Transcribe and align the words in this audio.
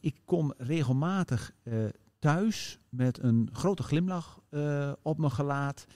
ik 0.00 0.20
kom 0.24 0.54
regelmatig 0.56 1.52
eh, 1.62 1.74
thuis 2.18 2.78
met 2.88 3.22
een 3.22 3.48
grote 3.52 3.82
glimlach 3.82 4.40
eh, 4.48 4.92
op 5.02 5.18
mijn 5.18 5.32
gelaat. 5.32 5.86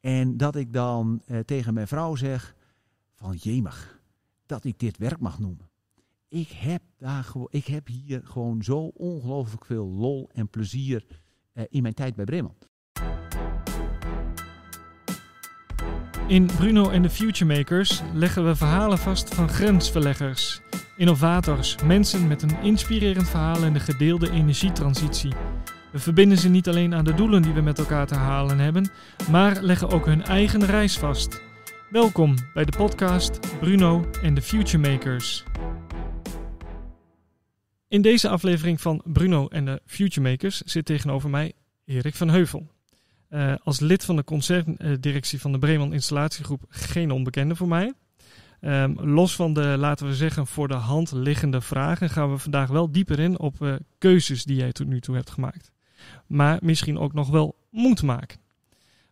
En 0.00 0.36
dat 0.36 0.56
ik 0.56 0.72
dan 0.72 1.22
eh, 1.26 1.38
tegen 1.38 1.74
mijn 1.74 1.88
vrouw 1.88 2.14
zeg 2.14 2.54
van 3.14 3.34
jemig, 3.34 4.00
dat 4.46 4.64
ik 4.64 4.78
dit 4.78 4.98
werk 4.98 5.20
mag 5.20 5.38
noemen. 5.38 5.70
Ik 6.28 6.48
heb, 6.48 6.82
daar 6.98 7.32
ik 7.48 7.66
heb 7.66 7.86
hier 7.86 8.20
gewoon 8.24 8.62
zo 8.62 8.78
ongelooflijk 8.86 9.64
veel 9.64 9.86
lol 9.86 10.30
en 10.32 10.48
plezier 10.48 11.06
in 11.68 11.82
mijn 11.82 11.94
tijd 11.94 12.14
bij 12.14 12.24
Bremen. 12.24 12.54
In 16.26 16.46
Bruno 16.46 16.90
en 16.90 17.02
de 17.02 17.10
Futuremakers 17.10 18.02
leggen 18.14 18.46
we 18.46 18.56
verhalen 18.56 18.98
vast 18.98 19.34
van 19.34 19.48
grensverleggers, 19.48 20.60
innovators, 20.96 21.76
mensen 21.84 22.26
met 22.26 22.42
een 22.42 22.62
inspirerend 22.62 23.28
verhaal 23.28 23.64
in 23.64 23.72
de 23.72 23.80
gedeelde 23.80 24.30
energietransitie. 24.30 25.32
We 25.92 25.98
verbinden 25.98 26.38
ze 26.38 26.48
niet 26.48 26.68
alleen 26.68 26.94
aan 26.94 27.04
de 27.04 27.14
doelen 27.14 27.42
die 27.42 27.52
we 27.52 27.60
met 27.60 27.78
elkaar 27.78 28.06
te 28.06 28.14
halen 28.14 28.58
hebben, 28.58 28.90
maar 29.30 29.62
leggen 29.62 29.90
ook 29.90 30.06
hun 30.06 30.24
eigen 30.24 30.66
reis 30.66 30.98
vast. 30.98 31.42
Welkom 31.90 32.34
bij 32.54 32.64
de 32.64 32.76
podcast 32.76 33.58
Bruno 33.58 34.10
en 34.22 34.34
de 34.34 34.42
Futuremakers. 34.42 35.44
In 37.88 38.02
deze 38.02 38.28
aflevering 38.28 38.80
van 38.80 39.02
Bruno 39.04 39.48
en 39.48 39.64
de 39.64 39.80
Futuremakers 39.86 40.60
zit 40.60 40.84
tegenover 40.84 41.30
mij 41.30 41.52
Erik 41.84 42.14
van 42.14 42.28
Heuvel. 42.28 42.72
Uh, 43.30 43.54
als 43.62 43.80
lid 43.80 44.04
van 44.04 44.16
de 44.16 44.24
concerndirectie 44.24 45.40
van 45.40 45.52
de 45.52 45.58
Bremen 45.58 45.92
Installatiegroep 45.92 46.64
geen 46.68 47.10
onbekende 47.10 47.56
voor 47.56 47.68
mij. 47.68 47.92
Um, 48.66 49.00
los 49.00 49.36
van 49.36 49.52
de, 49.52 49.74
laten 49.78 50.06
we 50.06 50.14
zeggen, 50.14 50.46
voor 50.46 50.68
de 50.68 50.74
hand 50.74 51.12
liggende 51.12 51.60
vragen 51.60 52.10
gaan 52.10 52.30
we 52.30 52.38
vandaag 52.38 52.68
wel 52.68 52.90
dieper 52.90 53.18
in 53.18 53.38
op 53.38 53.60
uh, 53.60 53.74
keuzes 53.98 54.44
die 54.44 54.56
jij 54.56 54.72
tot 54.72 54.86
nu 54.86 55.00
toe 55.00 55.14
hebt 55.14 55.30
gemaakt. 55.30 55.70
Maar 56.26 56.58
misschien 56.62 56.98
ook 56.98 57.12
nog 57.12 57.28
wel 57.28 57.56
moet 57.70 58.02
maken. 58.02 58.38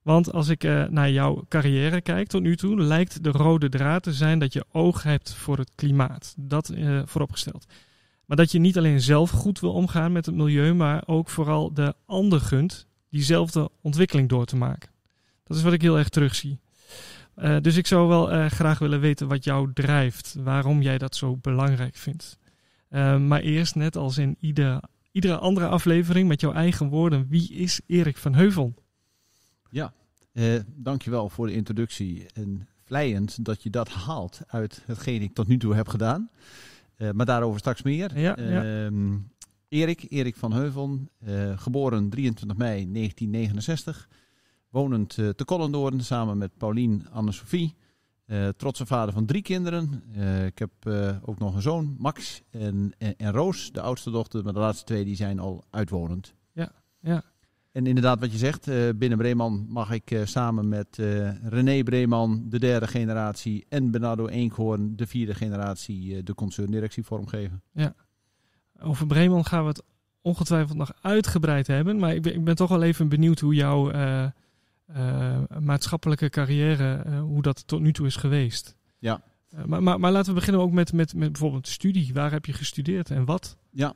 Want 0.03 0.33
als 0.33 0.48
ik 0.48 0.64
uh, 0.64 0.84
naar 0.84 1.11
jouw 1.11 1.44
carrière 1.48 2.00
kijk 2.00 2.28
tot 2.28 2.42
nu 2.42 2.56
toe, 2.56 2.81
lijkt 2.81 3.25
de 3.25 3.31
rode 3.31 3.69
draad 3.69 4.03
te 4.03 4.12
zijn 4.12 4.39
dat 4.39 4.53
je 4.53 4.64
oog 4.72 5.03
hebt 5.03 5.34
voor 5.34 5.59
het 5.59 5.72
klimaat. 5.75 6.34
Dat 6.39 6.72
vooropgesteld. 7.05 7.66
Maar 8.25 8.37
dat 8.37 8.53
je 8.53 8.59
niet 8.59 8.78
alleen 8.78 9.00
zelf 9.00 9.31
goed 9.31 9.61
wil 9.61 9.72
omgaan 9.72 10.12
met 10.12 10.27
het 10.27 10.34
milieu, 10.34 10.75
maar 10.75 11.03
ook 11.06 11.28
vooral 11.28 11.72
de 11.72 11.94
ander 12.06 12.41
gunt 12.41 12.87
diezelfde 13.09 13.70
ontwikkeling 13.81 14.28
door 14.28 14.44
te 14.44 14.56
maken. 14.56 14.91
Dat 15.44 15.56
is 15.56 15.62
wat 15.62 15.72
ik 15.72 15.83
heel 15.83 15.98
erg 15.98 16.09
terugzie. 16.09 16.59
Uh, 17.36 17.56
dus 17.61 17.77
ik 17.77 17.86
zou 17.86 18.08
wel 18.08 18.33
uh, 18.33 18.47
graag 18.47 18.78
willen 18.78 19.00
weten 19.00 19.28
wat 19.28 19.44
jou 19.44 19.72
drijft, 19.72 20.36
waarom 20.42 20.83
jij 20.83 20.98
dat 20.98 21.16
zo 21.16 21.36
belangrijk 21.36 21.97
vindt. 21.97 22.38
Uh, 22.91 23.19
maar 23.19 23.41
eerst, 23.41 23.75
net 23.75 23.97
als 23.97 24.19
in 24.19 24.36
ieder, 24.41 24.80
iedere 25.12 25.36
andere 25.36 25.66
aflevering, 25.66 26.28
met 26.28 26.41
jouw 26.41 26.53
eigen 26.53 26.88
woorden, 26.88 27.27
wie 27.28 27.53
is 27.53 27.80
Erik 27.86 28.16
van 28.16 28.34
Heuvel? 28.34 28.75
Ja, 29.70 29.92
dankjewel 30.66 31.28
voor 31.28 31.47
de 31.47 31.53
introductie. 31.53 32.27
En 32.34 32.69
vlijend 32.84 33.44
dat 33.44 33.62
je 33.62 33.70
dat 33.70 33.88
haalt 33.88 34.41
uit 34.47 34.83
hetgeen 34.86 35.22
ik 35.22 35.34
tot 35.34 35.47
nu 35.47 35.56
toe 35.56 35.75
heb 35.75 35.88
gedaan. 35.88 36.30
maar 37.12 37.27
daarover 37.27 37.58
straks 37.58 37.83
meer. 37.83 38.19
Ja, 38.19 38.36
ja. 38.41 38.84
Ehm, 38.84 39.19
Erik, 39.69 40.06
Erik 40.08 40.36
van 40.36 40.53
Heuvel, 40.53 41.08
geboren 41.56 42.08
23 42.08 42.56
mei 42.56 42.92
1969. 42.92 44.08
Wonend 44.73 45.17
uh, 45.17 45.28
te 45.28 45.45
Kollendoorn 45.45 46.01
samen 46.01 46.39
met 46.39 46.56
Paulien 46.56 47.06
Anne-Sophie. 47.11 47.75
Uh, 48.27 48.48
trotse 48.48 48.87
vader 48.87 49.15
van 49.15 49.27
drie 49.27 49.42
kinderen. 49.42 50.03
ik 50.47 50.59
heb 50.59 50.73
ook 51.25 51.39
nog 51.39 51.55
een 51.55 51.62
zoon, 51.62 51.95
Max 51.98 52.42
en, 52.51 52.93
en, 52.98 53.17
en, 53.17 53.33
Roos, 53.33 53.73
de 53.73 53.81
oudste 53.81 54.11
dochter. 54.11 54.45
Maar 54.45 54.53
de 54.53 54.59
laatste 54.59 54.84
twee 54.84 55.05
die 55.05 55.17
zijn 55.17 55.39
al 55.39 55.65
uitwonend. 55.70 56.34
Ja, 56.53 56.73
ja. 57.00 57.23
En 57.73 57.87
inderdaad, 57.87 58.20
wat 58.20 58.33
je 58.33 58.39
zegt, 58.39 58.65
binnen 58.98 59.19
Breeman 59.19 59.67
mag 59.69 59.91
ik 59.91 60.20
samen 60.25 60.69
met 60.69 60.97
René 61.43 61.83
Breeman, 61.83 62.44
de 62.49 62.59
derde 62.59 62.87
generatie, 62.87 63.66
en 63.69 63.91
Bernardo 63.91 64.27
Eenkhoorn, 64.27 64.97
de 64.97 65.06
vierde 65.06 65.34
generatie, 65.34 66.22
de 66.22 66.34
concerndirectie 66.34 67.04
vormgeven. 67.04 67.62
Ja. 67.72 67.94
Over 68.81 69.06
Bremen 69.06 69.44
gaan 69.44 69.62
we 69.62 69.69
het 69.69 69.83
ongetwijfeld 70.22 70.78
nog 70.78 70.93
uitgebreid 71.00 71.66
hebben. 71.66 71.99
Maar 71.99 72.15
ik 72.15 72.22
ben, 72.22 72.34
ik 72.34 72.44
ben 72.44 72.56
toch 72.56 72.69
wel 72.69 72.83
even 72.83 73.09
benieuwd 73.09 73.41
hoe 73.41 73.54
jouw 73.54 73.93
uh, 73.93 74.27
maatschappelijke 75.60 76.28
carrière, 76.28 77.04
uh, 77.06 77.20
hoe 77.20 77.43
dat 77.43 77.66
tot 77.66 77.81
nu 77.81 77.93
toe 77.93 78.06
is 78.06 78.16
geweest. 78.16 78.76
Ja. 78.98 79.22
Maar, 79.66 79.82
maar, 79.82 80.00
maar, 80.00 80.12
laten 80.12 80.28
we 80.28 80.38
beginnen 80.38 80.62
ook 80.62 80.72
met, 80.72 80.93
met, 80.93 81.15
met 81.15 81.32
bijvoorbeeld 81.32 81.69
studie. 81.69 82.15
Waar 82.15 82.31
heb 82.31 82.47
je 82.47 82.53
gestudeerd 82.53 83.10
en 83.10 83.25
wat? 83.25 83.56
Ja, 83.71 83.94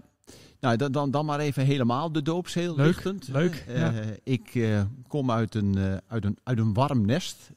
nou, 0.61 0.77
dan, 0.77 0.93
dan, 0.93 1.11
dan 1.11 1.27
maar 1.27 1.41
even 1.41 1.65
helemaal 1.65 2.13
de 2.13 2.23
doopseel 2.23 2.77
leuk, 2.77 2.87
lichtend. 2.87 3.29
Leuk, 3.29 3.65
ja. 3.69 3.93
Ik 4.23 4.77
kom 5.09 5.31
uit 5.31 5.55
een, 5.55 6.01
uit, 6.07 6.25
een, 6.25 6.39
uit 6.43 6.59
een 6.59 6.73
warm 6.73 7.07
nest. 7.07 7.51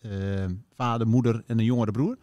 vader, 0.73 1.07
moeder 1.07 1.43
en 1.45 1.59
een 1.59 1.65
jongere 1.65 1.91
broer. 1.91 2.17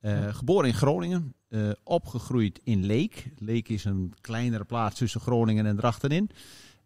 Ja. 0.00 0.32
Geboren 0.32 0.68
in 0.68 0.74
Groningen. 0.74 1.34
Opgegroeid 1.82 2.60
in 2.62 2.84
Leek. 2.86 3.30
Leek 3.38 3.68
is 3.68 3.84
een 3.84 4.14
kleinere 4.20 4.64
plaats 4.64 4.98
tussen 4.98 5.20
Groningen 5.20 5.66
en 5.66 5.76
Drachtenin. 5.76 6.30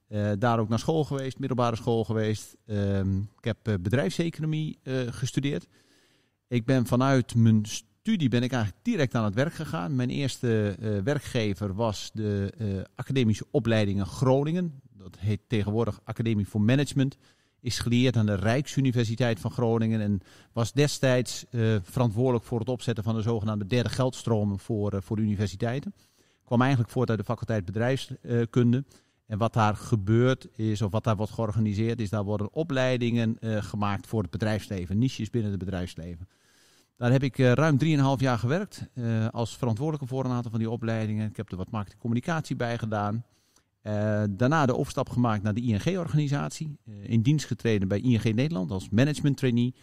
Uh, 0.09 0.31
daar 0.39 0.59
ook 0.59 0.69
naar 0.69 0.79
school 0.79 1.05
geweest, 1.05 1.39
middelbare 1.39 1.77
school 1.77 2.05
geweest. 2.05 2.57
Uh, 2.67 2.99
ik 2.99 3.45
heb 3.45 3.69
uh, 3.69 3.75
bedrijfseconomie 3.81 4.79
gestudeerd. 5.11 5.67
Ik 6.47 6.65
ben 6.65 6.87
vanuit 6.87 7.35
mijn 7.35 7.65
studie 7.65 8.29
ben 8.29 8.43
ik 8.43 8.53
eigenlijk 8.53 8.85
direct 8.85 9.15
aan 9.15 9.25
het 9.25 9.35
werk 9.35 9.53
gegaan. 9.53 9.97
Mijn 9.97 10.11
eerste 10.11 10.77
werkgever 11.05 11.75
was 11.75 12.11
de 12.15 12.53
academische 12.95 13.47
opleidingen 13.51 14.07
Groningen. 14.07 14.81
Dat 14.93 15.19
heet 15.19 15.41
tegenwoordig 15.47 16.01
Academie 16.05 16.49
voor 16.49 16.61
Management 16.61 17.17
is 17.61 17.79
geleerd 17.79 18.17
aan 18.17 18.27
de 18.27 18.35
Rijksuniversiteit 18.35 19.41
van 19.41 19.51
Groningen 19.51 20.01
en 20.01 20.21
was 20.53 20.73
destijds 20.73 21.45
verantwoordelijk 21.83 22.45
voor 22.45 22.59
het 22.59 22.69
opzetten 22.69 23.05
van 23.05 23.15
de 23.15 23.23
zogenaamde 23.23 23.67
derde 23.67 23.89
geldstromen 23.89 24.59
voor, 24.59 25.03
voor 25.03 25.19
universiteiten. 25.19 25.95
Kwam 26.45 26.61
eigenlijk 26.61 26.91
voort 26.91 27.11
uit 27.11 27.19
de 27.19 27.25
faculteit 27.25 27.65
bedrijfskunde. 27.65 28.85
En 29.29 29.39
wat 29.39 29.53
daar 29.53 29.77
gebeurt 29.77 30.49
is, 30.59 30.83
of 30.83 30.91
wat 30.91 31.05
daar 31.05 31.17
wordt 31.17 31.33
georganiseerd, 31.33 32.01
is 32.01 32.11
daar 32.11 32.25
worden 32.25 32.53
opleidingen 32.53 33.37
uh, 33.41 33.63
gemaakt 33.63 34.07
voor 34.07 34.23
het 34.23 34.31
bedrijfsleven, 34.31 34.99
niches 34.99 35.31
binnen 35.31 35.51
het 35.51 35.61
bedrijfsleven. 35.61 36.29
Daar 36.97 37.11
heb 37.11 37.23
ik 37.23 37.37
ruim 37.39 37.79
3,5 37.85 37.89
jaar 38.17 38.39
gewerkt 38.39 38.89
als 39.31 39.57
verantwoordelijke 39.57 40.07
voor 40.07 40.25
een 40.25 40.31
aantal 40.31 40.51
van 40.51 40.61
die 40.61 40.71
opleidingen. 40.71 41.29
Ik 41.29 41.37
heb 41.37 41.51
er 41.51 41.57
wat 41.57 41.71
marketing 41.71 42.01
communicatie 42.01 42.57
bij 42.57 42.79
gedaan. 42.79 43.25
Uh, 43.83 44.23
daarna 44.31 44.67
de 44.67 44.77
overstap 44.77 45.09
gemaakt 45.09 45.43
naar 45.43 45.55
de 45.55 45.61
ING-organisatie. 45.61 46.77
Uh, 46.85 46.95
in 47.09 47.23
dienst 47.23 47.47
getreden 47.47 47.89
bij 47.89 48.01
ING 48.01 48.23
Nederland 48.23 48.71
als 48.71 48.89
management 48.89 49.37
trainee. 49.37 49.75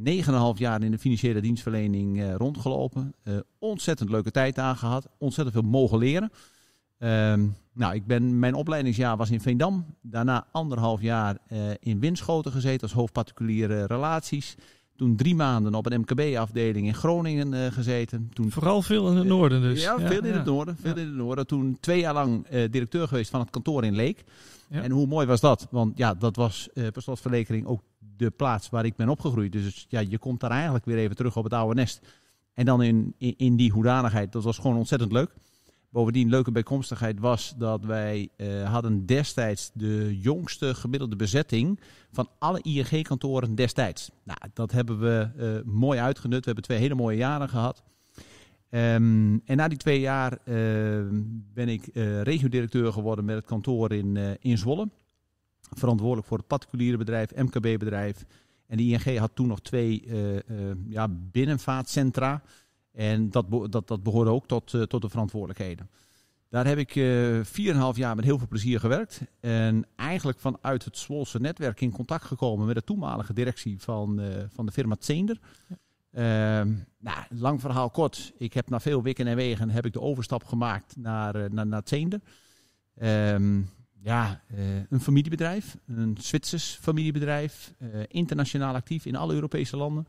9,5 0.00 0.24
jaar 0.54 0.82
in 0.82 0.90
de 0.90 0.98
financiële 0.98 1.40
dienstverlening 1.40 2.18
uh, 2.18 2.34
rondgelopen. 2.34 3.14
ontzettend 3.58 4.10
leuke 4.10 4.30
tijd 4.30 4.58
aangehad. 4.58 5.08
Ontzettend 5.18 5.56
veel 5.56 5.70
mogen 5.70 5.98
leren. 5.98 6.30
Ehm, 6.98 7.46
nou, 7.80 7.94
ik 7.94 8.06
ben, 8.06 8.38
mijn 8.38 8.54
opleidingsjaar 8.54 9.16
was 9.16 9.30
in 9.30 9.40
Veendam. 9.40 9.84
Daarna 10.02 10.46
anderhalf 10.52 11.00
jaar 11.00 11.38
in 11.80 12.00
Winschoten 12.00 12.52
gezeten 12.52 12.80
als 12.80 12.92
hoofd 12.92 13.12
particuliere 13.12 13.86
relaties. 13.86 14.56
Toen 15.00 15.16
drie 15.16 15.34
maanden 15.34 15.74
op 15.74 15.86
een 15.86 16.00
MKB-afdeling 16.00 16.86
in 16.86 16.94
Groningen 16.94 17.52
uh, 17.52 17.66
gezeten. 17.66 18.30
Toen, 18.32 18.50
Vooral 18.50 18.82
veel 18.82 19.10
in 19.10 19.16
het 19.16 19.26
noorden 19.26 19.60
dus. 19.60 19.82
Ja, 19.82 19.98
veel 19.98 20.24
in 20.24 20.34
het 20.34 20.44
noorden. 20.44 20.76
Veel 20.76 20.96
in 20.96 21.06
het 21.06 21.14
noorden. 21.14 21.46
Toen 21.46 21.76
twee 21.80 22.00
jaar 22.00 22.14
lang 22.14 22.46
uh, 22.50 22.70
directeur 22.70 23.08
geweest 23.08 23.30
van 23.30 23.40
het 23.40 23.50
kantoor 23.50 23.84
in 23.84 23.94
Leek. 23.94 24.24
En 24.70 24.90
hoe 24.90 25.06
mooi 25.06 25.26
was 25.26 25.40
dat? 25.40 25.66
Want 25.70 25.98
ja, 25.98 26.14
dat 26.14 26.36
was 26.36 26.68
per 26.72 27.02
slotverrekening 27.02 27.66
ook 27.66 27.82
de 28.16 28.30
plaats 28.30 28.70
waar 28.70 28.84
ik 28.84 28.96
ben 28.96 29.08
opgegroeid. 29.08 29.52
Dus 29.52 29.86
ja, 29.88 30.00
je 30.00 30.18
komt 30.18 30.40
daar 30.40 30.50
eigenlijk 30.50 30.84
weer 30.84 30.98
even 30.98 31.16
terug 31.16 31.36
op 31.36 31.44
het 31.44 31.52
oude 31.52 31.74
nest. 31.74 32.00
En 32.54 32.64
dan 32.64 32.82
in, 32.82 33.14
in, 33.18 33.34
in 33.36 33.56
die 33.56 33.70
hoedanigheid. 33.70 34.32
Dat 34.32 34.44
was 34.44 34.58
gewoon 34.58 34.76
ontzettend 34.76 35.12
leuk. 35.12 35.30
Bovendien, 35.92 36.28
leuke 36.28 36.52
bijkomstigheid 36.52 37.20
was 37.20 37.54
dat 37.56 37.84
wij 37.84 38.28
uh, 38.36 38.72
hadden 38.72 39.06
destijds 39.06 39.70
de 39.74 40.18
jongste 40.20 40.74
gemiddelde 40.74 41.16
bezetting 41.16 41.80
van 42.12 42.28
alle 42.38 42.62
ING-kantoren 42.62 43.54
destijds. 43.54 44.10
Nou, 44.24 44.38
dat 44.52 44.72
hebben 44.72 45.00
we 45.00 45.30
uh, 45.36 45.72
mooi 45.72 45.98
uitgenut. 45.98 46.38
We 46.38 46.44
hebben 46.44 46.64
twee 46.64 46.78
hele 46.78 46.94
mooie 46.94 47.16
jaren 47.16 47.48
gehad. 47.48 47.82
Um, 48.70 49.40
en 49.44 49.56
na 49.56 49.68
die 49.68 49.78
twee 49.78 50.00
jaar 50.00 50.32
uh, 50.32 50.56
ben 51.54 51.68
ik 51.68 51.88
regio-directeur 52.22 52.92
geworden 52.92 53.24
met 53.24 53.36
het 53.36 53.46
kantoor 53.46 53.92
in, 53.92 54.38
in 54.40 54.58
Zwolle. 54.58 54.88
Verantwoordelijk 55.60 56.26
voor 56.26 56.38
het 56.38 56.46
particuliere 56.46 56.96
bedrijf, 56.96 57.34
MKB-bedrijf. 57.34 58.24
En 58.66 58.76
de 58.76 58.82
ING 58.82 59.18
had 59.18 59.30
toen 59.34 59.48
nog 59.48 59.60
twee 59.60 60.08
ja, 60.88 61.08
binnenvaartcentra. 61.08 62.42
En 62.92 63.30
dat, 63.30 63.46
dat, 63.70 63.88
dat 63.88 64.02
behoorde 64.02 64.30
ook 64.30 64.46
tot, 64.46 64.72
uh, 64.72 64.82
tot 64.82 65.02
de 65.02 65.08
verantwoordelijkheden. 65.08 65.90
Daar 66.48 66.66
heb 66.66 66.78
ik 66.78 66.94
uh, 66.94 67.44
4,5 67.44 67.44
jaar 67.94 68.16
met 68.16 68.24
heel 68.24 68.38
veel 68.38 68.48
plezier 68.48 68.80
gewerkt. 68.80 69.20
En 69.40 69.86
eigenlijk 69.96 70.38
vanuit 70.38 70.84
het 70.84 70.98
Zwolse 70.98 71.40
netwerk 71.40 71.80
in 71.80 71.90
contact 71.90 72.24
gekomen 72.24 72.66
met 72.66 72.74
de 72.74 72.84
toenmalige 72.84 73.32
directie 73.32 73.80
van, 73.80 74.20
uh, 74.20 74.26
van 74.48 74.66
de 74.66 74.72
firma 74.72 74.96
Zeender. 74.98 75.38
Ja. 75.68 75.76
Uh, 76.12 76.22
nou, 76.98 77.24
lang 77.28 77.60
verhaal 77.60 77.90
kort. 77.90 78.32
Ik 78.38 78.52
heb 78.52 78.68
na 78.68 78.80
veel 78.80 79.02
wikken 79.02 79.26
en 79.26 79.36
wegen 79.36 79.70
heb 79.70 79.86
ik 79.86 79.92
de 79.92 80.00
overstap 80.00 80.44
gemaakt 80.44 80.96
naar, 80.96 81.52
naar, 81.52 81.66
naar 81.66 81.82
Zeender. 81.84 82.20
Ehm, 82.96 83.60
ja, 84.02 84.42
eh, 84.46 84.90
een 84.90 85.00
familiebedrijf, 85.00 85.76
een 85.86 86.16
Zwitsers 86.20 86.78
familiebedrijf, 86.80 87.74
eh, 87.78 87.88
internationaal 88.08 88.74
actief 88.74 89.06
in 89.06 89.16
alle 89.16 89.34
Europese 89.34 89.76
landen. 89.76 90.06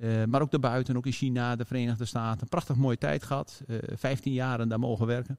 Eh, 0.00 0.24
maar 0.24 0.42
ook 0.42 0.50
daarbuiten, 0.50 0.96
ook 0.96 1.06
in 1.06 1.12
China, 1.12 1.56
de 1.56 1.64
Verenigde 1.64 2.04
Staten. 2.04 2.42
Een 2.42 2.48
prachtig 2.48 2.76
mooie 2.76 2.98
tijd 2.98 3.22
gehad. 3.22 3.62
Uh, 3.66 3.78
15 3.94 4.32
jaar 4.32 4.68
daar 4.68 4.78
mogen 4.78 5.06
werken. 5.06 5.38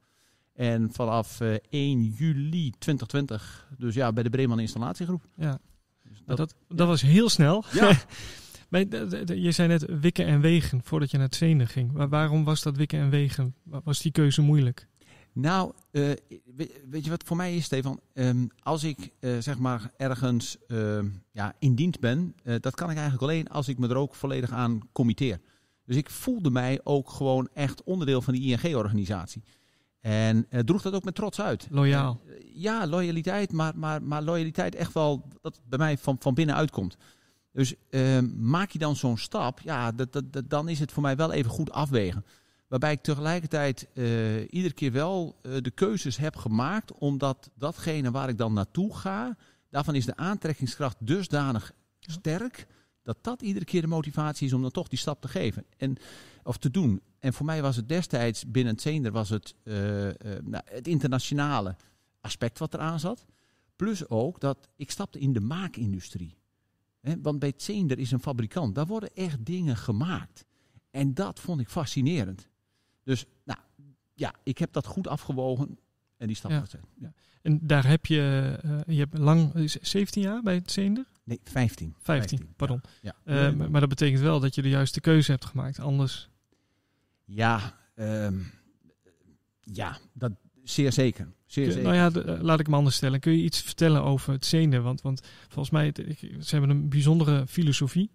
En 0.54 0.92
vanaf 0.92 1.42
1 1.69 2.04
juli 2.04 2.69
2020, 2.69 3.68
dus 3.77 3.95
ja, 3.95 4.13
bij 4.13 4.24
de 4.24 4.30
Breeman 4.30 4.59
Installatiegroep. 4.59 5.27
Ja, 5.36 5.59
dus 6.04 6.21
dat, 6.25 6.38
dat, 6.38 6.56
dat 6.68 6.88
was 6.88 7.01
heel 7.01 7.30
snel. 7.30 7.63
Ja. 7.71 7.98
je 9.36 9.51
zei 9.51 9.68
net 9.68 9.86
wikken 10.00 10.25
en 10.25 10.42
wegen 10.42 10.81
voordat 10.83 11.12
je 11.12 11.18
naar 11.18 11.25
het 11.25 11.36
Zenen 11.36 11.68
ging. 11.68 11.92
waarom 12.09 12.44
was 12.44 12.62
dat 12.62 12.77
wikken 12.77 13.00
en 13.00 13.09
wegen? 13.09 13.56
Was 13.63 14.01
die 14.01 14.12
keuze 14.12 14.42
moeilijk? 14.42 14.88
Nou, 15.39 15.72
uh, 15.92 16.12
weet, 16.89 17.04
je 17.04 17.10
wat 17.10 17.24
voor 17.25 17.38
mij 17.38 17.56
is, 17.56 17.66
Stefan? 17.66 18.00
Um, 18.13 18.50
als 18.60 18.84
ik 18.84 19.12
uh, 19.19 19.38
zeg 19.39 19.57
maar 19.57 19.92
ergens 19.98 20.57
uh, 20.68 21.00
ja, 21.31 21.54
in 21.60 21.75
dienst 21.75 22.00
ben, 22.00 22.36
eh, 22.44 22.56
dat 22.60 22.75
kan 22.75 22.89
ik 22.89 22.95
eigenlijk 22.95 23.24
alleen 23.24 23.50
als 23.50 23.68
ik 23.68 23.78
me 23.78 23.88
er 23.88 23.95
ook 23.95 24.16
volledig 24.16 24.51
aan 24.51 24.80
committeer. 24.92 25.39
Dus 25.86 25.95
ik 25.95 26.10
voelde 26.10 26.50
mij 26.50 26.80
ook 26.84 27.10
gewoon 27.10 27.50
echt 27.54 27.84
onderdeel 27.84 28.22
van 28.22 28.34
die 28.34 28.57
ING-organisatie. 28.57 29.44
En 30.00 30.48
droeg 30.66 30.81
dat 30.81 30.94
ook 30.94 31.04
met 31.04 31.16
trots 31.16 31.42
uit. 31.42 31.68
Loyaal. 31.72 32.22
ja, 32.54 32.88
loyaliteit, 32.88 33.51
maar, 33.51 33.78
maar, 33.78 34.04
maar 34.04 34.22
loyaliteit 34.22 34.75
echt 34.75 34.94
wel 34.94 35.28
dat 35.42 35.62
bij 35.69 35.78
mij 35.80 35.98
van, 35.98 36.16
van 36.19 36.33
binnen 36.33 36.56
uitkomt. 36.56 36.98
Dus 37.51 37.74
ehm, 37.90 38.28
maak 38.50 38.69
je 38.69 38.80
dan 38.80 38.95
zo'n 38.95 39.18
stap, 39.18 39.60
ja, 39.60 39.92
dat, 39.92 40.13
dat, 40.13 40.33
dat, 40.33 40.50
dan 40.50 40.69
is 40.69 40.80
het 40.80 40.92
voor 40.92 41.04
mij 41.04 41.16
wel 41.16 41.31
even 41.31 41.51
goed 41.51 41.72
afwegen. 41.72 42.25
Waarbij 42.68 42.92
ik 42.92 43.02
tegelijkertijd 43.02 43.88
uh, 43.94 44.42
iedere 44.50 44.74
keer 44.74 44.92
wel 44.92 45.40
uh, 45.42 45.58
de 45.62 45.72
keuzes 45.72 46.18
heb 46.18 46.36
gemaakt, 46.36 46.94
omdat 46.94 47.50
datgene 47.54 48.12
waar 48.12 48.30
ik 48.30 48.38
dan 48.38 48.54
naartoe 48.54 48.96
ga, 48.96 49.38
daarvan 49.69 49.96
is 49.96 50.06
de 50.06 50.16
aantrekkingskracht 50.16 50.98
dusdanig 51.00 51.72
sterk, 52.00 52.68
dat 53.04 53.18
dat 53.22 53.42
iedere 53.42 53.66
keer 53.66 53.81
de 53.81 53.88
motivatie 53.88 54.48
is 54.48 54.54
om 54.54 54.62
dan 54.62 54.72
toch 54.72 54.88
die 54.88 55.00
stap 55.00 55.22
te 55.22 55.28
geven. 55.28 55.66
En, 55.78 55.98
of 56.44 56.58
te 56.58 56.72
doen. 56.72 57.02
En 57.19 57.34
voor 57.34 57.46
mij 57.46 57.62
was 57.62 57.75
het 57.75 57.90
destijds 57.90 58.52
binnen 58.52 58.74
het 58.74 58.81
Zender 58.81 59.12
was 59.12 59.30
het, 59.30 59.56
uh, 59.64 59.74
nou, 60.44 60.64
het 60.66 60.88
internationale 60.88 61.75
aspect 62.22 62.60
wat 62.60 62.74
eraan 62.74 63.00
zat. 63.00 63.25
Plus 63.75 64.10
ook 64.10 64.40
dat 64.40 64.69
ik 64.75 64.92
stapte 64.92 65.19
in 65.19 65.34
de 65.34 65.40
maakindustrie. 65.40 66.38
Want 67.22 67.40
bij 67.40 67.54
Zender 67.58 68.00
is 68.00 68.12
een 68.12 68.19
fabrikant. 68.19 68.75
Daar 68.75 68.86
worden 68.86 69.14
echt 69.14 69.46
dingen 69.46 69.78
gemaakt. 69.78 70.46
En 70.92 71.14
dat 71.14 71.40
vond 71.40 71.60
ik 71.60 71.69
fascinerend. 71.69 72.48
Dus 73.07 73.25
nou, 73.44 73.59
ja, 74.13 74.33
ik 74.44 74.57
heb 74.57 74.74
dat 74.74 74.86
goed 74.86 75.07
afgewogen 75.07 75.80
en 76.18 76.27
die 76.27 76.36
stap 76.36 76.51
ja. 76.51 76.59
gezet. 76.59 76.81
Ja. 77.00 77.13
En 77.42 77.59
daar 77.62 77.88
heb 77.88 78.06
je, 78.06 78.59
uh, 78.65 78.80
je 78.88 79.00
hebt 79.00 79.18
lang, 79.18 79.51
17 79.81 80.21
jaar 80.21 80.42
bij 80.42 80.56
het 80.56 80.71
Zeender? 80.71 81.06
Nee, 81.24 81.39
15. 81.44 81.95
15, 82.00 82.54
pardon. 82.56 82.81
Ja. 83.01 83.15
Uh, 83.25 83.68
maar 83.69 83.80
dat 83.80 83.89
betekent 83.89 84.21
wel 84.21 84.39
dat 84.39 84.56
je 84.56 84.62
de 84.62 84.69
juiste 84.69 85.01
keuze 85.01 85.31
hebt 85.31 85.45
gemaakt, 85.45 85.80
anders... 85.80 86.30
Ja, 87.25 87.77
um, 87.95 88.51
ja 89.63 89.98
dat 90.13 90.31
zeer 90.63 90.92
zeker. 90.92 91.33
Zeer 91.45 91.65
zeker. 91.65 91.83
Nou 91.83 91.95
ja, 91.95 92.09
de, 92.09 92.24
uh, 92.25 92.42
laat 92.42 92.59
ik 92.59 92.68
me 92.68 92.75
anders 92.75 92.95
stellen. 92.95 93.19
Kun 93.19 93.31
je 93.31 93.44
iets 93.44 93.62
vertellen 93.62 94.04
over 94.04 94.33
het 94.33 94.45
Zeender? 94.45 94.81
Want, 94.81 95.01
want 95.01 95.21
volgens 95.48 95.69
mij, 95.69 95.88
ik, 95.88 96.19
ze 96.39 96.56
hebben 96.56 96.69
een 96.69 96.89
bijzondere 96.89 97.48
filosofie. 97.48 98.12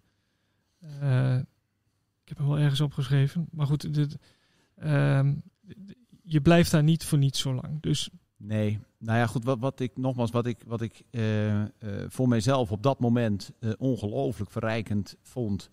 ik 0.80 2.28
heb 2.28 2.38
hem 2.38 2.46
wel 2.46 2.58
ergens 2.58 2.80
opgeschreven. 2.80 3.48
Maar 3.50 3.66
goed, 3.66 3.94
dit, 3.94 4.16
Ehm, 4.82 5.34
je 6.22 6.40
blijft 6.40 6.70
daar 6.70 6.82
niet 6.82 7.04
voor 7.04 7.18
niet 7.18 7.36
zo 7.36 7.54
lang. 7.54 7.80
Dus 7.80 8.10
Nee, 8.44 8.78
nou 8.98 9.18
ja, 9.18 9.26
goed, 9.26 9.44
wat, 9.44 9.58
wat 9.58 9.80
ik 9.80 9.96
nogmaals, 9.96 10.30
wat 10.30 10.46
ik, 10.46 10.62
wat 10.66 10.80
ik 10.80 11.02
uh, 11.10 11.60
uh, 11.60 11.66
voor 12.08 12.28
mijzelf 12.28 12.72
op 12.72 12.82
dat 12.82 13.00
moment 13.00 13.52
uh, 13.60 13.72
ongelooflijk 13.78 14.50
verrijkend 14.50 15.16
vond, 15.22 15.70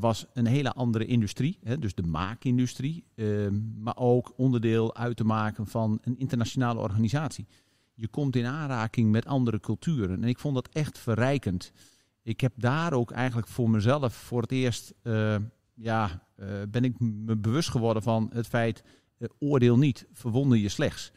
was 0.00 0.26
een 0.32 0.46
hele 0.46 0.72
andere 0.72 1.06
industrie. 1.06 1.58
Hè, 1.62 1.78
dus 1.78 1.94
de 1.94 2.02
maakindustrie, 2.02 3.04
ehm, 3.14 3.82
maar 3.82 3.96
ook 3.96 4.32
onderdeel 4.36 4.96
uit 4.96 5.16
te 5.16 5.24
maken 5.24 5.66
van 5.66 5.98
een 6.02 6.18
internationale 6.18 6.80
organisatie. 6.80 7.46
Je 7.94 8.08
komt 8.08 8.36
in 8.36 8.46
aanraking 8.46 9.10
met 9.10 9.26
andere 9.26 9.60
culturen 9.60 10.22
en 10.22 10.28
ik 10.28 10.38
vond 10.38 10.54
dat 10.54 10.68
echt 10.68 10.98
verrijkend. 10.98 11.72
Ik 12.22 12.40
heb 12.40 12.52
daar 12.56 12.92
ook 12.92 13.10
eigenlijk 13.10 13.48
voor 13.48 13.70
mezelf 13.70 14.14
voor 14.14 14.42
het 14.42 14.52
eerst 14.52 14.94
ja, 15.74 16.23
ben 16.68 16.84
ik 16.84 17.00
me 17.00 17.36
bewust 17.36 17.70
geworden 17.70 18.02
van 18.02 18.30
het 18.32 18.46
feit, 18.46 18.82
uh, 19.18 19.28
oordeel 19.38 19.78
niet, 19.78 20.06
verwonder 20.12 20.58
je 20.58 20.68
slechts. 20.68 21.12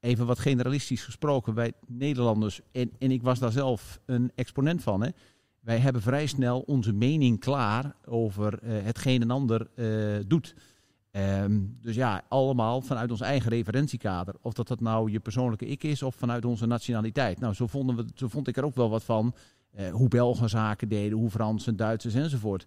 Even 0.00 0.26
wat 0.26 0.38
generalistisch 0.38 1.04
gesproken, 1.04 1.54
wij 1.54 1.72
Nederlanders, 1.86 2.60
en, 2.72 2.90
en 2.98 3.10
ik 3.10 3.22
was 3.22 3.38
daar 3.38 3.52
zelf 3.52 4.00
een 4.06 4.32
exponent 4.34 4.82
van, 4.82 5.02
hè, 5.02 5.08
wij 5.60 5.78
hebben 5.78 6.02
vrij 6.02 6.26
snel 6.26 6.60
onze 6.60 6.92
mening 6.92 7.40
klaar 7.40 7.96
over 8.04 8.58
uh, 8.62 8.82
hetgeen 8.82 9.22
een 9.22 9.30
ander 9.30 9.70
doet. 10.26 10.54
Um, 11.12 11.78
dus 11.80 11.94
ja, 11.94 12.22
allemaal 12.28 12.80
vanuit 12.80 13.10
ons 13.10 13.20
eigen 13.20 13.50
referentiekader. 13.50 14.34
Of 14.40 14.52
dat 14.52 14.68
dat 14.68 14.80
nou 14.80 15.10
je 15.10 15.20
persoonlijke 15.20 15.66
ik 15.66 15.84
is 15.84 16.02
of 16.02 16.14
vanuit 16.14 16.44
onze 16.44 16.66
nationaliteit. 16.66 17.40
Nou, 17.40 17.54
zo, 17.54 17.66
vonden 17.66 17.96
we, 17.96 18.04
zo 18.14 18.28
vond 18.28 18.48
ik 18.48 18.56
er 18.56 18.64
ook 18.64 18.74
wel 18.74 18.90
wat 18.90 19.04
van. 19.04 19.34
hoe 19.90 20.08
Belgen 20.08 20.48
zaken 20.48 20.88
deden, 20.88 21.18
hoe 21.18 21.30
Fransen, 21.30 21.76
Duitsers 21.76 22.14
enzovoort. 22.14 22.66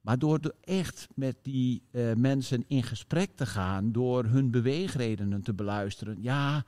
Maar 0.00 0.18
door 0.18 0.54
echt 0.60 1.08
met 1.14 1.36
die 1.42 1.82
uh, 1.90 2.14
mensen 2.14 2.64
in 2.66 2.82
gesprek 2.82 3.30
te 3.36 3.46
gaan, 3.46 3.92
door 3.92 4.24
hun 4.24 4.50
beweegredenen 4.50 5.42
te 5.42 5.54
beluisteren, 5.54 6.22
ja, 6.22 6.64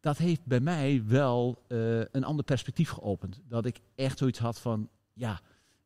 dat 0.00 0.18
heeft 0.18 0.44
bij 0.44 0.60
mij 0.60 1.02
wel 1.06 1.64
uh, 1.68 1.98
een 1.98 2.24
ander 2.24 2.44
perspectief 2.44 2.90
geopend. 2.90 3.40
Dat 3.48 3.66
ik 3.66 3.80
echt 3.94 4.18
zoiets 4.18 4.38
had 4.38 4.60
van, 4.60 4.88
ja, 5.12 5.40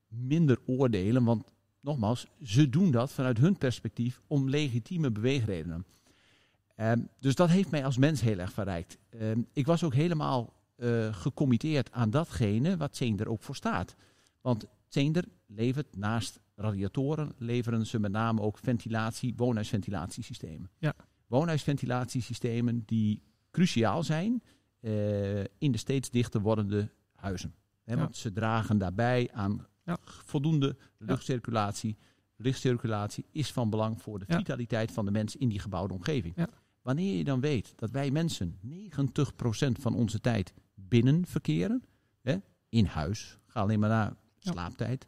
minder 0.08 0.58
oordelen, 0.66 1.24
want 1.24 1.44
nogmaals, 1.80 2.26
ze 2.42 2.68
doen 2.68 2.90
dat 2.90 3.12
vanuit 3.12 3.38
hun 3.38 3.58
perspectief 3.58 4.20
om 4.26 4.48
legitieme 4.48 5.10
beweegredenen. 5.10 5.84
Um, 6.76 7.08
dus 7.18 7.34
dat 7.34 7.48
heeft 7.48 7.70
mij 7.70 7.84
als 7.84 7.96
mens 7.96 8.20
heel 8.20 8.38
erg 8.38 8.52
verrijkt. 8.52 8.98
Um, 9.20 9.46
ik 9.52 9.66
was 9.66 9.82
ook 9.82 9.94
helemaal 9.94 10.52
uh, 10.76 11.14
gecommitteerd 11.14 11.92
aan 11.92 12.10
datgene 12.10 12.76
wat 12.76 12.96
Zender 12.96 13.28
ook 13.28 13.42
voor 13.42 13.56
staat. 13.56 13.94
Want 14.40 14.66
Zender 14.88 15.24
levert 15.46 15.96
naast 15.96 16.40
radiatoren 16.58 17.32
leveren 17.36 17.86
ze 17.86 17.98
met 17.98 18.12
name 18.12 18.40
ook 18.40 18.58
ventilatie, 18.58 19.34
woonhuisventilatiesystemen. 19.36 20.70
Ja. 20.78 20.94
Woonhuisventilatiesystemen 21.26 22.82
die 22.86 23.22
cruciaal 23.50 24.02
zijn 24.02 24.42
uh, 24.80 25.40
in 25.40 25.72
de 25.72 25.78
steeds 25.78 26.10
dichter 26.10 26.40
wordende 26.40 26.90
huizen. 27.14 27.54
He, 27.84 27.92
ja. 27.92 27.98
Want 27.98 28.16
ze 28.16 28.32
dragen 28.32 28.78
daarbij 28.78 29.28
aan 29.32 29.66
ja. 29.84 29.98
voldoende 30.02 30.76
luchtcirculatie. 30.98 31.96
Luchtcirculatie 32.36 33.26
is 33.30 33.52
van 33.52 33.70
belang 33.70 34.02
voor 34.02 34.18
de 34.18 34.24
vitaliteit 34.28 34.92
van 34.92 35.04
de 35.04 35.10
mensen 35.10 35.40
in 35.40 35.48
die 35.48 35.58
gebouwde 35.58 35.94
omgeving. 35.94 36.34
Wanneer 36.82 37.16
je 37.16 37.24
dan 37.24 37.40
weet 37.40 37.72
dat 37.76 37.90
wij 37.90 38.10
mensen 38.10 38.58
90% 38.64 39.80
van 39.80 39.94
onze 39.94 40.20
tijd 40.20 40.54
binnen 40.74 41.26
verkeren, 41.26 41.84
hè, 42.22 42.36
in 42.68 42.84
huis, 42.84 43.38
ga 43.46 43.60
alleen 43.60 43.80
maar 43.80 43.88
naar 43.88 44.16
slaaptijd, 44.38 45.06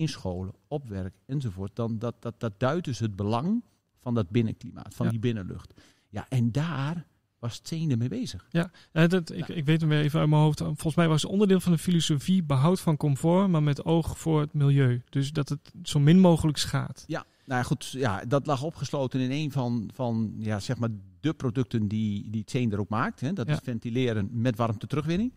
in 0.00 0.08
scholen, 0.08 0.54
op 0.68 0.88
werk 0.88 1.14
enzovoort, 1.26 1.76
dan 1.76 1.98
dat, 1.98 2.14
dat, 2.18 2.34
dat 2.38 2.52
duidt 2.56 2.84
dus 2.84 2.98
het 2.98 3.16
belang 3.16 3.64
van 4.00 4.14
dat 4.14 4.30
binnenklimaat, 4.30 4.94
van 4.94 5.08
die 5.08 5.18
binnenlucht. 5.18 5.74
Ja, 6.08 6.26
en 6.28 6.52
daar 6.52 7.06
was 7.38 7.58
Tsene 7.58 7.96
mee 7.96 8.08
bezig. 8.08 8.46
Ja, 8.50 8.70
dat, 8.92 9.32
ik, 9.32 9.48
ik 9.48 9.64
weet 9.64 9.80
hem 9.80 9.88
weer 9.90 10.00
even 10.00 10.20
uit 10.20 10.28
mijn 10.28 10.42
hoofd. 10.42 10.58
Volgens 10.58 10.94
mij 10.94 11.08
was 11.08 11.22
het 11.22 11.30
onderdeel 11.30 11.60
van 11.60 11.72
de 11.72 11.78
filosofie 11.78 12.42
behoud 12.42 12.80
van 12.80 12.96
comfort, 12.96 13.48
maar 13.48 13.62
met 13.62 13.84
oog 13.84 14.18
voor 14.18 14.40
het 14.40 14.52
milieu. 14.52 15.02
Dus 15.08 15.32
dat 15.32 15.48
het 15.48 15.72
zo 15.82 15.98
min 15.98 16.18
mogelijk 16.18 16.58
schaadt. 16.58 17.04
Ja, 17.06 17.24
nou 17.44 17.64
goed, 17.64 17.90
ja, 17.90 18.24
dat 18.24 18.46
lag 18.46 18.62
opgesloten 18.62 19.20
in 19.20 19.30
een 19.30 19.52
van, 19.52 19.90
van 19.94 20.34
ja, 20.38 20.60
zeg 20.60 20.78
maar 20.78 20.90
de 21.20 21.32
producten 21.32 21.88
die, 21.88 22.30
die 22.30 22.44
Tsene 22.44 22.72
er 22.72 22.80
ook 22.80 22.88
maakt. 22.88 23.20
Hè. 23.20 23.32
Dat 23.32 23.48
is 23.48 23.58
ventileren 23.62 24.28
met 24.32 24.56
warmte 24.56 24.86
terugwinning. 24.86 25.32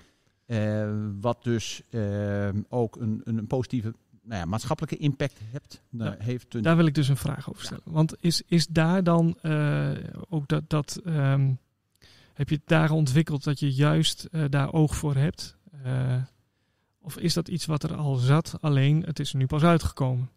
Uh, 0.46 0.94
wat 1.22 1.44
dus 1.44 1.82
uh, 1.90 2.50
ook 2.70 2.96
een, 2.96 3.22
een 3.24 3.48
positieve 3.48 3.94
nou 4.24 4.40
ja, 4.40 4.46
maatschappelijke 4.46 4.98
impact 4.98 5.40
hebt, 5.52 5.82
ja, 5.90 6.16
heeft. 6.20 6.54
Een... 6.54 6.62
Daar 6.62 6.76
wil 6.76 6.86
ik 6.86 6.96
dus 6.96 7.08
een 7.08 7.18
vraag 7.18 7.50
over 7.50 7.64
stellen. 7.64 7.84
Ja. 7.86 7.92
Want 7.92 8.16
is, 8.20 8.42
is 8.48 8.68
daar 8.68 9.04
dan 9.04 9.38
uh, 9.42 9.92
ook 10.30 10.48
dat. 10.48 10.70
dat 10.70 11.02
um, 11.06 11.60
heb 12.34 12.50
je 12.50 12.56
het 12.56 12.68
daar 12.68 12.92
ontwikkeld 12.92 13.44
dat 13.44 13.60
je 13.60 13.74
juist 13.74 14.28
uh, 14.32 14.46
daar 14.50 14.74
oog 14.74 14.96
voor 14.96 15.16
hebt? 15.16 15.58
Uh, 15.86 16.22
of 17.00 17.18
is 17.18 17.34
dat 17.34 17.48
iets 17.48 17.66
wat 17.66 17.84
er 17.84 17.96
al 17.96 18.16
zat, 18.16 18.56
alleen 18.62 19.04
het 19.04 19.20
is 19.20 19.32
er 19.32 19.38
nu 19.38 19.46
pas 19.46 19.64
uitgekomen? 19.64 20.30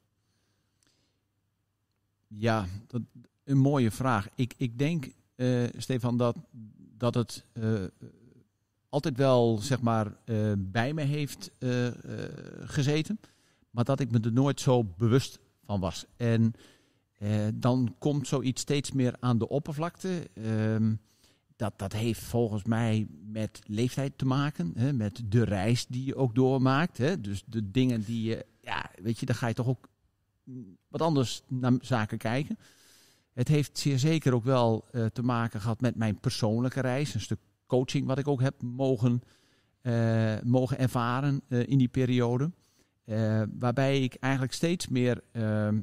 Ja, 2.27 2.67
dat, 2.87 3.03
een 3.45 3.59
mooie 3.59 3.91
vraag. 3.91 4.29
Ik, 4.35 4.55
ik 4.57 4.79
denk, 4.79 5.09
Stefan, 5.77 6.17
dat, 6.17 6.37
dat 6.99 7.15
het 7.15 7.45
altijd 8.89 9.17
wel 9.17 9.59
zeg 9.59 9.81
maar, 9.81 10.13
bij 10.59 10.93
me 10.93 11.03
heeft 11.03 11.51
gezeten. 12.65 13.19
Maar 13.77 13.85
dat 13.85 14.01
ik 14.01 14.11
me 14.11 14.21
er 14.21 14.33
nooit 14.33 14.61
zo 14.61 14.85
bewust 14.85 15.39
van 15.65 15.81
was. 15.81 16.07
En 16.17 16.53
eh, 17.19 17.31
dan 17.55 17.95
komt 17.99 18.29
zoiets 18.29 18.61
steeds 18.61 18.93
meer 18.93 19.17
aan 19.21 19.39
de 19.39 19.49
oppervlakte. 19.49 20.31
Um, 20.35 21.01
dat, 21.57 21.79
dat 21.79 21.93
heeft 21.93 22.21
volgens 22.21 22.65
mij 22.65 23.07
met 23.27 23.61
leeftijd 23.67 24.19
te 24.19 24.27
maken. 24.27 24.73
Hè, 24.77 24.93
met 24.93 25.23
de 25.25 25.45
reis 25.45 25.87
die 25.87 26.05
je 26.05 26.17
ook 26.17 26.35
doormaakt. 26.35 26.99
Hè, 26.99 27.21
dus 27.21 27.43
de 27.47 27.71
dingen 27.71 28.05
die 28.05 28.23
je, 28.23 28.47
ja, 28.61 28.91
weet 29.03 29.19
je, 29.19 29.27
dan 29.27 29.35
ga 29.35 29.47
je 29.47 29.55
toch 29.55 29.69
ook 29.69 29.89
wat 30.89 31.03
anders 31.03 31.43
naar 31.49 31.73
zaken 31.81 32.19
kijken. 32.19 32.59
Het 33.33 33.49
heeft 33.49 33.79
zeer 33.79 33.99
zeker 33.99 34.35
ook 34.35 34.45
wel 34.45 34.85
uh, 34.93 35.07
te 35.07 35.23
maken 35.23 35.61
gehad 35.61 35.81
met 35.81 35.97
mijn 35.97 36.21
persoonlijke 36.21 36.81
reis. 36.81 37.15
Een 37.15 37.21
stuk 37.21 37.41
coaching 37.67 38.07
wat 38.07 38.19
ik 38.19 38.29
ook 38.29 38.41
heb 38.41 38.63
mogen, 38.63 39.23
uh, 39.83 40.41
mogen 40.43 40.79
ervaren 40.79 41.43
uh, 41.49 41.67
in 41.67 41.79
die 41.79 41.89
periode. 41.89 42.51
Waarbij 43.59 44.03
ik 44.03 44.15
eigenlijk 44.15 44.53
steeds 44.53 44.89
meer, 44.89 45.23
ehm, 45.33 45.81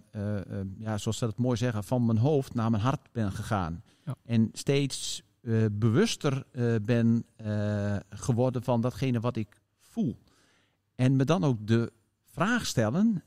ja, 0.77 0.97
zoals 0.97 1.17
ze 1.17 1.25
dat 1.25 1.37
mooi 1.37 1.57
zeggen, 1.57 1.83
van 1.83 2.05
mijn 2.05 2.17
hoofd 2.17 2.53
naar 2.53 2.69
mijn 2.71 2.83
hart 2.83 3.11
ben 3.11 3.31
gegaan. 3.31 3.83
Ja. 4.05 4.15
En 4.25 4.49
steeds 4.53 5.23
bewuster 5.71 6.45
ben 6.81 7.25
geworden 8.09 8.63
van 8.63 8.81
datgene 8.81 9.19
wat 9.19 9.35
ik 9.35 9.61
voel. 9.79 10.17
En 10.95 11.15
me 11.15 11.25
dan 11.25 11.43
ook 11.43 11.67
de 11.67 11.91
vraag 12.23 12.65
stellen: 12.65 13.23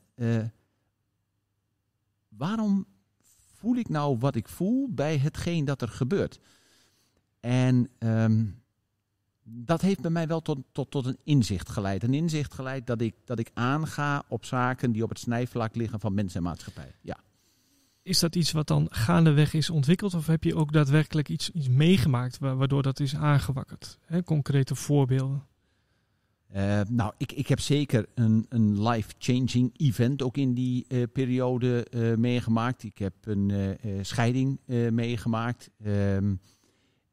waarom 2.29 2.87
voel 3.55 3.77
ik 3.77 3.89
nou 3.89 4.19
wat 4.19 4.35
ik 4.35 4.49
voel 4.49 4.89
bij 4.91 5.19
hetgeen 5.19 5.65
dat 5.65 5.83
er 5.83 5.89
gebeurt? 5.89 6.41
En 7.41 7.89
um, 7.99 8.63
dat 9.49 9.81
heeft 9.81 10.01
bij 10.01 10.11
mij 10.11 10.27
wel 10.27 10.43
tot, 10.43 10.59
tot, 10.73 10.91
tot 10.91 11.07
een 11.07 11.19
inzicht 11.25 11.69
geleid. 11.69 12.03
Een 12.03 12.15
inzicht 12.15 12.55
geleid 12.55 12.87
dat 12.87 13.01
ik, 13.01 13.15
dat 13.25 13.39
ik 13.39 13.51
aanga 13.55 14.25
op 14.29 14.45
zaken 14.45 14.93
die 14.93 15.03
op 15.03 15.09
het 15.09 15.19
snijvlak 15.19 15.75
liggen 15.75 16.01
van 16.01 16.15
mens 16.15 16.35
en 16.35 16.43
maatschappij. 16.43 16.95
Ja. 17.01 17.19
Is 18.03 18.19
dat 18.19 18.37
iets 18.37 18.53
wat 18.53 18.67
dan 18.67 18.87
gaandeweg 18.91 19.55
is 19.55 19.71
ontwikkeld? 19.71 20.15
Of 20.15 20.27
heb 20.27 20.45
je 20.45 20.55
ook 20.55 20.73
daadwerkelijk 20.73 21.29
iets, 21.29 21.51
iets 21.51 21.69
meegemaakt 21.69 22.39
waardoor 22.39 22.83
dat 22.83 23.01
is 23.01 23.17
aangewakkerd? 23.17 23.99
He, 24.05 24.23
concrete 24.23 24.75
voorbeelden. 24.75 25.43
Uh, 26.57 26.81
nou, 26.89 27.13
ik, 27.17 27.33
ik 27.33 27.49
heb 27.49 27.61
zeker 27.61 28.07
een, 28.15 28.47
een 28.49 28.89
life-changing 28.89 29.71
event 29.77 30.23
ook 30.23 30.37
in 30.37 30.55
die 30.55 30.85
uh, 30.89 31.03
periode 31.13 31.87
uh, 31.91 32.17
meegemaakt. 32.17 32.83
Ik 32.83 32.99
heb 32.99 33.15
een 33.23 33.77
scheiding 34.03 34.61
meegemaakt. 34.91 35.71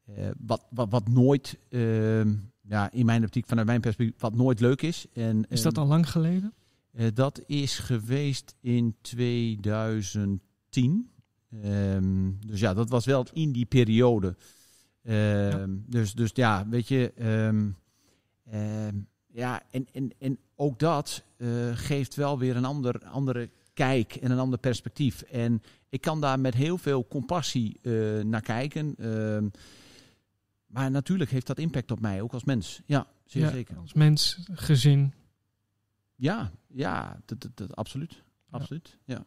Ehm, 0.06 0.32
wat, 0.46 0.64
wat, 0.70 0.90
wat 0.90 1.08
nooit, 1.08 1.58
ehm, 1.68 2.34
ja, 2.60 2.92
in 2.92 3.06
mijn 3.06 3.24
optiek, 3.24 3.46
vanuit 3.46 3.66
mijn 3.66 3.80
perspectief, 3.80 4.20
wat 4.20 4.34
nooit 4.34 4.60
leuk 4.60 4.82
is. 4.82 5.06
En, 5.12 5.46
is 5.48 5.62
dat 5.62 5.78
al 5.78 5.86
lang 5.86 6.10
geleden? 6.10 6.54
dat 7.14 7.42
is 7.46 7.78
geweest 7.78 8.54
in 8.60 8.96
2010. 9.00 10.40
Um, 10.84 11.62
ehm, 11.62 12.30
dus 12.46 12.60
ja, 12.60 12.74
dat 12.74 12.88
was 12.88 13.04
wel 13.04 13.26
in 13.32 13.52
die 13.52 13.66
periode. 13.66 14.36
Ja. 15.02 15.66
Dus, 15.86 16.12
dus 16.12 16.30
ja, 16.34 16.68
weet 16.68 16.88
je. 16.88 17.12
Ja, 19.32 19.62
en, 19.70 19.86
en, 19.92 20.10
en 20.18 20.38
ook 20.56 20.78
dat 20.78 21.22
uh, 21.36 21.48
geeft 21.72 22.14
wel 22.14 22.38
weer 22.38 22.56
een 22.56 22.64
ander, 22.64 23.04
andere 23.04 23.50
kijk 23.72 24.14
en 24.14 24.30
een 24.30 24.38
ander 24.38 24.58
perspectief. 24.58 25.22
En 25.22 25.62
ik 25.88 26.00
kan 26.00 26.20
daar 26.20 26.40
met 26.40 26.54
heel 26.54 26.78
veel 26.78 27.06
compassie 27.06 27.80
naar 28.22 28.42
kijken. 28.42 28.94
Maar 30.74 30.90
natuurlijk 30.90 31.30
heeft 31.30 31.46
dat 31.46 31.58
impact 31.58 31.90
op 31.90 32.00
mij, 32.00 32.22
ook 32.22 32.32
als 32.32 32.44
mens. 32.44 32.80
Ja, 32.86 33.06
zeer 33.24 33.42
ja, 33.42 33.50
zeker. 33.50 33.76
Als 33.76 33.92
mens, 33.92 34.38
gezin. 34.52 35.14
Ja, 36.14 36.50
ja, 36.66 37.20
dat, 37.24 37.40
dat, 37.40 37.56
dat 37.56 37.76
absoluut. 37.76 38.22
Absoluut, 38.50 38.98
ja. 39.04 39.24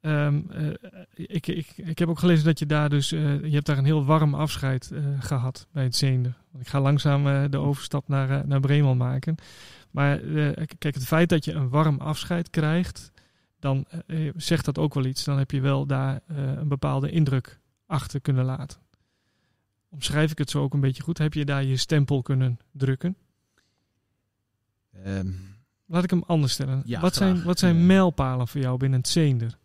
Um, 0.00 0.46
uh, 0.50 0.74
ik, 1.14 1.46
ik, 1.46 1.72
ik 1.76 1.98
heb 1.98 2.08
ook 2.08 2.18
gelezen 2.18 2.44
dat 2.44 2.58
je 2.58 2.66
daar 2.66 2.88
dus, 2.88 3.12
uh, 3.12 3.44
je 3.44 3.54
hebt 3.54 3.66
daar 3.66 3.78
een 3.78 3.84
heel 3.84 4.04
warm 4.04 4.34
afscheid 4.34 4.90
uh, 4.92 5.22
gehad 5.22 5.66
bij 5.72 5.84
het 5.84 5.96
Zeende. 5.96 6.32
Ik 6.58 6.68
ga 6.68 6.80
langzaam 6.80 7.50
de 7.50 7.58
overstap 7.58 8.08
naar, 8.08 8.46
naar 8.46 8.60
Bremen 8.60 8.96
maken. 8.96 9.34
Maar 9.90 10.18
kijk, 10.78 10.94
het 10.94 11.06
feit 11.06 11.28
dat 11.28 11.44
je 11.44 11.52
een 11.52 11.68
warm 11.68 11.98
afscheid 12.00 12.50
krijgt, 12.50 13.12
dan 13.58 13.86
zegt 14.36 14.64
dat 14.64 14.78
ook 14.78 14.94
wel 14.94 15.04
iets. 15.04 15.24
Dan 15.24 15.38
heb 15.38 15.50
je 15.50 15.60
wel 15.60 15.86
daar 15.86 16.20
een 16.26 16.68
bepaalde 16.68 17.10
indruk 17.10 17.60
achter 17.86 18.20
kunnen 18.20 18.44
laten. 18.44 18.81
Omschrijf 19.92 20.30
ik 20.30 20.38
het 20.38 20.50
zo 20.50 20.62
ook 20.62 20.74
een 20.74 20.80
beetje 20.80 21.02
goed? 21.02 21.18
Heb 21.18 21.34
je 21.34 21.44
daar 21.44 21.64
je 21.64 21.76
stempel 21.76 22.22
kunnen 22.22 22.58
drukken? 22.70 23.16
Um, 25.06 25.52
Laat 25.86 26.04
ik 26.04 26.10
hem 26.10 26.22
anders 26.26 26.52
stellen. 26.52 26.82
Ja, 26.84 27.00
wat, 27.00 27.14
zijn, 27.14 27.42
wat 27.42 27.58
zijn 27.58 27.86
mijlpalen 27.86 28.48
voor 28.48 28.60
jou 28.60 28.78
binnen 28.78 28.98
het 28.98 29.08
Zeender? 29.08 29.58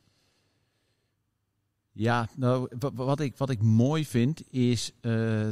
Ja, 1.91 2.27
nou, 2.35 2.69
wat 2.93 3.19
ik, 3.19 3.37
wat 3.37 3.49
ik 3.49 3.61
mooi 3.61 4.05
vind 4.05 4.53
is 4.53 4.91
uh, 4.91 5.01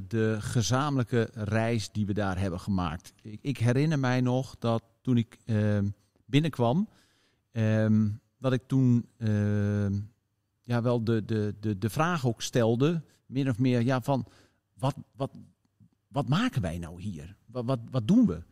de 0.08 0.38
gezamenlijke 0.40 1.30
reis 1.34 1.92
die 1.92 2.06
we 2.06 2.14
daar 2.14 2.40
hebben 2.40 2.60
gemaakt. 2.60 3.14
Ik, 3.22 3.40
ik 3.42 3.58
herinner 3.58 4.00
mij 4.00 4.22
nog 4.22 4.56
dat 4.60 4.84
toen 5.02 5.18
ik 5.18 5.38
uh, 5.46 5.80
binnenkwam, 6.26 6.90
uh, 7.52 7.88
dat 8.38 8.54
ik 8.54 8.62
toen 8.68 9.06
ehm, 9.18 9.94
ja, 10.62 10.82
wel 10.82 11.04
de, 11.04 11.26
de, 11.26 11.56
de, 11.60 11.78
de 11.78 11.90
vraag 11.90 12.26
ook 12.26 12.42
stelde, 12.42 13.02
min 13.26 13.50
of 13.50 13.60
meer, 13.60 13.82
ja, 13.82 14.02
van 14.02 14.28
wat, 14.86 14.96
wat, 15.16 15.32
wat 16.08 16.28
maken 16.28 16.62
wij 16.62 16.78
nou 16.78 17.02
hier? 17.02 17.36
Wat, 17.46 17.66
wat, 17.66 17.80
wat 17.92 18.08
doen 18.08 18.26
we? 18.26 18.44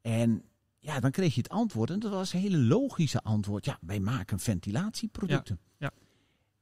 En 0.00 0.42
ja, 0.78 1.00
dan 1.00 1.10
kreeg 1.10 1.34
je 1.34 1.40
het 1.40 1.50
antwoord, 1.50 1.90
en 1.90 1.98
dat 1.98 2.12
was 2.12 2.32
een 2.32 2.40
hele 2.40 2.58
logische 2.58 3.22
antwoord. 3.22 3.64
Ja, 3.64 3.78
wij 3.80 4.00
maken 4.00 4.38
ventilatieproducten. 4.38 5.58
Ja, 5.78 5.90
ja. 5.94 6.02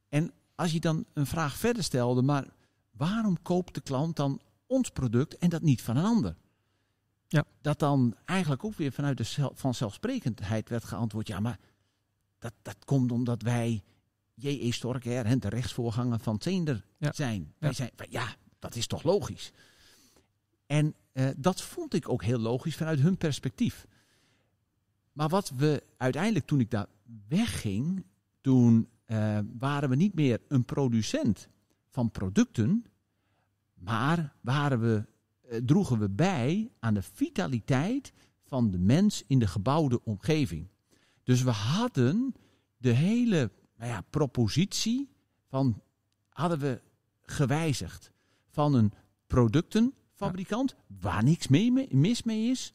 En 0.08 0.32
als 0.54 0.72
je 0.72 0.80
dan 0.80 1.04
een 1.12 1.26
vraag 1.26 1.56
verder 1.56 1.82
stelde, 1.82 2.22
maar 2.22 2.46
waarom 2.90 3.42
koopt 3.42 3.74
de 3.74 3.80
klant 3.80 4.16
dan 4.16 4.40
ons 4.66 4.90
product 4.90 5.38
en 5.38 5.50
dat 5.50 5.62
niet 5.62 5.82
van 5.82 5.96
een 5.96 6.04
ander? 6.04 6.36
Ja. 7.28 7.44
Dat 7.60 7.78
dan 7.78 8.16
eigenlijk 8.24 8.64
ook 8.64 8.74
weer 8.74 8.92
vanuit 8.92 9.16
de 9.16 9.50
vanzelfsprekendheid 9.54 10.68
werd 10.68 10.84
geantwoord, 10.84 11.28
ja, 11.28 11.40
maar 11.40 11.58
dat, 12.38 12.52
dat 12.62 12.84
komt 12.84 13.12
omdat 13.12 13.42
wij 13.42 13.82
J.E. 14.34 14.70
Storker, 14.70 15.40
de 15.40 15.48
rechtsvoorganger 15.48 16.18
van 16.18 16.38
Teender, 16.38 16.84
zijn. 16.98 17.54
Wij 17.58 17.72
zijn. 17.72 17.90
Ja, 18.08 18.36
dat 18.62 18.74
is 18.74 18.86
toch 18.86 19.02
logisch? 19.02 19.52
En 20.66 20.94
uh, 21.12 21.28
dat 21.36 21.62
vond 21.62 21.94
ik 21.94 22.08
ook 22.08 22.22
heel 22.22 22.38
logisch 22.38 22.76
vanuit 22.76 23.00
hun 23.00 23.16
perspectief. 23.16 23.86
Maar 25.12 25.28
wat 25.28 25.52
we 25.56 25.82
uiteindelijk, 25.96 26.46
toen 26.46 26.60
ik 26.60 26.70
daar 26.70 26.86
wegging, 27.28 28.04
toen 28.40 28.88
uh, 29.06 29.38
waren 29.58 29.88
we 29.88 29.96
niet 29.96 30.14
meer 30.14 30.40
een 30.48 30.64
producent 30.64 31.48
van 31.88 32.10
producten, 32.10 32.84
maar 33.74 34.34
waren 34.40 34.80
we, 34.80 35.04
uh, 35.50 35.58
droegen 35.64 35.98
we 35.98 36.08
bij 36.08 36.70
aan 36.78 36.94
de 36.94 37.02
vitaliteit 37.02 38.12
van 38.44 38.70
de 38.70 38.78
mens 38.78 39.24
in 39.26 39.38
de 39.38 39.46
gebouwde 39.46 40.04
omgeving. 40.04 40.68
Dus 41.22 41.42
we 41.42 41.50
hadden 41.50 42.34
de 42.76 42.90
hele 42.90 43.50
nou 43.76 43.90
ja, 43.90 44.00
propositie 44.10 45.08
van, 45.48 45.82
hadden 46.28 46.58
we 46.58 46.80
gewijzigd. 47.22 48.11
Van 48.52 48.74
een 48.74 48.92
productenfabrikant, 49.26 50.74
waar 51.00 51.24
niks 51.24 51.48
mee, 51.48 51.88
mis 51.90 52.22
mee 52.22 52.50
is, 52.50 52.72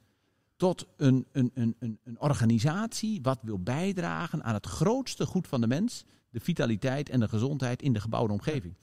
tot 0.56 0.88
een, 0.98 1.26
een, 1.32 1.52
een, 1.54 2.00
een 2.04 2.20
organisatie 2.20 3.20
wat 3.22 3.40
wil 3.42 3.60
bijdragen 3.60 4.44
aan 4.44 4.54
het 4.54 4.66
grootste 4.66 5.26
goed 5.26 5.48
van 5.48 5.62
de 5.62 5.68
mens, 5.68 6.06
de 6.30 6.40
vitaliteit 6.40 7.10
en 7.10 7.20
de 7.20 7.28
gezondheid 7.28 7.82
in 7.82 7.94
de 7.94 8.00
gebouwde 8.00 8.34
omgeving. 8.34 8.76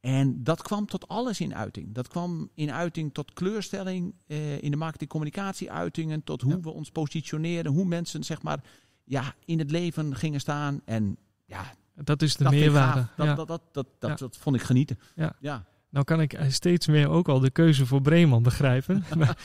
En 0.00 0.42
dat 0.44 0.62
kwam 0.62 0.86
tot 0.86 1.08
alles 1.08 1.40
in 1.40 1.54
uiting. 1.54 1.94
Dat 1.94 2.08
kwam 2.08 2.50
in 2.54 2.72
uiting 2.72 3.14
tot 3.14 3.32
kleurstelling 3.32 4.14
eh, 4.26 4.62
in 4.62 4.70
de 4.70 4.76
marketing-communicatie-uitingen, 4.76 6.24
tot 6.24 6.42
hoe 6.42 6.60
we 6.60 6.70
ons 6.70 6.90
positioneren, 6.90 7.72
hoe 7.72 7.84
mensen 7.84 8.24
zeg 8.24 8.42
maar 8.42 8.64
ja, 9.04 9.34
in 9.44 9.58
het 9.58 9.70
leven 9.70 10.16
gingen 10.16 10.40
staan. 10.40 10.80
En 10.84 11.16
ja, 11.44 11.72
dat 11.94 12.22
is 12.22 12.36
de 12.36 12.50
meerwaarde. 12.50 13.06
Dat, 13.16 13.36
dat, 13.36 13.48
dat, 13.48 13.62
dat, 13.72 13.86
dat, 13.98 14.18
dat, 14.18 14.36
vond 14.36 14.56
ik 14.56 14.62
genieten. 14.62 14.98
Ja. 15.40 15.66
Nou 15.96 16.08
kan 16.08 16.20
ik 16.20 16.38
steeds 16.48 16.86
meer 16.86 17.08
ook 17.08 17.28
al 17.28 17.40
de 17.40 17.50
keuze 17.50 17.86
voor 17.86 18.00
Breeman 18.00 18.42
begrijpen. 18.42 19.04
maar, 19.18 19.36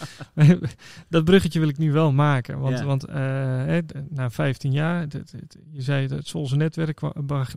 dat 1.09 1.23
bruggetje 1.23 1.59
wil 1.59 1.67
ik 1.67 1.77
nu 1.77 1.91
wel 1.91 2.11
maken. 2.11 2.59
Want, 2.59 2.81
want 2.81 3.09
uh, 3.09 3.15
na 4.09 4.29
15 4.29 4.71
jaar, 4.71 5.07
je 5.71 5.81
zei 5.81 6.07
dat 6.07 6.27
Solse 6.27 6.55
netwerk 6.55 6.99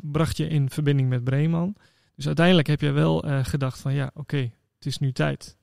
bracht 0.02 0.36
je 0.36 0.48
in 0.48 0.70
verbinding 0.70 1.08
met 1.08 1.24
Breeman. 1.24 1.76
Dus 2.16 2.26
uiteindelijk 2.26 2.66
heb 2.66 2.80
je 2.80 2.90
wel 2.90 3.26
uh, 3.26 3.44
gedacht 3.44 3.80
van 3.80 3.94
ja, 3.94 4.10
oké, 4.14 4.50
het 4.76 4.86
is 4.86 4.98
nu 4.98 5.12
tijd. 5.12 5.56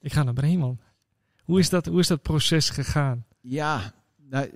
Ik 0.00 0.12
ga 0.12 0.22
naar 0.22 0.34
Breeman. 0.34 0.78
Hoe 1.42 1.58
is 1.58 1.68
dat, 1.68 1.86
hoe 1.86 2.00
is 2.00 2.06
dat 2.06 2.22
proces 2.22 2.70
gegaan? 2.70 3.24
Ja, 3.40 3.92
nou, 4.16 4.50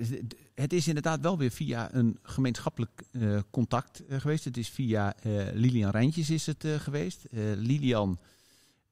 het 0.60 0.72
is 0.72 0.88
inderdaad 0.88 1.20
wel 1.20 1.38
weer 1.38 1.50
via 1.50 1.94
een 1.94 2.18
gemeenschappelijk 2.22 3.02
uh, 3.12 3.38
contact 3.50 4.02
uh, 4.08 4.20
geweest. 4.20 4.44
Het 4.44 4.56
is 4.56 4.68
via 4.68 5.14
uh, 5.26 5.42
Lilian 5.52 5.90
Rijntjes 5.90 6.30
is 6.30 6.46
het 6.46 6.64
geweest. 6.78 7.26
Lilian 7.56 8.18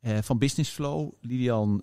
van 0.00 0.38
Business 0.38 0.70
Flow. 0.70 1.12
Lilian 1.20 1.82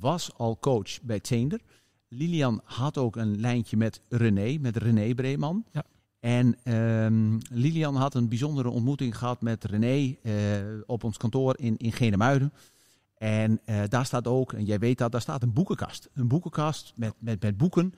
was 0.00 0.34
al 0.36 0.58
coach 0.60 1.02
bij 1.02 1.20
Teender. 1.20 1.60
Lilian 2.08 2.60
had 2.64 2.98
ook 2.98 3.16
een 3.16 3.40
lijntje 3.40 3.76
met 3.76 4.00
René, 4.08 4.58
met 4.58 4.76
René 4.76 5.14
Breeman. 5.14 5.64
Ja. 5.72 5.84
En 6.20 6.56
ehm, 6.62 7.38
Lilian 7.50 7.96
had 7.96 8.14
een 8.14 8.28
bijzondere 8.28 8.68
ontmoeting 8.70 9.18
gehad 9.18 9.42
met 9.42 9.64
René 9.64 10.16
eh, 10.22 10.32
op 10.86 11.04
ons 11.04 11.16
kantoor 11.16 11.58
in, 11.58 11.76
in 11.76 11.92
Genemuiden. 11.92 12.52
En 13.14 13.60
eh, 13.64 13.82
daar 13.88 14.06
staat 14.06 14.26
ook, 14.26 14.52
en 14.52 14.64
jij 14.64 14.78
weet 14.78 14.98
dat, 14.98 15.12
daar 15.12 15.20
staat 15.20 15.42
een 15.42 15.52
boekenkast. 15.52 16.08
Een 16.14 16.28
boekenkast 16.28 16.92
met, 16.96 17.14
met, 17.18 17.42
met 17.42 17.56
boeken. 17.56 17.94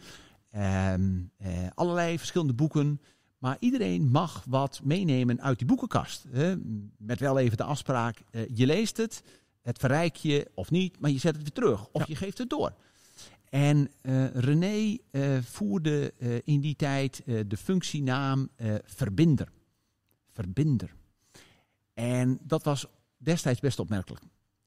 Ehm, 0.50 1.23
eh, 1.37 1.66
allerlei 1.75 2.19
verschillende 2.19 2.52
boeken. 2.54 3.00
Maar 3.38 3.57
iedereen 3.61 4.11
mag 4.11 4.45
wat 4.49 4.80
meenemen 4.85 5.40
uit 5.42 5.59
die 5.59 5.66
boekenkast. 5.66 6.26
Hè? 6.30 6.54
Met 6.97 7.21
wel 7.21 7.38
even 7.38 7.57
de 7.57 7.62
afspraak, 7.64 8.23
eh, 8.30 8.42
je 8.54 8.66
leest 8.66 8.97
het, 8.97 9.23
het 9.62 9.78
verrijk 9.78 10.16
je 10.16 10.50
of 10.54 10.71
niet, 10.71 11.00
maar 11.00 11.11
je 11.11 11.19
zet 11.19 11.33
het 11.35 11.42
weer 11.42 11.52
terug. 11.52 11.88
Of 11.92 12.00
Ja. 12.00 12.07
je 12.09 12.16
geeft 12.16 12.38
het 12.38 12.50
door. 12.50 12.75
En 13.49 13.90
eh, 14.00 14.26
René 14.35 14.97
voerde 15.42 16.14
in 16.45 16.61
die 16.61 16.76
tijd 16.76 17.23
de 17.25 17.57
functienaam 17.57 18.49
verbinder. 18.85 19.49
Verbinder. 20.30 20.95
En 21.95 22.38
dat 22.42 22.62
was 22.64 22.87
destijds 23.19 23.61
best 23.61 23.78
opmerkelijk. 23.78 24.23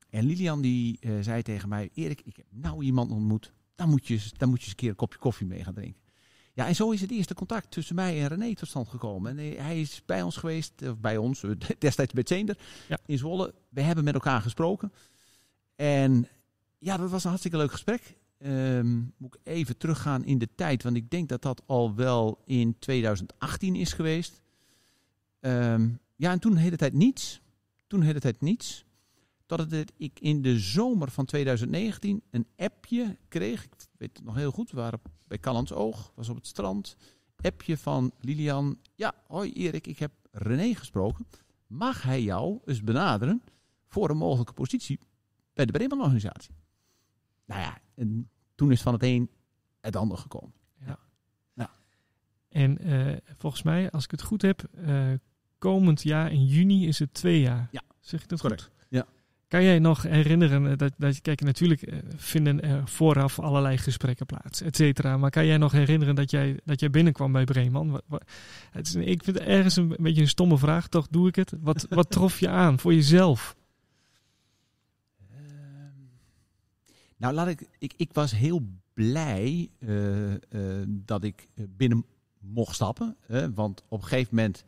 En 0.09 0.25
Lilian 0.25 0.61
die 0.61 0.99
zei 1.21 1.41
tegen 1.41 1.69
mij, 1.69 1.89
Erik, 1.93 2.21
ik 2.21 2.35
heb 2.35 2.45
nou 2.49 2.83
iemand 2.83 3.11
ontmoet. 3.11 3.53
Dan 3.83 3.91
moet, 3.91 4.07
je, 4.07 4.19
dan 4.37 4.49
moet 4.49 4.57
je 4.57 4.63
eens 4.63 4.71
een 4.71 4.77
keer 4.77 4.89
een 4.89 4.95
kopje 4.95 5.19
koffie 5.19 5.47
mee 5.47 5.63
gaan 5.63 5.73
drinken. 5.73 6.01
Ja, 6.53 6.67
en 6.67 6.75
zo 6.75 6.91
is 6.91 7.01
het 7.01 7.11
eerste 7.11 7.33
contact 7.33 7.71
tussen 7.71 7.95
mij 7.95 8.21
en 8.21 8.27
René 8.27 8.55
tot 8.55 8.67
stand 8.67 8.87
gekomen. 8.87 9.31
En 9.31 9.37
hij- 9.37 9.65
hij 9.65 9.81
is 9.81 10.01
bij 10.05 10.21
ons 10.21 10.37
geweest, 10.37 10.81
of 10.81 10.99
bij 10.99 11.17
ons, 11.17 11.43
eh, 11.43 11.51
destijds 11.79 12.13
bij 12.13 12.23
Zender 12.25 12.57
Ja. 12.87 12.97
in 13.05 13.17
Zwolle. 13.17 13.53
We 13.69 13.81
hebben 13.81 14.03
met 14.03 14.13
elkaar 14.13 14.41
gesproken. 14.41 14.93
En 15.75 16.27
ja, 16.79 16.97
dat 16.97 17.09
was 17.09 17.21
een 17.23 17.29
hartstikke 17.29 17.57
leuk 17.57 17.71
gesprek. 17.71 18.17
Ehm, 18.37 18.95
moet 19.17 19.35
ik 19.35 19.39
even 19.43 19.77
teruggaan 19.77 20.25
in 20.25 20.37
de 20.37 20.49
tijd, 20.55 20.83
want 20.83 20.95
ik 20.95 21.09
denk 21.09 21.29
dat 21.29 21.41
dat 21.41 21.61
al 21.65 21.95
wel 21.95 22.41
in 22.45 22.79
2018 22.79 23.75
is 23.75 23.93
geweest. 23.93 24.41
Ehm, 25.39 25.89
ja, 26.15 26.31
en 26.31 26.39
toen 26.39 26.53
de 26.53 26.59
hele 26.59 26.75
tijd 26.77 26.93
niets. 26.93 27.41
Toen 27.87 27.99
de 27.99 28.05
hele 28.05 28.19
tijd 28.19 28.41
niets. 28.41 28.85
Het- 29.59 29.93
ik 29.97 30.19
in 30.19 30.41
de 30.41 30.59
zomer 30.59 31.11
van 31.11 31.25
2019 31.25 32.21
een 32.29 32.47
appje 32.57 33.17
kreeg. 33.27 33.63
Ik 33.63 33.71
weet 33.97 34.17
het 34.17 34.25
nog 34.25 34.35
heel 34.35 34.51
goed. 34.51 34.71
We 34.71 34.77
waren 34.77 35.01
bij 35.27 35.39
Callans 35.39 35.71
Oog, 35.71 36.11
was 36.15 36.29
op 36.29 36.35
het 36.35 36.47
strand. 36.47 36.95
Appje 37.41 37.77
van 37.77 38.11
Lilian. 38.19 38.79
Ja, 38.95 39.13
hoi 39.27 39.51
Erik, 39.53 39.87
ik 39.87 39.99
heb 39.99 40.11
René 40.31 40.73
gesproken. 40.75 41.27
Mag 41.67 42.01
hij 42.03 42.21
jou 42.23 42.59
eens 42.65 42.83
benaderen 42.83 43.41
voor 43.87 44.09
een 44.09 44.17
mogelijke 44.17 44.53
positie 44.53 44.99
bij 45.53 45.65
de 45.65 45.71
Bremen-organisatie? 45.71 46.55
Nou 47.45 47.61
ja, 47.61 47.77
en 47.95 48.29
toen 48.55 48.71
is 48.71 48.81
van 48.81 48.93
het 48.93 49.03
een 49.03 49.29
het 49.81 49.95
ander 49.95 50.17
gekomen. 50.17 50.53
En 52.49 52.77
eh, 52.77 53.17
volgens 53.37 53.63
mij, 53.63 53.91
als 53.91 54.03
ik 54.03 54.11
het 54.11 54.21
goed 54.21 54.41
heb, 54.41 54.63
eh, 54.63 55.11
komend 55.57 56.01
jaar 56.01 56.31
in 56.31 56.45
juni 56.45 56.87
is 56.87 56.99
het 56.99 57.13
twee 57.13 57.39
jaar. 57.41 57.67
Ja, 57.71 57.81
zeg 57.99 58.21
ik 58.23 58.29
dat 58.29 58.39
correct. 58.41 58.61
goed? 58.63 58.71
Ja. 58.89 59.05
Kan 59.53 59.63
jij 59.63 59.79
nog 59.79 60.01
herinneren 60.01 60.77
dat, 60.77 60.93
dat 60.97 61.21
kijk, 61.21 61.41
natuurlijk 61.41 61.81
eh, 61.81 61.97
vinden 62.15 62.61
er 62.61 62.87
vooraf 62.87 63.39
allerlei 63.39 63.77
gesprekken 63.77 64.25
plaats, 64.25 64.61
et 64.61 64.75
cetera. 64.75 65.17
Maar 65.17 65.29
kan 65.29 65.45
jij 65.45 65.57
nog 65.57 65.71
herinneren 65.71 66.15
dat 66.15 66.31
jij, 66.31 66.59
dat 66.65 66.79
jij 66.79 66.89
binnenkwam 66.89 67.31
bij 67.31 67.43
Breeman? 67.43 68.01
Het 68.71 68.87
is, 68.87 68.95
ik 68.95 69.23
vind 69.23 69.37
het 69.39 69.47
ergens 69.47 69.75
een, 69.75 69.95
beetje 69.99 70.21
een 70.21 70.27
stomme 70.27 70.57
vraag, 70.57 70.87
toch 70.87 71.07
doe 71.07 71.27
ik 71.27 71.35
het. 71.35 71.53
Wat, 71.59 71.85
wat 71.89 72.11
trof 72.11 72.39
je 72.39 72.49
aan 72.49 72.79
voor 72.79 72.93
jezelf? 72.93 73.55
Ehm, 75.31 75.47
nou, 77.17 77.33
laat 77.33 77.47
ik, 77.47 77.67
ik. 77.77 77.93
Ik 77.97 78.13
was 78.13 78.31
heel 78.31 78.61
blij 78.93 79.69
eh, 79.79 80.33
eh, 80.33 80.39
dat 80.87 81.23
ik 81.23 81.47
binnen 81.55 82.05
mocht 82.39 82.75
stappen. 82.75 83.15
hè, 83.25 83.53
want 83.53 83.83
op 83.87 84.01
een 84.01 84.07
gegeven 84.07 84.35
moment. 84.35 84.63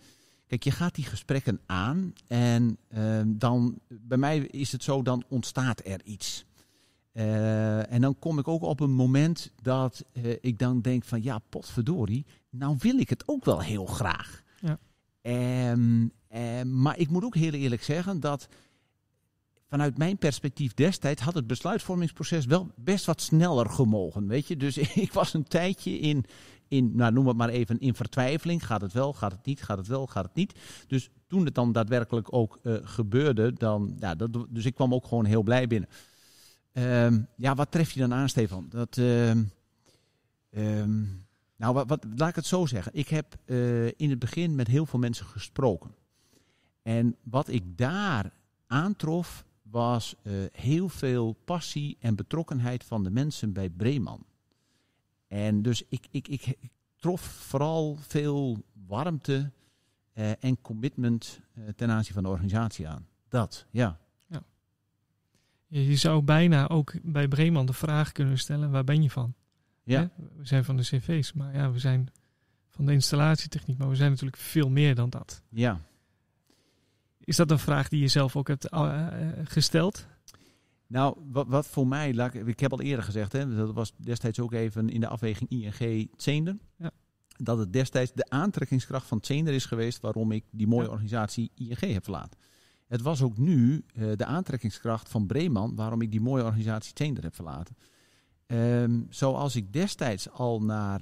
Kijk, 0.48 0.64
je 0.64 0.72
gaat 0.72 0.96
die 0.96 1.06
gesprekken 1.06 1.60
aan. 1.66 2.14
En 2.28 2.78
ehm, 2.88 3.28
dan. 3.28 3.80
Bij 3.88 4.18
mij 4.18 4.38
is 4.38 4.72
het 4.72 4.84
zo, 4.84 5.02
dan 5.02 5.24
ontstaat 5.28 5.82
er 5.86 6.02
iets. 6.04 6.46
Eh, 7.16 7.92
en 7.92 8.02
dan 8.02 8.20
kom 8.20 8.40
ik 8.40 8.48
ook 8.48 8.62
op 8.62 8.80
een 8.80 8.92
moment 8.92 9.52
dat 9.62 10.06
eh, 10.12 10.32
ik 10.42 10.60
dan 10.60 10.82
denk 10.82 11.04
van 11.04 11.24
ja, 11.24 11.40
potverdorie, 11.50 12.26
nou 12.50 12.76
wil 12.80 12.98
ik 12.98 13.10
het 13.10 13.24
ook 13.26 13.46
wel 13.46 13.62
heel 13.62 13.86
graag. 13.86 14.44
Ja. 14.60 14.80
Eh, 15.22 16.62
maar 16.62 16.98
ik 16.98 17.10
moet 17.10 17.24
ook 17.24 17.36
heel 17.36 17.52
eerlijk 17.52 17.84
zeggen 17.84 18.20
dat 18.20 18.48
vanuit 19.68 19.98
mijn 19.98 20.18
perspectief 20.18 20.74
destijds 20.74 21.22
had 21.22 21.34
het 21.34 21.48
besluitvormingsproces 21.48 22.46
wel 22.46 22.72
best 22.76 23.06
wat 23.06 23.22
sneller 23.22 23.70
gemogen. 23.70 24.28
Weet 24.28 24.48
je? 24.48 24.58
Dus 24.58 24.78
ik 25.08 25.14
was 25.14 25.34
een 25.34 25.48
tijdje 25.48 26.00
in, 26.00 26.26
in 26.68 26.96
nou, 26.96 27.14
noem 27.14 27.28
het 27.28 27.38
maar 27.38 27.50
even, 27.50 27.80
in 27.80 27.96
vertwijfeling. 27.96 28.66
Gaat 28.66 28.82
het 28.82 28.94
wel, 28.94 29.14
gaat 29.14 29.32
het 29.32 29.46
niet, 29.46 29.64
gaat 29.64 29.78
het 29.78 29.88
wel, 29.88 30.08
gaat 30.08 30.24
het 30.26 30.36
niet. 30.36 30.60
Dus 30.88 31.10
toen 31.28 31.46
het 31.46 31.56
dan 31.56 31.72
daadwerkelijk 31.72 32.34
ook 32.34 32.60
eh, 32.64 32.74
gebeurde, 32.82 33.54
dan, 33.54 33.96
ja, 34.00 34.16
dat, 34.16 34.46
dus 34.50 34.66
ik 34.66 34.76
kwam 34.76 34.94
ook 34.94 35.06
gewoon 35.06 35.26
heel 35.26 35.44
blij 35.44 35.68
binnen. 35.68 35.90
Ehm, 36.72 37.22
ja, 37.36 37.56
wat 37.56 37.72
tref 37.72 37.92
je 37.92 38.00
dan 38.00 38.14
aan, 38.14 38.30
Stefan? 38.30 38.66
Dat, 38.70 38.98
ehm, 38.98 39.44
ehm, 40.50 41.04
nou, 41.56 41.74
wat, 41.74 42.06
laat 42.16 42.30
ik 42.30 42.36
het 42.36 42.46
zo 42.46 42.66
zeggen. 42.66 42.92
Ik 42.96 43.08
heb 43.08 43.38
eh, 43.46 43.86
in 43.86 44.10
het 44.10 44.20
begin 44.20 44.56
met 44.56 44.68
heel 44.68 44.86
veel 44.86 45.00
mensen 45.00 45.26
gesproken. 45.26 45.92
En 46.82 47.16
wat 47.24 47.48
ik 47.48 47.78
daar 47.78 48.32
aantrof, 48.68 49.46
was 49.62 50.16
eh, 50.22 50.34
heel 50.52 50.90
veel 50.90 51.36
passie 51.46 51.98
en 52.00 52.16
betrokkenheid 52.16 52.84
van 52.84 53.04
de 53.04 53.10
mensen 53.10 53.54
bij 53.54 53.70
Breeman. 53.70 54.26
En 55.28 55.62
dus 55.62 55.84
ik, 55.90 56.08
ik, 56.12 56.28
ik, 56.28 56.58
trof 56.96 57.22
vooral 57.22 57.96
veel 57.96 58.64
warmte 58.88 59.52
eh, 60.14 60.44
en 60.44 60.62
commitment 60.62 61.40
eh, 61.54 61.64
ten 61.76 61.90
aanzien 61.90 62.14
van 62.14 62.24
de 62.24 62.30
organisatie 62.30 62.88
aan. 62.88 63.08
Dat, 63.28 63.66
ja. 63.72 64.00
Je, 65.68 65.88
je 65.88 65.96
zou 65.96 66.22
bijna 66.22 66.68
ook 66.68 66.94
bij 67.04 67.28
Breeman 67.28 67.66
de 67.66 67.74
vraag 67.74 68.12
kunnen 68.12 68.38
stellen, 68.38 68.72
waar 68.72 68.84
ben 68.84 69.04
je 69.04 69.10
van? 69.10 69.34
Ja, 69.84 70.00
Hè? 70.00 70.26
We 70.38 70.46
zijn 70.46 70.64
van 70.64 70.78
de 70.78 70.84
cv's, 70.84 71.34
maar 71.34 71.56
ja, 71.56 71.72
we 71.72 71.80
zijn 71.80 72.12
van 72.70 72.86
de 72.86 72.92
installatietechniek, 72.92 73.78
maar 73.78 73.90
we 73.90 73.96
zijn 73.96 74.10
natuurlijk 74.10 74.38
veel 74.38 74.70
meer 74.70 74.96
dan 74.96 75.10
dat. 75.10 75.42
ja. 75.50 75.82
Is 77.20 77.36
dat 77.36 77.52
een 77.52 77.60
vraag 77.60 77.90
die 77.90 78.00
je 78.02 78.08
zelf 78.08 78.36
ook 78.36 78.48
hebt 78.48 78.70
eh, 78.70 79.08
gesteld? 79.44 80.08
Nou, 80.88 81.18
wat, 81.32 81.48
wat 81.48 81.68
voor 81.68 81.88
mij, 81.88 82.14
laat 82.14 82.34
ik, 82.34 82.48
ik 82.48 82.60
heb 82.60 82.72
al 82.72 82.82
eerder 82.82 83.06
gezegd, 83.06 83.32
hè, 83.32 83.56
dat 83.56 83.74
was 83.74 83.94
destijds 83.98 84.40
ook 84.40 84.54
even 84.54 84.90
in 84.90 85.00
de 85.00 85.08
afweging 85.08 85.50
ING 85.50 86.10
Zender. 86.18 86.58
Ja. 86.78 86.92
Dat 87.38 87.58
het 87.58 87.74
destijds 87.74 88.12
de 88.14 88.30
aantrekkingskracht 88.30 89.08
van 89.08 89.18
Zender 89.22 89.54
is 89.54 89.66
geweest 89.66 90.02
waarom 90.02 90.32
ik 90.32 90.44
die 90.52 90.68
mooie 90.68 90.86
Ja. 90.86 90.90
organisatie 90.92 91.52
ING 91.56 91.80
heb 91.80 92.04
verlaten. 92.04 92.40
Het 92.88 93.02
was 93.02 93.22
ook 93.22 93.38
nu 93.38 93.84
eh, 93.94 94.12
de 94.16 94.26
aantrekkingskracht 94.26 95.10
van 95.10 95.26
Breeman 95.26 95.76
waarom 95.76 96.02
ik 96.02 96.12
die 96.12 96.22
mooie 96.22 96.44
organisatie 96.44 96.92
Zender 96.96 97.24
heb 97.24 97.36
verlaten. 97.36 97.76
Ehm, 98.46 99.02
zoals 99.10 99.56
ik 99.56 99.74
destijds 99.74 100.30
al 100.30 100.62
naar 100.62 101.02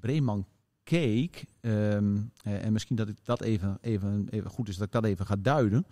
Breeman 0.00 0.46
keek, 0.82 1.44
ehm, 1.60 2.16
eh, 2.42 2.64
en 2.64 2.72
misschien 2.72 2.96
dat 2.96 3.08
ik 3.08 3.16
dat 3.24 3.40
even, 3.40 3.78
even, 3.80 4.26
even 4.30 4.50
goed 4.50 4.68
is 4.68 4.76
dat 4.76 4.86
ik 4.86 4.92
dat 4.92 5.04
even 5.04 5.26
ga 5.26 5.36
duiden. 5.36 5.86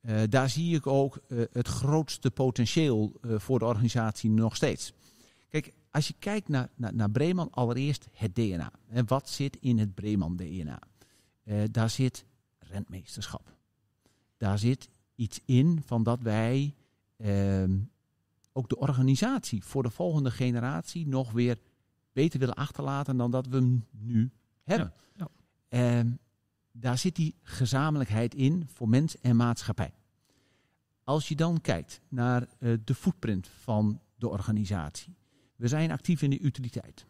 Eh, 0.00 0.22
daar 0.28 0.48
zie 0.48 0.74
ik 0.76 0.86
ook 0.86 1.16
eh, 1.16 1.38
het 1.52 1.68
grootste 1.68 2.30
potentieel 2.30 3.12
eh, 3.20 3.38
voor 3.38 3.58
de 3.58 3.64
organisatie 3.64 4.30
nog 4.30 4.56
steeds. 4.56 4.92
Kijk, 5.48 5.72
als 5.90 6.08
je 6.08 6.14
kijkt 6.18 6.48
naar, 6.48 6.68
naar, 6.74 6.94
naar 6.94 7.10
Breeman, 7.10 7.50
allereerst 7.50 8.08
het 8.12 8.34
DNA. 8.34 8.72
En 8.88 9.06
wat 9.06 9.28
zit 9.28 9.56
in 9.60 9.78
het 9.78 9.94
Breeman-DNA? 9.94 10.78
Eh, 11.44 11.62
daar 11.70 11.90
zit 11.90 12.24
rentmeesterschap. 12.58 13.54
Daar 14.36 14.58
zit 14.58 14.88
iets 15.14 15.40
in 15.44 15.82
van 15.86 16.02
dat 16.02 16.20
wij 16.20 16.74
ehm, 17.16 17.78
ook 18.52 18.68
de 18.68 18.76
organisatie 18.76 19.64
voor 19.64 19.82
de 19.82 19.90
volgende 19.90 20.30
generatie 20.30 21.06
nog 21.06 21.32
weer 21.32 21.58
beter 22.12 22.38
willen 22.38 22.54
achterlaten 22.54 23.16
dan 23.16 23.30
dat 23.30 23.46
we 23.46 23.56
hem 23.56 23.86
nu 23.90 24.30
hebben. 24.62 24.92
Ja, 25.16 25.28
Ehm, 25.68 26.10
daar 26.72 26.98
zit 26.98 27.16
die 27.16 27.34
gezamenlijkheid 27.42 28.34
in 28.34 28.68
voor 28.72 28.88
mens 28.88 29.20
en 29.20 29.36
maatschappij. 29.36 29.94
Als 31.04 31.28
je 31.28 31.36
dan 31.36 31.60
kijkt 31.60 32.00
naar 32.08 32.48
eh, 32.58 32.72
de 32.84 32.94
footprint 32.94 33.48
van 33.48 34.00
de 34.16 34.28
organisatie. 34.28 35.16
We 35.56 35.68
zijn 35.68 35.90
actief 35.90 36.22
in 36.22 36.30
de 36.30 36.38
utiliteit, 36.38 37.06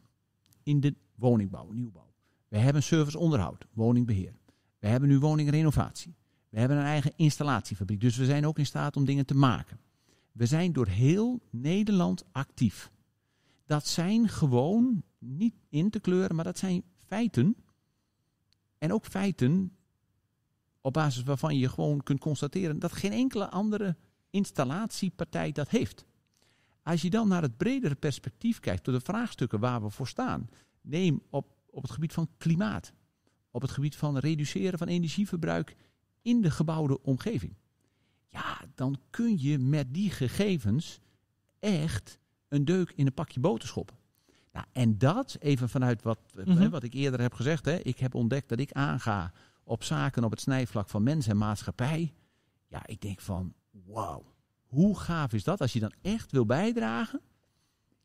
in 0.63 0.81
de 0.81 0.95
woningbouw, 1.15 1.71
nieuwbouw. 1.71 2.13
We 2.49 2.59
hebben 2.59 2.83
service 2.83 3.19
onderhoud, 3.19 3.67
woningbeheer. 3.73 4.33
We 4.79 4.89
hebben 4.89 5.09
nu 5.09 5.19
woningrenovatie. 5.19 6.15
We 6.49 6.59
hebben 6.59 6.77
een 6.77 6.85
eigen 6.85 7.13
installatiefabriek, 7.17 8.01
dus 8.01 8.17
we 8.17 8.25
zijn 8.25 8.47
ook 8.47 8.59
in 8.59 8.67
staat 8.67 8.97
om 8.97 9.05
dingen 9.05 9.27
te 9.27 9.35
maken. 9.35 9.79
We 10.33 10.47
zijn 10.47 10.73
door 10.73 10.87
heel 10.87 11.41
Nederland 11.51 12.25
actief. 12.33 12.91
Dat 13.67 13.87
zijn 13.87 14.29
gewoon 14.29 15.03
niet 15.19 15.55
in 15.69 15.91
te 15.91 16.01
kleuren, 16.01 16.37
maar 16.37 16.45
dat 16.45 16.59
zijn 16.59 16.83
feiten. 17.07 17.57
En 18.81 18.93
ook 18.93 19.07
feiten 19.07 19.77
op 20.81 20.93
basis 20.93 21.23
waarvan 21.23 21.59
je 21.59 21.69
gewoon 21.69 22.03
kunt 22.03 22.21
constateren 22.21 22.79
dat 22.79 22.93
geen 22.93 23.13
enkele 23.13 23.51
andere 23.51 23.97
installatiepartij 24.31 25.53
dat 25.53 25.69
heeft. 25.69 26.05
Als 26.83 27.03
je 27.03 27.11
dan 27.11 27.29
naar 27.29 27.43
het 27.43 27.57
bredere 27.57 27.95
perspectief 27.95 28.61
kijkt, 28.61 28.85
door 28.85 28.95
de 28.95 29.01
vraagstukken 29.01 29.61
waar 29.61 29.83
we 29.83 29.91
voor 29.91 30.09
staan, 30.09 30.49
neem 30.81 31.23
op, 31.31 31.55
op 31.71 31.83
het 31.83 31.91
gebied 31.91 32.13
van 32.13 32.29
klimaat, 32.37 32.93
op 33.51 33.63
het 33.63 33.71
gebied 33.71 33.97
van 33.97 34.19
reduceren 34.19 34.79
van 34.79 34.89
energieverbruik 34.89 35.77
in 36.23 36.41
de 36.41 36.51
gebouwde 36.51 37.03
omgeving. 37.03 37.55
Ja, 38.29 38.61
dan 38.75 39.01
kun 39.11 39.41
je 39.41 39.59
met 39.59 39.95
die 39.95 40.11
gegevens 40.11 41.01
echt 41.59 42.19
een 42.49 42.65
deuk 42.65 42.91
in 42.91 43.07
een 43.07 43.15
pakje 43.15 43.41
boter 43.41 43.69
schoppen. 43.69 43.97
Nou, 44.53 44.67
en 44.73 44.99
dat, 44.99 45.37
even 45.41 45.69
vanuit 45.69 46.03
wat, 46.03 46.19
Mhm. 46.35 46.57
hè, 46.57 46.71
wat 46.71 46.83
ik 46.83 46.95
eerder 46.95 47.21
heb 47.21 47.35
gezegd, 47.35 47.65
hè, 47.65 47.77
ik 47.77 47.99
heb 47.99 48.15
ontdekt 48.15 48.49
dat 48.49 48.61
ik 48.61 48.73
aanga 48.73 49.33
op 49.65 49.83
zaken 49.85 50.25
op 50.25 50.31
het 50.31 50.41
snijvlak 50.41 50.89
van 50.89 51.03
mens 51.03 51.27
en 51.27 51.37
maatschappij. 51.37 52.15
Ja, 52.69 52.87
ik 52.87 53.01
denk 53.01 53.21
van, 53.21 53.55
wauw, 53.87 54.25
hoe 54.67 54.99
gaaf 54.99 55.33
is 55.33 55.45
dat? 55.45 55.61
Als 55.61 55.73
je 55.73 55.81
dan 55.81 55.93
echt 56.03 56.33
wil 56.33 56.47
bijdragen, 56.47 57.21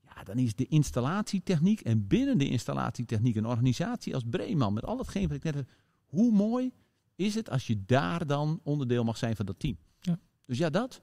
ja, 0.02 0.24
dan 0.24 0.38
is 0.38 0.56
de 0.56 0.68
installatietechniek 0.68 1.82
en 1.82 2.08
binnen 2.08 2.38
de 2.38 2.50
installatietechniek 2.50 3.36
een 3.36 3.46
organisatie 3.46 4.14
als 4.14 4.24
Breeman, 4.30 4.74
met 4.74 4.86
al 4.86 4.98
hetgeen 4.98 5.28
wat 5.28 5.38
ik 5.38 5.44
net 5.44 5.56
heb, 5.56 5.70
hoe 6.06 6.32
mooi 6.32 6.72
is 7.16 7.36
het 7.36 7.50
als 7.50 7.68
je 7.68 7.86
daar 7.86 8.26
dan 8.26 8.60
onderdeel 8.64 9.04
mag 9.04 9.18
zijn 9.18 9.36
van 9.36 9.46
dat 9.46 9.60
team? 9.60 9.78
Ja. 10.00 10.20
Dus 10.46 10.58
ja, 10.58 10.70
dat. 10.70 11.02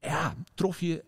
Ja, 0.00 0.34
trof 0.54 0.80
je, 0.80 1.04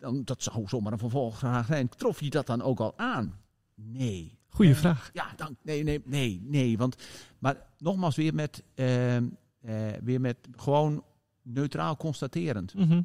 dan, 0.00 0.24
dat 0.24 0.42
zou 0.42 0.68
zomaar 0.68 0.92
een 0.92 0.98
vervolgvraag 0.98 1.66
zijn, 1.66 1.88
trof 1.88 2.20
je 2.20 2.30
dat 2.30 2.46
dan 2.46 2.62
ook 2.62 2.80
al 2.80 2.98
aan? 2.98 3.40
Nee. 3.74 4.38
Goeie 4.48 4.72
Eh, 4.72 4.78
vraag. 4.78 5.10
Ja, 5.12 5.32
dank. 5.36 5.56
Nee, 5.62 5.82
nee, 5.82 6.02
nee, 6.04 6.40
nee. 6.44 6.78
Want, 6.78 6.96
maar 7.38 7.66
nogmaals 7.78 8.16
weer 8.16 8.34
met, 8.34 8.62
ehm, 8.74 9.28
eh, 9.60 9.92
weer 10.02 10.20
met 10.20 10.36
gewoon 10.56 11.04
neutraal 11.42 11.96
constaterend. 11.96 12.74
Mhm. 12.74 13.02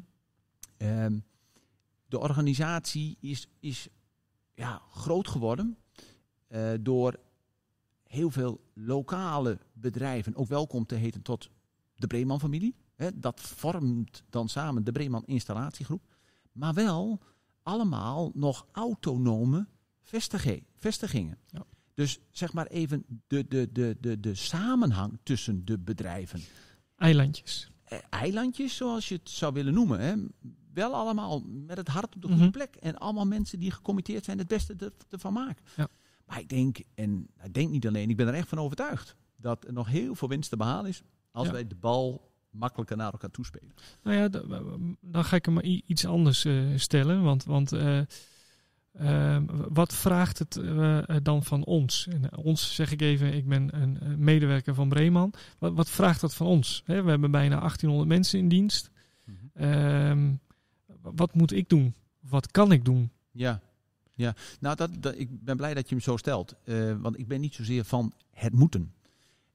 Ehm, 0.76 1.18
de 2.06 2.18
organisatie 2.18 3.16
is, 3.20 3.48
is 3.60 3.88
ja, 4.54 4.82
groot 4.90 5.28
geworden 5.28 5.76
eh, 6.46 6.70
door 6.80 7.16
heel 8.06 8.30
veel 8.30 8.60
lokale 8.74 9.58
bedrijven 9.72 10.34
ook 10.34 10.48
welkom 10.48 10.86
te 10.86 10.94
heten 10.94 11.22
tot 11.22 11.50
de 11.94 12.06
Breeman-familie. 12.06 12.74
Dat 13.14 13.40
vormt 13.40 14.22
dan 14.30 14.48
samen 14.48 14.84
de 14.84 14.92
Breeman 14.92 15.24
Installatiegroep. 15.26 16.15
Maar 16.56 16.74
wel 16.74 17.20
allemaal 17.62 18.30
nog 18.34 18.66
autonome 18.72 19.66
vestigingen. 20.76 21.38
Ja. 21.46 21.64
Dus 21.94 22.18
zeg 22.30 22.52
maar 22.52 22.66
even 22.66 23.04
de, 23.26 23.46
de, 23.48 23.68
de, 23.72 23.96
de, 24.00 24.20
de 24.20 24.34
samenhang 24.34 25.18
tussen 25.22 25.64
de 25.64 25.78
bedrijven 25.78 26.40
Eilandjes. 26.96 27.70
eh, 27.84 27.98
eilandjes, 28.10 28.76
zoals 28.76 29.08
je 29.08 29.14
het 29.14 29.30
zou 29.30 29.52
willen 29.52 29.74
noemen. 29.74 30.00
Hè. 30.00 30.14
Wel 30.72 30.94
allemaal 30.94 31.42
met 31.46 31.76
het 31.76 31.88
hart 31.88 32.14
op 32.14 32.22
de 32.22 32.28
goede 32.28 32.42
Mhm. 32.42 32.50
plek. 32.52 32.76
En 32.76 32.98
allemaal 32.98 33.26
mensen 33.26 33.58
die 33.58 33.70
gecommitteerd 33.70 34.24
zijn 34.24 34.38
het 34.38 34.48
beste 34.48 34.74
er- 34.78 34.92
ervan 35.10 35.32
maken. 35.32 35.64
Ja. 35.76 35.88
Maar 36.26 36.40
ik 36.40 36.48
denk, 36.48 36.78
en 36.94 37.26
ik 37.44 37.54
denk 37.54 37.70
niet 37.70 37.86
alleen, 37.86 38.10
ik 38.10 38.16
ben 38.16 38.26
er 38.26 38.34
echt 38.34 38.48
van 38.48 38.58
overtuigd. 38.58 39.16
Dat 39.36 39.64
er 39.66 39.72
nog 39.72 39.88
heel 39.88 40.14
veel 40.14 40.28
winst 40.28 40.50
te 40.50 40.56
behalen 40.56 40.90
is. 40.90 41.02
Als 41.30 41.46
Ja. 41.46 41.52
wij 41.52 41.66
de 41.66 41.74
bal 41.74 42.30
makkelijker 42.58 42.96
naar 42.96 43.12
elkaar 43.12 43.30
toespelen. 43.30 43.72
Nou 44.02 44.16
ja, 44.16 44.28
dan 45.00 45.24
ga 45.24 45.36
ik 45.36 45.44
hem 45.44 45.58
iets 45.86 46.06
anders 46.06 46.44
eh, 46.44 46.54
stellen. 46.76 47.22
Want, 47.22 47.44
want 47.44 47.72
eh, 47.72 49.36
eh, 49.36 49.42
wat 49.68 49.94
vraagt 49.94 50.38
het 50.38 50.56
eh, 50.56 51.02
dan 51.22 51.44
van 51.44 51.64
ons? 51.64 52.06
En 52.08 52.36
ons 52.36 52.74
zeg 52.74 52.92
ik 52.92 53.00
even, 53.00 53.34
ik 53.34 53.48
ben 53.48 53.80
een, 53.80 53.98
medewerker 54.18 54.74
van 54.74 54.88
Breeman. 54.88 55.32
Wat, 55.58 55.72
wat 55.72 55.90
vraagt 55.90 56.20
dat 56.20 56.34
van 56.34 56.46
ons? 56.46 56.82
We 56.86 56.92
hebben 56.92 57.30
bijna 57.30 57.58
1800 57.58 58.08
mensen 58.08 58.38
in 58.38 58.48
dienst. 58.48 58.90
Ehm, 59.54 60.32
wat 61.00 61.34
moet 61.34 61.52
ik 61.52 61.68
doen? 61.68 61.94
Wat 62.20 62.50
kan 62.50 62.72
ik 62.72 62.84
doen? 62.84 63.10
Ja, 63.30 63.60
ja. 64.14 64.34
nou 64.60 64.76
dat, 64.76 64.90
dat, 64.98 65.18
ik 65.18 65.44
ben 65.44 65.56
blij 65.56 65.74
dat 65.74 65.88
je 65.88 65.94
hem 65.94 66.04
zo 66.04 66.16
stelt. 66.16 66.54
Want 67.00 67.18
ik 67.18 67.28
ben 67.28 67.40
niet 67.40 67.54
zozeer 67.54 67.84
van 67.84 68.12
het 68.30 68.52
moeten. 68.52 68.92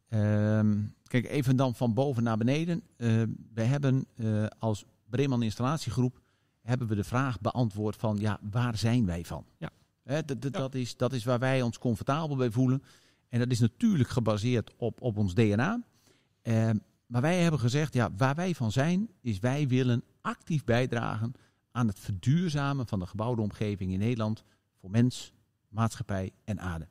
Ehm, 0.09 0.77
kijk, 1.11 1.29
even 1.29 1.55
dan 1.55 1.75
van 1.75 1.93
boven 1.93 2.23
naar 2.23 2.37
beneden. 2.37 2.83
Uh, 2.97 3.23
wij 3.53 3.65
hebben 3.65 4.05
eh, 4.15 4.45
als 4.59 4.85
Breeman 5.09 5.43
Installatiegroep 5.43 6.21
hebben 6.61 6.87
we 6.87 6.95
de 6.95 7.03
vraag 7.03 7.41
beantwoord 7.41 7.95
van 7.95 8.17
ja, 8.17 8.39
waar 8.51 8.77
zijn 8.77 9.05
wij 9.05 9.25
van? 9.25 9.45
Ja. 9.57 9.69
Dat, 10.03 10.27
dat, 10.27 10.43
Ja. 10.43 10.49
dat, 10.49 10.75
is, 10.75 10.97
dat 10.97 11.13
is 11.13 11.23
waar 11.23 11.39
wij 11.39 11.61
ons 11.61 11.77
comfortabel 11.77 12.35
bij 12.35 12.51
voelen. 12.51 12.83
En 13.29 13.39
dat 13.39 13.51
is 13.51 13.59
natuurlijk 13.59 14.09
gebaseerd 14.09 14.73
op, 14.77 15.01
op 15.01 15.17
ons 15.17 15.33
DNA. 15.33 15.81
Ehm, 16.41 16.77
maar 17.05 17.21
wij 17.21 17.41
hebben 17.41 17.59
gezegd, 17.59 17.93
ja, 17.93 18.09
waar 18.17 18.35
wij 18.35 18.55
van 18.55 18.71
zijn, 18.71 19.09
is 19.21 19.39
wij 19.39 19.67
willen 19.67 20.03
actief 20.21 20.63
bijdragen 20.63 21.33
aan 21.71 21.87
het 21.87 21.99
verduurzamen 21.99 22.87
van 22.87 22.99
de 22.99 23.05
gebouwde 23.07 23.41
omgeving 23.41 23.91
in 23.91 23.99
Nederland 23.99 24.43
voor 24.79 24.89
mens, 24.89 25.33
maatschappij 25.69 26.31
en 26.43 26.59
aarde. 26.59 26.87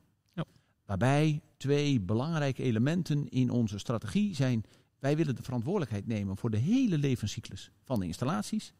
Waarbij 0.91 1.41
twee 1.57 1.99
belangrijke 1.99 2.63
elementen 2.63 3.29
in 3.29 3.49
onze 3.49 3.77
strategie 3.77 4.35
zijn: 4.35 4.63
wij 4.99 5.15
willen 5.15 5.35
de 5.35 5.43
verantwoordelijkheid 5.43 6.07
nemen 6.07 6.37
voor 6.37 6.49
de 6.49 6.57
hele 6.57 6.97
levenscyclus 6.97 7.71
van 7.83 7.99
de 7.99 8.05
installaties 8.05 8.73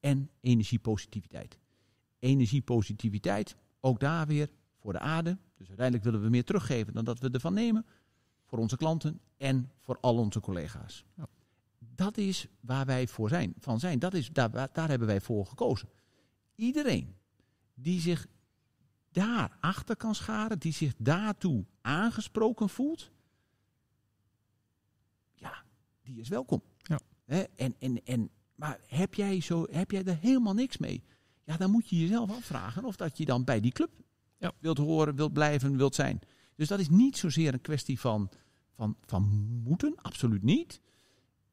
en 0.00 0.30
energiepositiviteit. 0.40 1.58
Energiepositiviteit, 2.18 3.56
ook 3.80 4.00
daar 4.00 4.26
weer 4.26 4.50
voor 4.78 4.92
de 4.92 4.98
aarde. 4.98 5.38
Dus 5.56 5.66
uiteindelijk 5.66 6.04
willen 6.04 6.22
we 6.22 6.28
meer 6.28 6.44
teruggeven 6.44 6.92
dan 6.92 7.04
dat 7.04 7.18
we 7.18 7.30
ervan 7.30 7.54
nemen 7.54 7.86
voor 8.44 8.58
onze 8.58 8.76
klanten 8.76 9.20
en 9.36 9.70
voor 9.80 9.98
al 10.00 10.16
onze 10.16 10.40
collega's. 10.40 11.04
Ja. 11.16 11.28
Dat 11.78 12.16
is 12.16 12.46
waar 12.60 12.86
wij 12.86 13.08
voor 13.08 13.28
zijn, 13.28 13.54
van 13.58 13.80
zijn. 13.80 13.98
Dat 13.98 14.14
is, 14.14 14.30
daar, 14.32 14.50
daar 14.72 14.88
hebben 14.88 15.08
wij 15.08 15.20
voor 15.20 15.46
gekozen. 15.46 15.88
Iedereen 16.54 17.14
die 17.74 18.00
zich 18.00 18.26
daar 19.12 19.56
achter 19.60 19.96
kan 19.96 20.14
scharen, 20.14 20.58
die 20.58 20.72
zich 20.72 20.92
daartoe 20.98 21.64
aangesproken 21.80 22.68
voelt, 22.68 23.10
ja, 25.34 25.62
die 26.02 26.20
is 26.20 26.28
welkom. 26.28 26.62
Ja. 26.82 27.00
Hè, 27.24 27.42
en, 27.56 27.74
en, 27.78 28.04
en, 28.04 28.30
maar 28.54 28.80
heb 28.86 29.14
jij, 29.14 29.40
zo, 29.40 29.66
heb 29.70 29.90
jij 29.90 30.04
er 30.04 30.16
helemaal 30.20 30.54
niks 30.54 30.76
mee? 30.76 31.02
Ja, 31.44 31.56
dan 31.56 31.70
moet 31.70 31.88
je 31.88 31.98
jezelf 31.98 32.30
afvragen 32.30 32.84
of 32.84 32.96
dat 32.96 33.18
je 33.18 33.24
dan 33.24 33.44
bij 33.44 33.60
die 33.60 33.72
club 33.72 33.90
Ja. 34.38 34.52
wilt 34.58 34.78
horen, 34.78 35.16
wilt 35.16 35.32
blijven, 35.32 35.76
wilt 35.76 35.94
zijn. 35.94 36.20
Dus 36.56 36.68
dat 36.68 36.78
is 36.80 36.88
niet 36.88 37.16
zozeer 37.16 37.52
een 37.52 37.60
kwestie 37.60 38.00
van, 38.00 38.30
van, 38.74 38.96
van 39.06 39.22
moeten, 39.64 39.94
absoluut 39.96 40.42
niet. 40.42 40.80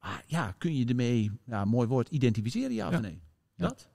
Maar 0.00 0.24
ja, 0.26 0.52
kun 0.58 0.76
je 0.76 0.86
ermee, 0.86 1.30
ja, 1.44 1.64
mooi 1.64 1.88
woord, 1.88 2.08
identificeren, 2.08 2.72
ja 2.72 2.86
of 2.86 2.92
Ja. 2.92 3.00
nee? 3.00 3.20
Dat? 3.56 3.88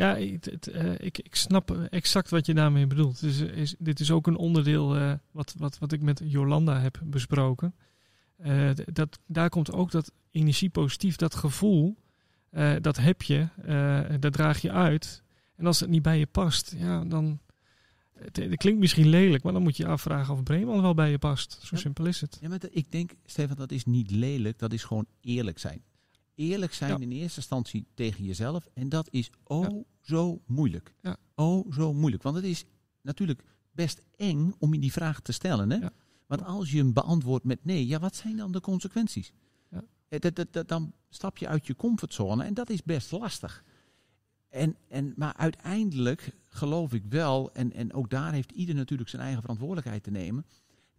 Ja, 0.00 0.16
het, 0.16 0.44
het, 0.44 0.66
eh, 0.66 0.92
ik, 0.98 1.18
ik 1.18 1.34
snap 1.34 1.70
exact 1.70 2.30
wat 2.30 2.46
je 2.46 2.54
daarmee 2.54 2.86
bedoelt. 2.86 3.20
Dus, 3.20 3.40
is, 3.40 3.74
dit 3.78 4.00
is 4.00 4.10
ook 4.10 4.26
een 4.26 4.36
onderdeel 4.36 4.96
eh, 4.96 5.12
wat, 5.30 5.54
wat, 5.58 5.78
wat 5.78 5.92
ik 5.92 6.02
met 6.02 6.20
Jolanda 6.24 6.80
heb 6.80 7.00
besproken. 7.04 7.74
Eh, 8.36 8.70
dat, 8.92 9.18
daar 9.26 9.48
komt 9.48 9.72
ook 9.72 9.90
dat 9.90 10.12
energiepositief, 10.30 11.16
dat 11.16 11.34
gevoel, 11.34 11.96
dat 12.80 12.96
heb 12.96 13.22
je, 13.22 13.48
dat 14.20 14.32
draag 14.32 14.60
je 14.60 14.72
uit. 14.72 15.22
En 15.56 15.66
als 15.66 15.80
het 15.80 15.88
niet 15.88 16.02
bij 16.02 16.18
je 16.18 16.26
past, 16.26 16.74
ja, 16.76 17.04
dan... 17.04 17.40
Het, 18.18 18.36
het 18.36 18.56
klinkt 18.56 18.80
misschien 18.80 19.08
lelijk, 19.08 19.42
maar 19.42 19.52
dan 19.52 19.62
moet 19.62 19.76
je 19.76 19.82
je 19.82 19.88
afvragen 19.88 20.34
of 20.34 20.42
Bremen 20.42 20.82
wel 20.82 20.94
bij 20.94 21.10
je 21.10 21.18
past. 21.18 21.58
Zo 21.62 21.68
Ja. 21.70 21.76
simpel 21.80 22.06
is 22.06 22.20
het. 22.20 22.38
Ja, 22.40 22.48
maar 22.48 22.60
ik 22.70 22.90
denk, 22.92 23.12
Stefan, 23.24 23.56
dat 23.56 23.72
is 23.72 23.84
niet 23.84 24.10
lelijk, 24.10 24.58
dat 24.58 24.72
is 24.72 24.84
gewoon 24.84 25.06
eerlijk 25.20 25.58
zijn. 25.58 25.82
Eerlijk 26.40 26.72
zijn 26.74 26.90
Ja. 26.90 26.98
in 26.98 27.10
eerste 27.12 27.36
instantie 27.38 27.86
tegen 27.94 28.24
jezelf. 28.24 28.68
En 28.74 28.88
dat 28.88 29.08
is 29.10 29.30
oh 29.44 29.62
Ja. 29.62 29.82
zo 30.00 30.40
moeilijk. 30.46 30.94
Ja. 31.00 31.16
Oh 31.34 31.72
zo 31.72 31.92
moeilijk. 31.92 32.22
Want 32.22 32.36
het 32.36 32.44
is 32.44 32.64
natuurlijk 33.02 33.44
best 33.72 34.02
eng 34.16 34.52
om 34.58 34.74
je 34.74 34.80
die 34.80 34.92
vraag 34.92 35.20
te 35.20 35.32
stellen. 35.32 35.70
Hè? 35.70 35.78
Want 36.26 36.44
als 36.44 36.70
je 36.70 36.78
hem 36.78 36.92
beantwoordt 36.92 37.44
met 37.44 37.64
nee, 37.64 37.86
ja, 37.86 37.98
wat 37.98 38.16
zijn 38.16 38.36
dan 38.36 38.52
de 38.52 38.60
consequenties? 38.60 39.32
Ja. 39.70 39.82
Eh, 40.08 40.20
dat- 40.20 40.34
dat- 40.36 40.52
dat- 40.52 40.68
dan 40.68 40.92
stap 41.08 41.36
je 41.38 41.48
uit 41.48 41.66
je 41.66 41.76
comfortzone 41.76 42.44
en 42.44 42.54
dat 42.54 42.70
is 42.70 42.82
best 42.82 43.10
lastig. 43.10 43.64
En, 44.48 44.76
en, 44.88 45.12
maar 45.16 45.34
uiteindelijk 45.36 46.36
geloof 46.46 46.92
ik 46.92 47.04
wel, 47.08 47.52
en, 47.52 47.72
en 47.72 47.92
ook 47.92 48.10
daar 48.10 48.32
heeft 48.32 48.52
ieder 48.52 48.74
natuurlijk 48.74 49.08
zijn 49.10 49.22
eigen 49.22 49.40
verantwoordelijkheid 49.40 50.02
te 50.02 50.10
nemen, 50.10 50.44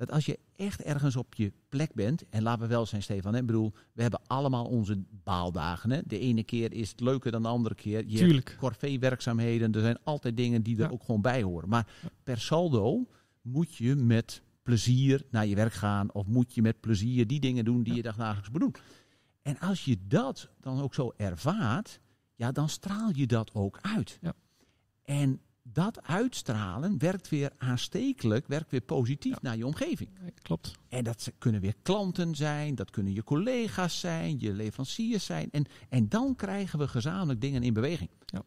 dat 0.02 0.12
als 0.12 0.26
je 0.26 0.40
echt 0.56 0.82
ergens 0.82 1.16
op 1.16 1.34
je 1.34 1.52
plek 1.70 1.94
bent, 1.94 2.24
en 2.30 2.44
laten 2.44 2.62
we 2.62 2.68
wel 2.68 2.86
zijn 2.86 3.04
Stefan, 3.04 3.34
hè, 3.34 3.40
ik 3.40 3.46
bedoel, 3.46 3.74
we 3.94 4.02
hebben 4.02 4.22
allemaal 4.28 4.66
onze 4.66 5.04
baaldagen. 5.24 5.92
Hè? 5.92 6.00
De 6.06 6.20
ene 6.20 6.44
keer 6.44 6.74
is 6.74 6.90
het 6.90 7.00
leuker 7.00 7.32
dan 7.32 7.42
de 7.42 7.48
andere 7.48 7.76
keer. 7.76 8.00
Je 8.06 8.18
hebt 8.18 8.20
Tuurlijk. 8.20 8.56
corvée-werkzaamheden, 8.60 9.72
er 9.72 9.82
zijn 9.82 9.98
altijd 10.04 10.38
dingen 10.38 10.64
die 10.64 10.76
er 10.78 10.84
Ja. 10.84 10.90
ook 10.90 11.04
gewoon 11.04 11.22
bij 11.22 11.44
horen. 11.44 11.70
Maar 11.70 11.88
per 12.24 12.40
saldo 12.40 13.08
moet 13.42 13.76
je 13.76 13.96
met 13.96 14.42
plezier 14.64 15.26
naar 15.32 15.46
je 15.46 15.56
werk 15.56 15.74
gaan, 15.74 16.12
of 16.14 16.28
moet 16.28 16.54
je 16.54 16.62
met 16.62 16.80
plezier 16.80 17.28
die 17.28 17.40
dingen 17.40 17.66
doen 17.66 17.84
die 17.84 17.94
Ja. 17.96 18.02
je 18.12 18.18
dagelijks 18.18 18.50
moet 18.50 18.62
doen. 18.62 18.76
En 19.42 19.60
als 19.60 19.86
je 19.86 19.98
dat 20.08 20.50
dan 20.60 20.82
ook 20.82 20.94
zo 20.94 21.14
ervaart, 21.18 22.00
ja, 22.36 22.52
dan 22.52 22.70
straal 22.70 23.10
je 23.14 23.28
dat 23.28 23.54
ook 23.54 23.80
uit. 23.82 24.18
Ja. 24.22 24.34
En 25.04 25.42
dat 25.74 26.04
uitstralen 26.04 26.98
werkt 26.98 27.30
weer 27.30 27.52
aanstekelijk, 27.58 28.48
werkt 28.48 28.72
weer 28.72 28.82
positief 28.82 29.32
Ja. 29.34 29.40
naar 29.42 29.58
je 29.58 29.66
omgeving. 29.66 30.10
Klopt. 30.42 30.72
En 30.90 31.04
dat 31.04 31.22
ze- 31.22 31.34
kunnen 31.38 31.62
weer 31.62 31.76
klanten 31.82 32.36
zijn, 32.36 32.76
dat 32.76 32.90
kunnen 32.90 33.14
je 33.14 33.24
collega's 33.24 34.00
zijn, 34.00 34.40
je 34.40 34.54
leveranciers 34.54 35.26
zijn. 35.26 35.52
En, 35.52 35.66
en 35.90 36.10
dan 36.10 36.36
krijgen 36.36 36.80
we 36.80 36.88
gezamenlijk 36.88 37.42
dingen 37.42 37.64
in 37.64 37.74
beweging. 37.74 38.10
Ja. 38.26 38.44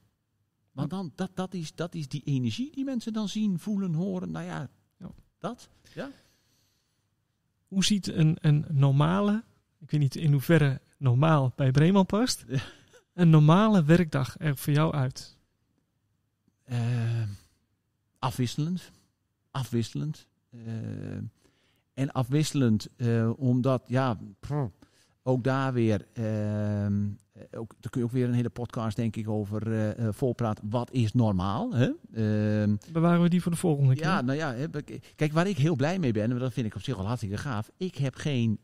Want 0.72 0.90
dan, 0.90 1.12
dat, 1.14 1.30
dat, 1.34 1.54
is, 1.54 1.74
dat 1.74 1.94
is 1.94 2.08
die 2.08 2.22
energie 2.24 2.72
die 2.72 2.84
mensen 2.84 3.12
dan 3.12 3.28
zien, 3.28 3.58
voelen, 3.58 3.94
horen. 3.94 4.30
Nou 4.30 4.44
ja, 4.44 4.68
Ja. 4.98 5.10
dat. 5.38 5.68
Ja. 5.94 6.10
Hoe 7.68 7.84
ziet 7.84 8.06
een, 8.08 8.36
een 8.40 8.64
normale, 8.70 9.44
ik 9.80 9.90
weet 9.90 10.00
niet 10.00 10.16
in 10.16 10.32
hoeverre 10.32 10.80
normaal 10.98 11.52
bij 11.56 11.70
Breeman 11.70 12.06
past, 12.06 12.44
een 13.14 13.30
normale 13.30 13.84
werkdag 13.84 14.34
er 14.38 14.56
voor 14.56 14.72
jou 14.72 14.92
uit? 14.94 15.38
Eh, 16.64 17.22
afwisselend. 18.18 18.92
Afwisselend. 19.50 20.26
Eh, 20.50 20.60
en 21.94 22.12
afwisselend 22.12 22.88
eh, 22.96 23.30
omdat, 23.36 23.82
ja, 23.86 24.18
prr, 24.40 24.70
ook 25.22 25.44
daar 25.44 25.72
weer, 25.72 26.06
ook, 27.50 27.74
daar 27.80 27.90
kun 27.90 28.00
je 28.00 28.04
ook 28.04 28.12
weer 28.12 28.28
een 28.28 28.34
hele 28.34 28.50
podcast 28.50 28.96
denk 28.96 29.16
ik 29.16 29.28
over 29.28 29.94
volpraten. 30.14 30.70
Wat 30.70 30.92
is 30.92 31.12
normaal? 31.12 31.74
Hè? 31.74 31.90
Bewaren 32.92 33.22
we 33.22 33.28
die 33.28 33.42
voor 33.42 33.52
de 33.52 33.58
volgende 33.58 33.94
keer? 33.94 34.04
ja, 34.04 34.20
nou 34.20 34.38
ja, 34.38 34.68
kijk, 35.16 35.32
waar 35.32 35.46
ik 35.46 35.56
heel 35.56 35.76
blij 35.76 35.98
mee 35.98 36.12
ben, 36.12 36.30
en 36.30 36.38
dat 36.38 36.52
vind 36.52 36.66
ik 36.66 36.74
op 36.74 36.82
zich 36.82 36.98
al 36.98 37.06
hartstikke 37.06 37.36
gaaf. 37.36 37.70
Ik 37.76 37.96
heb 37.96 38.14
geen 38.14 38.60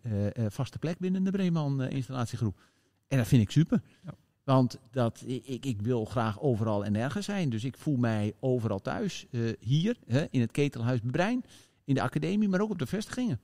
vaste 0.48 0.78
plek 0.78 0.98
binnen 0.98 1.24
de 1.24 1.30
Breeman 1.30 1.82
installatiegroep. 1.82 2.60
En 3.08 3.18
dat 3.18 3.26
vind 3.26 3.42
ik 3.42 3.50
super. 3.50 3.82
Ja. 4.04 4.14
Want 4.50 4.78
dat, 4.90 5.22
ik, 5.26 5.66
ik 5.66 5.82
wil 5.82 6.04
graag 6.04 6.40
overal 6.40 6.84
en 6.84 6.92
nergens 6.92 7.26
zijn. 7.26 7.50
Dus 7.50 7.64
ik 7.64 7.76
voel 7.76 7.96
mij 7.96 8.34
overal 8.40 8.80
thuis. 8.80 9.26
eh, 9.30 9.40
hier, 9.60 9.96
hè, 10.06 10.26
in 10.30 10.40
het 10.40 10.50
Ketelhuis 10.50 11.00
Brein, 11.10 11.44
in 11.84 11.94
de 11.94 12.02
academie, 12.02 12.48
maar 12.48 12.60
ook 12.60 12.70
op 12.70 12.78
de 12.78 12.86
vestigingen. 12.86 13.40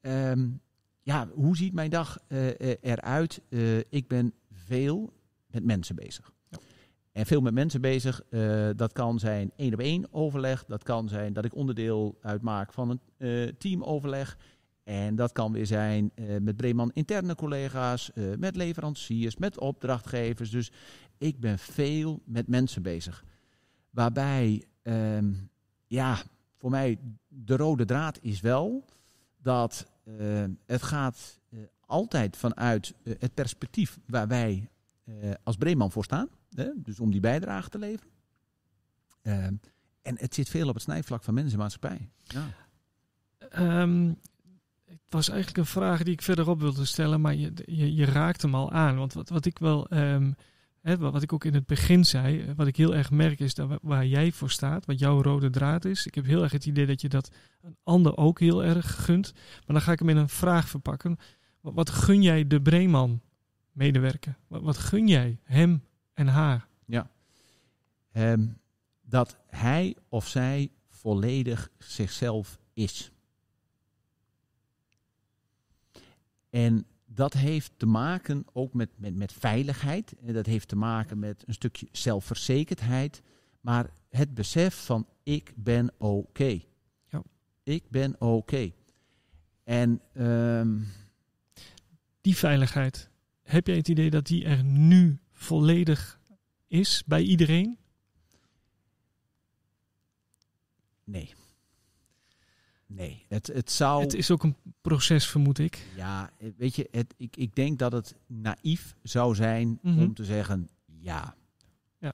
Ehm, 0.00 0.48
ja, 1.02 1.28
hoe 1.34 1.56
ziet 1.56 1.72
mijn 1.72 1.90
dag 1.90 2.18
eh, 2.26 2.74
eruit? 2.80 3.40
Ik 3.88 4.08
ben 4.08 4.32
veel 4.52 5.12
met 5.46 5.64
mensen 5.64 5.96
bezig. 5.96 6.32
Ja. 6.50 6.58
En 7.12 7.26
veel 7.26 7.40
met 7.40 7.54
mensen 7.54 7.80
bezig. 7.80 8.22
dat 8.76 8.92
kan 8.92 9.18
zijn 9.18 9.52
één 9.56 9.72
op 9.72 9.80
één 9.80 10.06
overleg. 10.10 10.64
Dat 10.64 10.82
kan 10.82 11.08
zijn 11.08 11.32
dat 11.32 11.44
ik 11.44 11.54
onderdeel 11.54 12.18
uitmaak 12.20 12.72
van 12.72 13.00
een 13.18 13.56
teamoverleg. 13.58 14.38
En 14.84 15.14
dat 15.14 15.32
kan 15.32 15.52
weer 15.52 15.66
zijn 15.66 16.10
eh, 16.14 16.36
met 16.40 16.56
Breeman 16.56 16.90
interne 16.92 17.34
collega's, 17.34 18.12
eh, 18.12 18.24
met 18.38 18.56
leveranciers, 18.56 19.36
met 19.36 19.58
opdrachtgevers. 19.58 20.50
Dus 20.50 20.72
ik 21.18 21.40
ben 21.40 21.58
veel 21.58 22.22
met 22.24 22.48
mensen 22.48 22.82
bezig. 22.82 23.24
Waarbij, 23.90 24.64
ehm, 24.82 25.32
ja, 25.86 26.22
voor 26.58 26.70
mij 26.70 26.98
de 27.28 27.56
rode 27.56 27.84
draad 27.84 28.18
is 28.22 28.40
wel 28.40 28.84
dat 29.38 29.90
eh, 30.04 30.44
het 30.66 30.82
gaat 30.82 31.40
altijd 31.80 32.36
vanuit 32.36 32.94
het 33.04 33.34
perspectief 33.34 33.98
waar 34.06 34.28
wij 34.28 34.66
als 35.42 35.56
Breeman 35.56 35.90
voor 35.90 36.04
staan. 36.04 36.28
Hè? 36.50 36.68
Dus 36.76 37.00
om 37.00 37.10
die 37.10 37.20
bijdrage 37.20 37.68
te 37.68 37.78
leveren. 37.78 38.12
Ehm, 39.22 39.54
en 40.02 40.18
het 40.18 40.34
zit 40.34 40.48
veel 40.48 40.68
op 40.68 40.74
het 40.74 40.82
snijvlak 40.82 41.22
van 41.22 41.34
mensen 41.34 41.52
en 41.52 41.58
maatschappij. 41.58 42.08
Ja. 42.24 42.46
Ehm, 43.38 44.12
was 45.12 45.28
eigenlijk 45.28 45.58
een 45.58 45.66
vraag 45.66 46.02
die 46.02 46.12
ik 46.12 46.22
verderop 46.22 46.60
wilde 46.60 46.84
stellen, 46.84 47.20
maar 47.20 47.34
je, 47.34 47.52
je, 47.64 47.94
je 47.94 48.04
raakt 48.04 48.42
hem 48.42 48.54
al 48.54 48.70
aan. 48.72 48.96
Want 48.96 49.12
wat, 49.12 49.28
wat 49.28 49.44
ik 49.44 49.58
wel, 49.58 49.88
ehm, 49.88 50.32
wat 50.98 51.22
ik 51.22 51.32
ook 51.32 51.44
in 51.44 51.54
het 51.54 51.66
begin 51.66 52.04
zei, 52.04 52.40
eh, 52.40 52.50
wat 52.56 52.66
ik 52.66 52.76
heel 52.76 52.94
erg 52.94 53.10
merk 53.10 53.40
is 53.40 53.54
dat 53.54 53.68
wa- 53.68 53.78
waar 53.82 54.06
jij 54.06 54.32
voor 54.32 54.50
staat, 54.50 54.86
wat 54.86 54.98
jouw 54.98 55.22
rode 55.22 55.50
draad 55.50 55.84
is. 55.84 56.06
Ik 56.06 56.14
heb 56.14 56.24
heel 56.24 56.42
erg 56.42 56.52
het 56.52 56.66
idee 56.66 56.86
dat 56.86 57.00
je 57.00 57.08
dat 57.08 57.30
een 57.62 57.76
ander 57.82 58.16
ook 58.16 58.40
heel 58.40 58.64
erg 58.64 59.04
gunt. 59.04 59.32
Maar 59.34 59.62
dan 59.76 59.80
ga 59.80 59.92
ik 59.92 59.98
hem 59.98 60.08
in 60.08 60.16
een 60.16 60.28
vraag 60.28 60.68
verpakken. 60.68 61.18
Wat, 61.60 61.90
gun 61.90 62.22
jij 62.22 62.46
de 62.46 62.62
Breeman 62.62 63.20
medewerker? 63.72 64.36
Wat, 64.46 64.76
gun 64.78 65.08
jij 65.08 65.38
hem 65.44 65.84
en 66.14 66.26
haar? 66.26 66.68
Ehm, 68.12 68.46
dat 69.02 69.36
hij 69.46 69.96
of 70.08 70.28
zij 70.28 70.70
volledig 70.88 71.68
zichzelf 71.78 72.58
is. 72.72 73.11
En 76.52 76.86
dat 77.06 77.32
heeft 77.32 77.72
te 77.76 77.86
maken 77.86 78.44
ook 78.52 78.74
met, 78.74 78.88
met, 78.96 79.14
met 79.16 79.32
veiligheid. 79.32 80.14
En 80.20 80.32
dat 80.32 80.46
heeft 80.46 80.68
te 80.68 80.76
maken 80.76 81.18
met 81.18 81.44
een 81.46 81.54
stukje 81.54 81.88
zelfverzekerdheid. 81.92 83.22
Maar 83.60 83.90
het 84.08 84.34
besef 84.34 84.84
van 84.84 85.06
ik 85.22 85.52
ben 85.56 85.92
oké. 85.98 86.60
Ja. 87.08 87.22
Ik 87.62 87.90
ben 87.90 88.20
oké. 88.20 88.72
En 89.64 90.00
ehm, 90.12 90.78
Die 92.20 92.36
veiligheid, 92.36 93.10
heb 93.42 93.66
jij 93.66 93.76
het 93.76 93.88
idee 93.88 94.10
dat 94.10 94.26
die 94.26 94.44
er 94.44 94.64
nu 94.64 95.18
volledig 95.30 96.20
is 96.66 97.02
bij 97.06 97.22
iedereen? 97.22 97.78
nee. 101.04 101.34
Nee, 102.94 103.24
het, 103.28 103.46
het 103.46 103.70
zou... 103.70 104.02
Het 104.02 104.14
is 104.14 104.30
ook 104.30 104.42
een 104.42 104.56
proces, 104.80 105.26
vermoed 105.28 105.58
ik. 105.58 105.86
Ja, 105.96 106.30
weet 106.56 106.76
je, 106.76 106.88
het, 106.90 107.14
ik, 107.16 107.36
ik 107.36 107.54
denk 107.54 107.78
dat 107.78 107.92
het 107.92 108.14
naïef 108.26 108.94
zou 109.02 109.34
zijn 109.34 109.78
Mhm. 109.82 109.98
om 110.02 110.14
te 110.14 110.24
zeggen 110.24 110.68
ja. 111.00 111.34
Ja. 111.98 112.12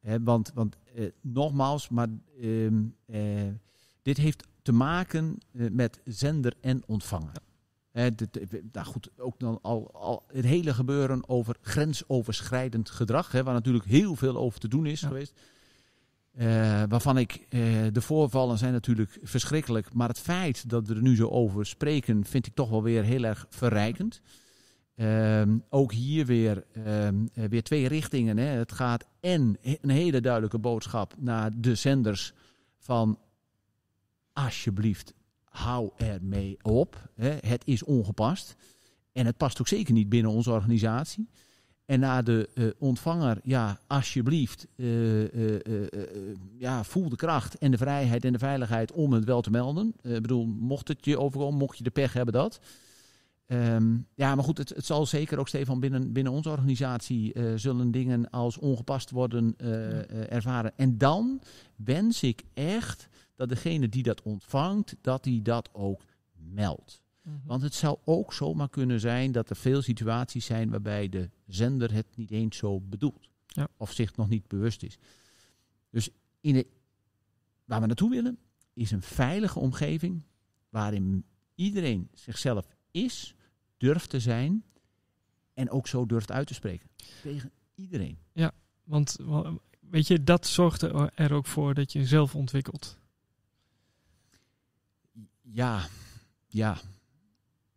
Hè, 0.00 0.22
want 0.22 0.52
want 0.54 0.76
eh, 0.94 1.06
nogmaals, 1.20 1.88
maar 1.88 2.08
ehm, 2.40 2.82
eh, 3.06 3.20
dit 4.02 4.16
heeft 4.16 4.46
te 4.62 4.72
maken 4.72 5.38
eh, 5.52 5.66
met 5.70 6.00
zender 6.04 6.54
en 6.60 6.82
ontvanger. 6.86 7.32
Dit, 8.14 8.36
eh, 8.38 8.62
nou 8.72 8.86
goed, 8.86 9.10
ook 9.18 9.38
dan 9.40 9.58
al, 9.62 9.90
al 9.94 10.24
het 10.32 10.44
hele 10.44 10.74
gebeuren 10.74 11.28
over 11.28 11.56
grensoverschrijdend 11.60 12.90
gedrag, 12.90 13.32
hè, 13.32 13.42
waar 13.42 13.54
natuurlijk 13.54 13.84
heel 13.84 14.14
veel 14.14 14.36
over 14.36 14.60
te 14.60 14.68
doen 14.68 14.86
is 14.86 15.00
Ja. 15.00 15.08
geweest. 15.08 15.40
Eh, 16.36 16.82
waarvan 16.88 17.18
ik, 17.18 17.46
eh, 17.48 17.60
de 17.92 18.00
voorvallen 18.00 18.58
zijn 18.58 18.72
natuurlijk 18.72 19.18
verschrikkelijk. 19.22 19.92
Maar 19.92 20.08
het 20.08 20.18
feit 20.18 20.68
dat 20.68 20.86
we 20.86 20.94
er 20.94 21.02
nu 21.02 21.16
zo 21.16 21.28
over 21.28 21.66
spreken, 21.66 22.24
vind 22.24 22.46
ik 22.46 22.54
toch 22.54 22.70
wel 22.70 22.82
weer 22.82 23.02
heel 23.02 23.24
erg 23.24 23.46
verrijkend. 23.48 24.20
Ehm, 24.94 25.58
ook 25.68 25.92
hier 25.92 26.26
weer, 26.26 26.64
ehm, 26.72 27.26
eh, 27.34 27.44
weer 27.44 27.62
twee 27.62 27.88
richtingen. 27.88 28.36
Hè. 28.36 28.44
Het 28.44 28.72
gaat 28.72 29.04
en 29.20 29.56
een 29.62 29.90
hele 29.90 30.20
duidelijke 30.20 30.58
boodschap 30.58 31.14
naar 31.18 31.50
de 31.60 31.74
zenders 31.74 32.32
van 32.78 33.18
alsjeblieft, 34.32 35.14
hou 35.44 35.90
er 35.96 36.18
mee 36.22 36.56
op. 36.62 37.10
Hè. 37.14 37.36
Het 37.40 37.62
is 37.64 37.82
ongepast. 37.82 38.56
En 39.12 39.26
het 39.26 39.36
past 39.36 39.60
ook 39.60 39.68
zeker 39.68 39.92
niet 39.92 40.08
binnen 40.08 40.32
onze 40.32 40.50
organisatie. 40.50 41.28
En 41.86 42.00
naar 42.00 42.24
de 42.24 42.48
eh, 42.54 42.66
ontvanger, 42.78 43.38
ja, 43.42 43.78
alsjeblieft, 43.86 44.66
eh, 44.76 45.58
ja, 46.58 46.84
voel 46.84 47.08
de 47.08 47.16
kracht 47.16 47.58
en 47.58 47.70
de 47.70 47.76
vrijheid 47.76 48.24
en 48.24 48.32
de 48.32 48.38
veiligheid 48.38 48.92
om 48.92 49.12
het 49.12 49.24
wel 49.24 49.40
te 49.40 49.50
melden. 49.50 49.94
Ik 50.02 50.22
bedoel, 50.22 50.46
mocht 50.46 50.88
het 50.88 51.04
je 51.04 51.18
overkomen, 51.18 51.58
mocht 51.58 51.78
je 51.78 51.84
de 51.84 51.90
pech 51.90 52.12
hebben, 52.12 52.34
dat. 52.34 52.60
Ehm, 53.46 53.96
ja, 54.14 54.34
maar 54.34 54.44
goed, 54.44 54.58
het, 54.58 54.68
het 54.68 54.86
zal 54.86 55.06
zeker 55.06 55.38
ook, 55.38 55.48
Stefan, 55.48 55.80
binnen, 55.80 56.12
binnen 56.12 56.32
onze 56.32 56.50
organisatie 56.50 57.34
zullen 57.54 57.90
dingen 57.90 58.30
als 58.30 58.58
ongepast 58.58 59.10
worden 59.10 59.54
ervaren. 60.28 60.72
En 60.76 60.98
dan 60.98 61.40
wens 61.76 62.22
ik 62.22 62.42
echt 62.54 63.08
dat 63.34 63.48
degene 63.48 63.88
die 63.88 64.02
dat 64.02 64.22
ontvangt, 64.22 64.96
dat 65.00 65.24
die 65.24 65.42
dat 65.42 65.68
ook 65.72 66.02
meldt. 66.32 67.04
Want 67.44 67.62
het 67.62 67.74
zou 67.74 67.98
ook 68.04 68.32
zomaar 68.32 68.68
kunnen 68.68 69.00
zijn 69.00 69.32
dat 69.32 69.50
er 69.50 69.56
veel 69.56 69.82
situaties 69.82 70.44
zijn 70.44 70.70
waarbij 70.70 71.08
de 71.08 71.30
zender 71.46 71.92
het 71.92 72.06
niet 72.16 72.30
eens 72.30 72.56
zo 72.56 72.80
bedoelt. 72.80 73.28
Ja. 73.46 73.68
Of 73.76 73.92
zich 73.92 74.16
nog 74.16 74.28
niet 74.28 74.48
bewust 74.48 74.82
is. 74.82 74.98
Dus 75.90 76.08
in 76.40 76.54
de, 76.54 76.66
waar 77.64 77.80
we 77.80 77.86
naartoe 77.86 78.10
willen, 78.10 78.38
is 78.72 78.90
een 78.90 79.02
veilige 79.02 79.58
omgeving 79.58 80.22
waarin 80.68 81.24
iedereen 81.54 82.08
zichzelf 82.14 82.66
is, 82.90 83.34
durft 83.76 84.10
te 84.10 84.20
zijn 84.20 84.64
en 85.54 85.70
ook 85.70 85.86
zo 85.86 86.06
durft 86.06 86.30
uit 86.32 86.46
te 86.46 86.54
spreken. 86.54 86.88
Tegen 87.22 87.50
iedereen. 87.74 88.18
Want 88.84 89.16
wa- 89.20 89.58
weet 89.80 90.06
je, 90.06 90.24
dat 90.24 90.46
zorgt 90.46 90.82
er 90.82 91.12
er 91.14 91.32
ook 91.32 91.46
voor 91.46 91.74
dat 91.74 91.92
je 91.92 92.06
zelf 92.06 92.34
ontwikkelt. 92.34 92.98
Ja, 95.42 95.86
ja. 96.46 96.78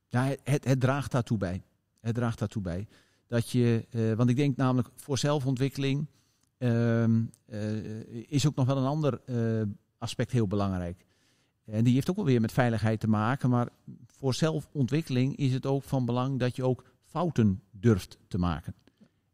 Ja 0.10 0.36
het, 0.44 0.66
het, 0.66 0.80
draagt 0.80 1.12
daartoe 1.12 1.38
bij. 1.38 1.64
Het 2.00 2.16
draagt 2.16 2.40
daartoe 2.40 2.62
bij. 2.62 2.88
Dat 3.28 3.50
je, 3.50 3.86
eh, 3.90 4.14
want 4.14 4.30
ik 4.30 4.36
denk 4.36 4.58
namelijk 4.58 4.90
voor 4.96 5.18
zelfontwikkeling 5.18 6.08
ehm, 6.58 7.22
eh, 7.46 8.32
is 8.32 8.48
ook 8.48 8.56
nog 8.56 8.66
wel 8.66 8.78
een 8.78 8.86
ander 8.86 9.22
eh, 9.26 9.62
aspect 9.98 10.32
heel 10.32 10.48
belangrijk. 10.48 11.06
En 11.66 11.84
die 11.84 11.94
heeft 11.94 12.10
ook 12.10 12.16
wel 12.16 12.26
weer 12.26 12.42
met 12.42 12.52
veiligheid 12.52 13.00
te 13.00 13.08
maken. 13.08 13.50
Maar 13.50 13.70
voor 14.06 14.34
zelfontwikkeling 14.34 15.36
is 15.36 15.54
het 15.54 15.66
ook 15.66 15.84
van 15.84 16.06
belang 16.06 16.40
dat 16.40 16.56
je 16.56 16.64
ook 16.64 16.84
fouten 17.04 17.62
durft 17.72 18.18
te 18.28 18.38
maken. 18.38 18.74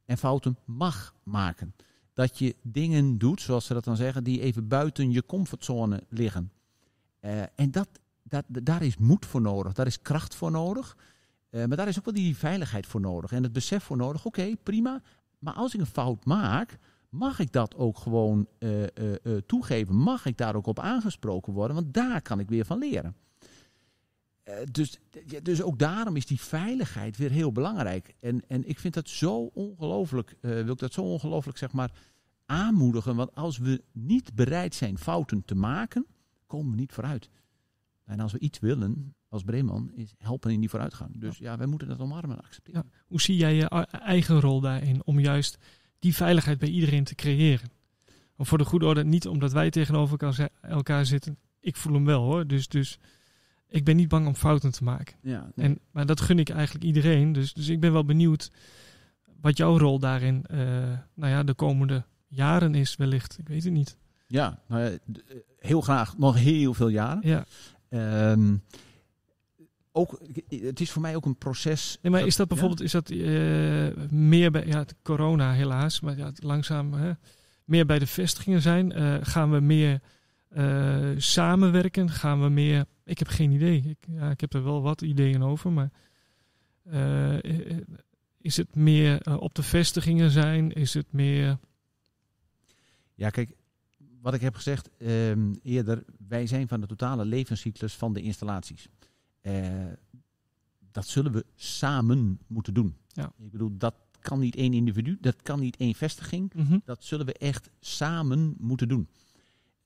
En 0.05 0.17
fouten 0.17 0.57
mag 0.65 1.13
maken. 1.23 1.75
Dat 2.13 2.39
je 2.39 2.55
dingen 2.61 3.17
doet, 3.17 3.41
zoals 3.41 3.65
ze 3.65 3.73
dat 3.73 3.83
dan 3.83 3.95
zeggen, 3.95 4.23
die 4.23 4.41
even 4.41 4.67
buiten 4.67 5.11
je 5.11 5.25
comfortzone 5.25 6.03
liggen. 6.09 6.51
En 7.55 7.71
dat, 7.71 7.87
dat, 8.27 8.43
daar 8.47 8.81
is 8.81 8.97
moed 8.97 9.25
voor 9.25 9.41
nodig, 9.41 9.73
daar 9.73 9.87
is 9.87 10.01
kracht 10.01 10.35
voor 10.35 10.51
nodig. 10.51 10.97
Eh, 11.49 11.65
maar 11.65 11.77
daar 11.77 11.87
is 11.87 11.97
ook 11.97 12.05
wel 12.05 12.13
die 12.13 12.37
veiligheid 12.37 12.85
voor 12.85 13.01
nodig 13.01 13.31
en 13.31 13.43
het 13.43 13.53
besef 13.53 13.83
voor 13.83 13.97
nodig. 13.97 14.25
Oké, 14.25 14.55
prima. 14.63 15.01
Maar 15.39 15.53
als 15.53 15.73
ik 15.73 15.79
een 15.79 15.85
fout 15.85 16.25
maak, 16.25 16.77
mag 17.09 17.39
ik 17.39 17.51
dat 17.51 17.75
ook 17.75 17.97
gewoon 17.97 18.47
eh, 18.57 18.83
eh, 18.83 18.89
toegeven? 19.45 19.95
Mag 19.95 20.25
ik 20.25 20.37
daar 20.37 20.55
ook 20.55 20.67
op 20.67 20.79
aangesproken 20.79 21.53
worden? 21.53 21.75
Want 21.75 21.93
daar 21.93 22.21
kan 22.21 22.39
ik 22.39 22.49
weer 22.49 22.65
van 22.65 22.77
leren. 22.77 23.15
Dus, 24.71 24.99
dus 25.41 25.61
ook 25.61 25.79
daarom 25.79 26.15
is 26.15 26.25
die 26.25 26.41
veiligheid 26.41 27.17
weer 27.17 27.31
heel 27.31 27.51
belangrijk. 27.51 28.15
En, 28.19 28.41
en 28.47 28.67
ik 28.67 28.79
vind 28.79 28.93
dat 28.93 29.09
zo 29.09 29.51
ongelooflijk, 29.53 30.35
wil 30.39 30.71
ik 30.71 30.77
dat 30.77 30.93
zo 30.93 31.01
ongelooflijk 31.01 31.57
zeg 31.57 31.71
maar 31.71 31.91
aanmoedigen. 32.45 33.15
Want 33.15 33.35
als 33.35 33.57
we 33.57 33.83
niet 33.91 34.35
bereid 34.35 34.75
zijn 34.75 34.97
fouten 34.97 35.45
te 35.45 35.55
maken, 35.55 36.05
komen 36.47 36.71
we 36.71 36.77
niet 36.77 36.93
vooruit. 36.93 37.29
En 38.05 38.19
als 38.19 38.31
we 38.31 38.39
iets 38.39 38.59
willen 38.59 39.15
als 39.29 39.43
Breeman, 39.43 39.91
is 39.93 40.13
helpen 40.17 40.51
in 40.51 40.59
die 40.59 40.69
vooruitgang. 40.69 41.19
Dus 41.19 41.37
ja, 41.37 41.57
wij 41.57 41.67
moeten 41.67 41.87
dat 41.87 41.99
omarmen 41.99 42.37
en 42.37 42.43
accepteren. 42.43 42.83
Ja. 42.91 42.99
Hoe 43.07 43.21
zie 43.21 43.37
jij 43.37 43.55
je 43.55 43.67
eigen 43.87 44.39
rol 44.39 44.61
daarin 44.61 45.01
om 45.05 45.19
juist 45.19 45.57
die 45.99 46.15
veiligheid 46.15 46.59
bij 46.59 46.69
iedereen 46.69 47.03
te 47.03 47.15
creëren? 47.15 47.69
Of 48.37 48.47
voor 48.47 48.57
de 48.57 48.65
goede 48.65 48.85
orde, 48.85 49.03
niet 49.03 49.27
omdat 49.27 49.51
wij 49.51 49.69
tegenover 49.69 50.33
elkaar 50.61 51.05
zitten. 51.05 51.37
Ik 51.59 51.75
voel 51.75 51.93
hem 51.93 52.05
wel 52.05 52.23
hoor. 52.23 52.47
Dus, 52.47 52.67
dus 52.67 52.99
ik 53.67 53.83
ben 53.83 53.95
niet 53.95 54.07
bang 54.07 54.27
om 54.27 54.35
fouten 54.35 54.71
te 54.71 54.83
maken. 54.83 55.15
Ja, 55.21 55.51
en, 55.55 55.79
maar 55.91 56.05
dat 56.05 56.21
gun 56.21 56.39
ik 56.39 56.49
eigenlijk 56.49 56.85
iedereen. 56.85 57.31
Dus, 57.31 57.53
dus 57.53 57.67
ik 57.67 57.79
ben 57.79 57.91
wel 57.91 58.05
benieuwd 58.05 58.51
wat 59.41 59.57
jouw 59.57 59.77
rol 59.77 59.99
daarin 59.99 60.45
uh, 60.51 60.59
nou 61.13 61.31
ja, 61.31 61.43
de 61.43 61.53
komende 61.53 62.05
jaren 62.27 62.75
is 62.75 62.95
wellicht. 62.95 63.37
Ik 63.39 63.47
weet 63.47 63.63
het 63.63 63.73
niet. 63.73 63.97
Ja, 64.27 64.59
nou 64.67 64.81
ja, 64.81 64.89
eh, 64.89 65.35
heel 65.59 65.81
graag 65.81 66.17
nog 66.17 66.35
heel 66.35 66.73
veel 66.73 66.87
jaren. 66.87 67.27
Ja. 67.27 67.45
Um, 67.95 68.63
ook, 69.91 70.21
het 70.49 70.79
is 70.79 70.91
voor 70.91 71.01
mij 71.01 71.15
ook 71.15 71.25
een 71.25 71.37
proces. 71.37 71.97
Nee, 72.01 72.11
maar 72.11 72.25
is 72.25 72.35
dat 72.35 72.47
bijvoorbeeld 72.47 72.81
is 72.81 72.91
dat, 72.91 73.09
uh, 73.09 73.89
meer 74.09 74.51
bij 74.51 74.65
ja, 74.65 74.85
corona 75.03 75.53
helaas, 75.53 75.99
maar 75.99 76.17
ja, 76.17 76.31
langzaam 76.35 76.93
hè, 76.93 77.11
meer 77.63 77.85
bij 77.85 77.99
de 77.99 78.07
vestigingen 78.07 78.61
zijn? 78.61 78.97
Uh, 78.97 79.17
gaan 79.21 79.51
we 79.51 79.59
meer 79.59 80.01
uh, 80.57 81.09
samenwerken? 81.17 82.09
Gaan 82.09 82.41
we 82.41 82.49
meer. 82.49 82.85
Ik 83.03 83.19
heb 83.19 83.27
geen 83.27 83.51
idee. 83.51 83.83
Ik, 83.87 83.97
ja, 84.07 84.29
ik 84.29 84.41
heb 84.41 84.53
er 84.53 84.63
wel 84.63 84.81
wat 84.81 85.01
ideeën 85.01 85.43
over, 85.43 85.71
maar 85.71 85.91
is 88.37 88.57
het 88.57 88.75
meer 88.75 89.39
op 89.39 89.55
de 89.55 89.63
vestigingen 89.63 90.31
zijn? 90.31 90.71
Is 90.71 90.93
het 90.93 91.11
meer. 91.11 91.57
Ja, 93.13 93.29
kijk, 93.29 93.55
wat 94.25 94.33
ik 94.33 94.41
heb 94.41 94.55
gezegd 94.55 94.89
um, 94.97 95.59
eerder, 95.63 96.03
wij 96.27 96.47
zijn 96.47 96.67
van 96.67 96.81
de 96.81 96.87
totale 96.87 97.25
levenscyclus 97.25 97.93
van 97.93 98.13
de 98.13 98.21
installaties. 98.21 98.87
Uh, 99.41 99.53
dat 100.91 101.07
zullen 101.07 101.31
we 101.31 101.45
samen 101.55 102.39
moeten 102.47 102.73
doen. 102.73 102.95
Ja. 103.07 103.31
Ik 103.37 103.51
bedoel, 103.51 103.77
dat 103.77 103.95
kan 104.19 104.39
niet 104.39 104.55
één 104.55 104.73
individu, 104.73 105.17
dat 105.21 105.41
kan 105.41 105.59
niet 105.59 105.77
één 105.77 105.95
vestiging. 105.95 106.53
Mm 106.53 106.65
-hmm. 106.65 106.81
Dat 106.85 107.03
zullen 107.03 107.25
we 107.25 107.33
echt 107.33 107.69
samen 107.79 108.55
moeten 108.57 108.87
doen. 108.87 109.07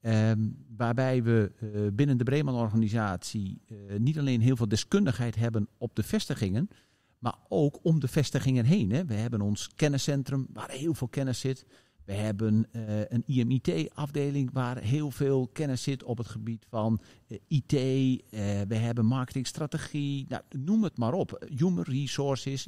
Um, 0.02 0.66
waarbij 0.78 1.24
we 1.24 1.52
uh, 1.60 1.88
binnen 1.94 2.18
de 2.18 2.24
Bremen-organisatie 2.24 3.62
uh, 3.68 3.98
niet 3.98 4.20
alleen 4.20 4.42
heel 4.42 4.56
veel 4.56 4.68
deskundigheid 4.68 5.36
hebben 5.36 5.68
op 5.78 5.96
de 5.96 6.04
vestigingen, 6.04 6.70
maar 7.18 7.36
ook 7.48 7.80
om 7.82 8.00
de 8.00 8.08
vestigingen 8.08 8.66
heen. 8.66 8.92
Hè. 8.92 9.06
We 9.06 9.14
hebben 9.14 9.42
ons 9.42 9.70
kenniscentrum 9.76 10.48
waar 10.54 10.72
heel 10.72 10.94
veel 10.94 11.08
kennis 11.08 11.40
zit. 11.40 11.66
We 12.10 12.16
hebben 12.16 12.68
uh, 12.72 13.00
een 13.00 13.24
IMIT-afdeling 13.26 14.52
waar 14.54 14.78
heel 14.78 15.12
veel 15.12 15.48
kennis 15.48 15.84
zit 15.84 16.04
op 16.04 16.18
het 16.18 16.28
gebied 16.28 16.66
van 16.70 17.00
uh, 17.28 17.38
IT. 17.48 17.74
Uh, 17.74 18.20
we 18.68 18.76
hebben 18.76 19.06
marketingstrategie, 19.06 20.26
nou, 20.28 20.44
noem 20.50 20.84
het 20.84 20.98
maar 20.98 21.14
op. 21.14 21.48
Human 21.56 21.84
resources. 21.84 22.66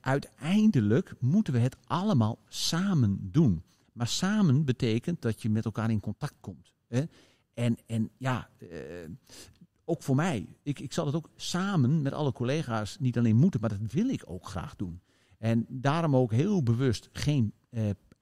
Uiteindelijk 0.00 1.14
moeten 1.20 1.52
we 1.52 1.58
het 1.58 1.76
allemaal 1.84 2.38
samen 2.48 3.18
doen. 3.32 3.62
Maar 3.92 4.06
samen 4.06 4.64
betekent 4.64 5.22
dat 5.22 5.42
je 5.42 5.50
met 5.50 5.64
elkaar 5.64 5.90
in 5.90 6.00
contact 6.00 6.36
komt. 6.40 6.74
Hè? 6.88 7.02
En, 7.54 7.76
en 7.86 8.10
ja, 8.18 8.50
ook 9.84 10.02
voor 10.02 10.16
mij. 10.16 10.46
Ik, 10.62 10.80
ik 10.80 10.92
zal 10.92 11.06
het 11.06 11.14
ook 11.14 11.30
samen 11.36 12.02
met 12.02 12.12
alle 12.12 12.32
collega's 12.32 12.98
niet 12.98 13.18
alleen 13.18 13.36
moeten, 13.36 13.60
maar 13.60 13.78
dat 13.78 13.92
wil 13.92 14.08
ik 14.08 14.22
ook 14.26 14.46
graag 14.46 14.76
doen. 14.76 15.00
En 15.38 15.66
daarom 15.68 16.16
ook 16.16 16.32
heel 16.32 16.62
bewust 16.62 17.08
geen 17.12 17.52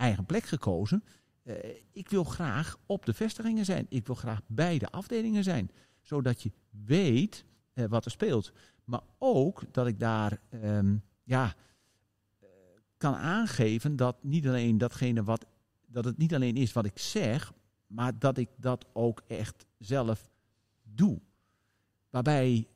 eigen 0.03 0.27
plek 0.27 0.45
gekozen. 0.45 1.05
Uh, 1.45 1.55
ik 1.93 2.09
wil 2.09 2.25
graag 2.25 2.79
op 2.87 3.07
de 3.07 3.15
vestigingen 3.15 3.65
zijn. 3.65 3.87
Ik 3.89 4.07
wil 4.07 4.15
graag 4.15 4.41
bij 4.47 4.79
de 4.79 4.91
afdelingen 4.91 5.45
zijn. 5.45 5.71
Zodat 6.01 6.43
je 6.43 6.53
weet 6.71 7.45
uh, 7.75 7.85
wat 7.85 8.05
er 8.05 8.11
speelt. 8.11 8.53
Maar 8.85 9.01
ook 9.19 9.63
dat 9.71 9.87
ik 9.87 9.99
daar 9.99 10.41
um, 10.51 11.03
ja, 11.23 11.55
uh, 12.43 12.49
kan 12.97 13.15
aangeven 13.15 13.97
dat 13.97 14.17
niet 14.23 14.47
alleen 14.47 14.79
datgene 14.79 15.23
wat 15.23 15.47
dat 15.87 16.05
het 16.05 16.19
niet 16.19 16.35
alleen 16.35 16.57
is 16.57 16.73
wat 16.73 16.85
ik 16.85 16.99
zeg, 16.99 17.53
maar 17.87 18.19
dat 18.19 18.39
ik 18.39 18.49
dat 18.57 18.87
ook 18.93 19.23
echt 19.27 19.67
zelf 19.79 20.31
doe. 20.83 21.21
Waarbij 22.11 22.69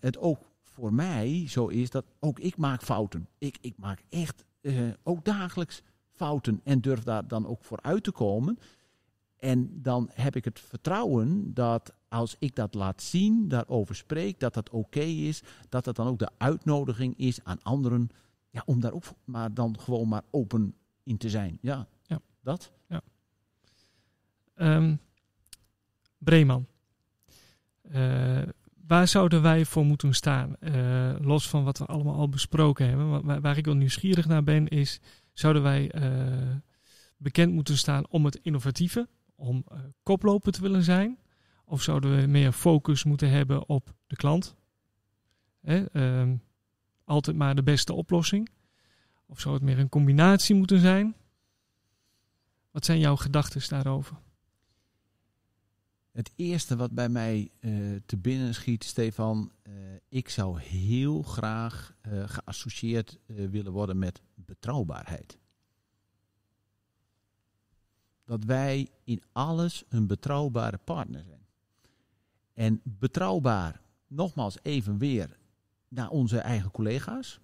het 0.00 0.18
ook 0.18 0.50
voor 0.62 0.92
mij 0.92 1.48
zo 1.48 1.66
is 1.66 1.90
dat 1.90 2.04
ook 2.20 2.38
ik 2.38 2.56
maak 2.56 2.82
fouten. 2.82 3.28
Ik, 3.38 3.58
ik 3.60 3.76
maak 3.76 4.02
echt 4.08 4.44
ook 5.02 5.24
dagelijks 5.24 5.82
fouten 6.22 6.60
en 6.64 6.80
durf 6.80 7.02
daar 7.02 7.28
dan 7.28 7.46
ook 7.46 7.64
voor 7.64 7.78
uit 7.80 8.04
te 8.04 8.12
komen. 8.12 8.58
En 9.38 9.82
dan 9.82 10.10
heb 10.12 10.36
ik 10.36 10.44
het 10.44 10.60
vertrouwen 10.60 11.54
dat 11.54 11.94
als 12.08 12.36
ik 12.38 12.54
dat 12.54 12.74
laat 12.74 13.02
zien, 13.02 13.48
daarover 13.48 13.94
spreek, 13.94 14.40
dat 14.40 14.54
dat 14.54 14.70
oké 14.70 15.00
is, 15.00 15.42
dat 15.68 15.84
dat 15.84 15.96
dan 15.96 16.06
ook 16.06 16.18
de 16.18 16.30
uitnodiging 16.38 17.18
is 17.18 17.44
aan 17.44 17.62
anderen 17.62 18.08
ja, 18.50 18.62
om 18.64 18.80
daar 18.80 18.92
ook 18.92 19.04
maar 19.24 19.54
dan 19.54 19.78
gewoon 19.80 20.08
maar 20.08 20.22
open 20.30 20.74
in 21.02 21.16
te 21.16 21.30
zijn. 21.30 21.58
Ja, 21.60 21.86
ja. 22.02 22.20
dat. 22.40 22.72
Ja. 22.88 23.02
Um, 24.54 25.00
Breeman. 26.18 26.66
Uh, 27.94 28.42
waar 28.86 29.08
zouden 29.08 29.42
wij 29.42 29.64
voor 29.64 29.84
moeten 29.84 30.14
staan? 30.14 30.56
Uh, 30.60 31.14
los 31.20 31.48
van 31.48 31.64
wat 31.64 31.78
we 31.78 31.86
allemaal 31.86 32.14
al 32.14 32.28
besproken 32.28 32.88
hebben. 32.88 33.24
Waar, 33.24 33.40
waar 33.40 33.56
ik 33.56 33.64
wel 33.64 33.74
nieuwsgierig 33.74 34.26
naar 34.26 34.44
ben, 34.44 34.68
is 34.68 35.00
zouden 35.32 35.62
wij 35.62 35.94
uh, 35.94 36.56
bekend 37.16 37.52
moeten 37.52 37.78
staan 37.78 38.08
om 38.08 38.24
het 38.24 38.36
innovatieve, 38.36 39.08
om 39.34 39.64
uh, 39.72 39.78
koploper 40.02 40.52
te 40.52 40.60
willen 40.60 40.82
zijn? 40.82 41.18
Of 41.64 41.82
zouden 41.82 42.16
we 42.16 42.26
meer 42.26 42.52
focus 42.52 43.04
moeten 43.04 43.30
hebben 43.30 43.68
op 43.68 43.94
de 44.06 44.16
klant? 44.16 44.54
Hè, 45.60 45.84
uh, 45.92 46.34
altijd 47.04 47.36
maar 47.36 47.54
de 47.54 47.62
beste 47.62 47.92
oplossing? 47.92 48.48
Of 49.26 49.40
zou 49.40 49.54
het 49.54 49.62
meer 49.62 49.78
een 49.78 49.88
combinatie 49.88 50.54
moeten 50.54 50.80
zijn? 50.80 51.14
Wat 52.70 52.84
zijn 52.84 52.98
jouw 52.98 53.16
gedachten 53.16 53.68
daarover? 53.68 54.16
Het 56.10 56.32
eerste 56.36 56.76
wat 56.76 56.90
bij 56.90 57.08
mij 57.08 57.50
uh, 57.60 58.00
te 58.06 58.16
binnen 58.16 58.54
schiet, 58.54 58.84
Stefan, 58.84 59.52
ik 60.08 60.28
zou 60.28 60.60
heel 60.60 61.22
graag 61.22 61.94
geassocieerd 62.26 63.18
willen 63.26 63.72
worden 63.72 63.98
met 63.98 64.22
betrouwbaarheid. 64.46 65.38
Dat 68.24 68.44
wij 68.44 68.90
in 69.04 69.22
alles 69.32 69.84
een 69.88 70.06
betrouwbare 70.06 70.78
partner 70.78 71.24
zijn. 71.24 71.46
En 72.52 72.80
betrouwbaar, 72.84 73.80
nogmaals 74.06 74.58
even 74.62 74.98
weer 74.98 75.38
naar 75.88 76.08
onze 76.08 76.38
eigen 76.38 76.70
collega's. 76.70 77.40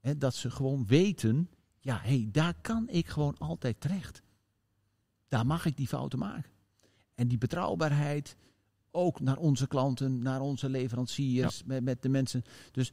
Hè, 0.00 0.18
dat 0.18 0.34
ze 0.34 0.50
gewoon 0.50 0.86
weten, 0.86 1.50
ja, 1.78 1.98
hé, 2.00 2.08
hey, 2.08 2.28
daar 2.32 2.54
kan 2.60 2.88
ik 2.88 3.06
gewoon 3.06 3.38
altijd 3.38 3.80
terecht. 3.80 4.22
Daar 5.28 5.46
mag 5.46 5.64
ik 5.64 5.76
die 5.76 5.86
fouten 5.88 6.18
maken. 6.18 6.50
En 7.14 7.28
die 7.28 7.38
betrouwbaarheid 7.38 8.36
ook 8.90 9.20
naar 9.20 9.36
onze 9.36 9.66
klanten, 9.66 10.18
naar 10.18 10.40
onze 10.40 10.68
leveranciers, 10.68 11.58
ja. 11.58 11.64
met, 11.66 11.82
met 11.84 12.02
de 12.02 12.08
mensen. 12.08 12.44
Dus 12.72 12.92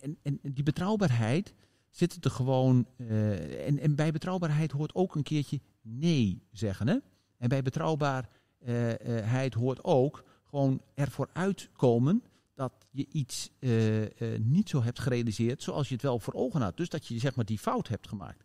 en, 0.00 0.18
en 0.22 0.40
die 0.42 0.62
betrouwbaarheid 0.62 1.54
zit 1.90 2.24
er 2.24 2.30
gewoon. 2.30 2.86
Uh, 2.96 3.66
en, 3.66 3.78
en 3.78 3.94
bij 3.94 4.12
betrouwbaarheid 4.12 4.72
hoort 4.72 4.94
ook 4.94 5.14
een 5.14 5.22
keertje 5.22 5.60
nee 5.82 6.42
zeggen. 6.52 6.88
Hè? 6.88 6.96
En 7.38 7.48
bij 7.48 7.62
betrouwbaarheid 7.62 9.54
hoort 9.54 9.84
ook 9.84 10.24
gewoon 10.44 10.82
ervoor 10.94 11.28
uitkomen 11.32 12.22
dat 12.54 12.72
je 12.90 13.06
iets 13.12 13.50
uh, 13.58 14.00
uh, 14.02 14.08
niet 14.38 14.68
zo 14.68 14.82
hebt 14.82 14.98
gerealiseerd 14.98 15.62
zoals 15.62 15.88
je 15.88 15.94
het 15.94 16.02
wel 16.02 16.18
voor 16.18 16.34
ogen 16.34 16.60
had. 16.60 16.76
Dus 16.76 16.88
dat 16.88 17.06
je 17.06 17.18
zeg 17.18 17.34
maar 17.34 17.44
die 17.44 17.58
fout 17.58 17.88
hebt 17.88 18.08
gemaakt. 18.08 18.44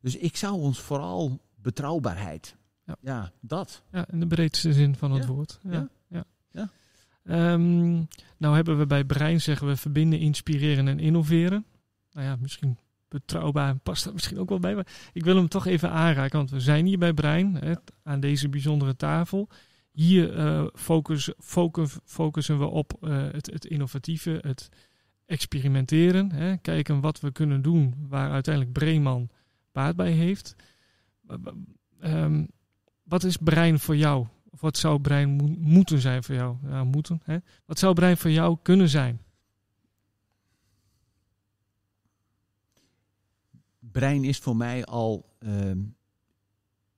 Dus 0.00 0.16
ik 0.16 0.36
zou 0.36 0.54
ons 0.54 0.80
vooral 0.80 1.40
betrouwbaarheid 1.54 2.56
ja. 2.84 2.96
ja, 3.00 3.32
dat. 3.40 3.82
Ja, 3.92 4.06
in 4.10 4.20
de 4.20 4.26
breedste 4.26 4.72
zin 4.72 4.96
van 4.96 5.12
het 5.12 5.22
ja. 5.22 5.28
woord. 5.28 5.58
Ja. 5.62 5.88
ja. 6.08 6.24
ja. 6.50 6.70
Um, 7.52 8.08
nou 8.36 8.54
hebben 8.54 8.78
we 8.78 8.86
bij 8.86 9.04
Brein 9.04 9.40
zeggen 9.40 9.66
we 9.66 9.76
verbinden, 9.76 10.18
inspireren 10.18 10.88
en 10.88 10.98
innoveren. 10.98 11.64
Nou 12.14 12.26
ja, 12.26 12.36
misschien 12.40 12.78
betrouwbaar 13.08 13.76
past 13.76 14.04
dat 14.04 14.12
misschien 14.12 14.38
ook 14.38 14.48
wel 14.48 14.58
bij. 14.58 14.74
Maar 14.74 14.86
ik 15.12 15.24
wil 15.24 15.36
hem 15.36 15.48
toch 15.48 15.66
even 15.66 15.90
aanraken, 15.90 16.38
want 16.38 16.50
we 16.50 16.60
zijn 16.60 16.86
hier 16.86 16.98
bij 16.98 17.12
Brein 17.12 17.54
hè, 17.54 17.74
aan 18.02 18.20
deze 18.20 18.48
bijzondere 18.48 18.96
tafel. 18.96 19.48
Hier 19.92 20.36
uh, 20.36 20.66
focus, 20.74 21.32
focus, 21.38 21.98
focussen 22.04 22.58
we 22.58 22.66
op 22.66 22.92
uh, 23.00 23.22
het, 23.32 23.46
het, 23.46 23.64
innovatieve, 23.64 24.38
het 24.40 24.68
experimenteren. 25.26 26.32
Hè, 26.32 26.56
kijken 26.56 27.00
wat 27.00 27.20
we 27.20 27.32
kunnen 27.32 27.62
doen 27.62 27.94
waar 28.08 28.30
uiteindelijk 28.30 28.74
Breeman 28.74 29.28
baat 29.72 29.96
bij 29.96 30.12
heeft. 30.12 30.56
Um, 32.00 32.48
wat 33.02 33.24
is 33.24 33.36
brein 33.36 33.78
voor 33.78 33.96
jou? 33.96 34.26
Of 34.50 34.60
wat 34.60 34.76
zou 34.76 35.00
brein 35.00 35.30
mo- 35.30 35.54
moeten 35.58 36.00
zijn 36.00 36.24
voor 36.24 36.34
jou? 36.34 36.56
Ja, 36.68 36.84
moeten, 36.84 37.20
hè? 37.24 37.36
Wat 37.64 37.78
zou 37.78 37.94
brein 37.94 38.16
voor 38.16 38.30
jou 38.30 38.58
kunnen 38.62 38.88
zijn? 38.88 39.20
Brein 43.94 44.24
is 44.24 44.38
voor 44.38 44.56
mij 44.56 44.84
al 44.84 45.34
ehm, 45.38 45.82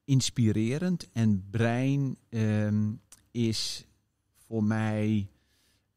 inspirerend 0.04 1.12
en 1.12 1.46
brein 1.50 2.16
ehm, 2.28 2.92
is 3.30 3.86
voor 4.34 4.64
mij 4.64 5.30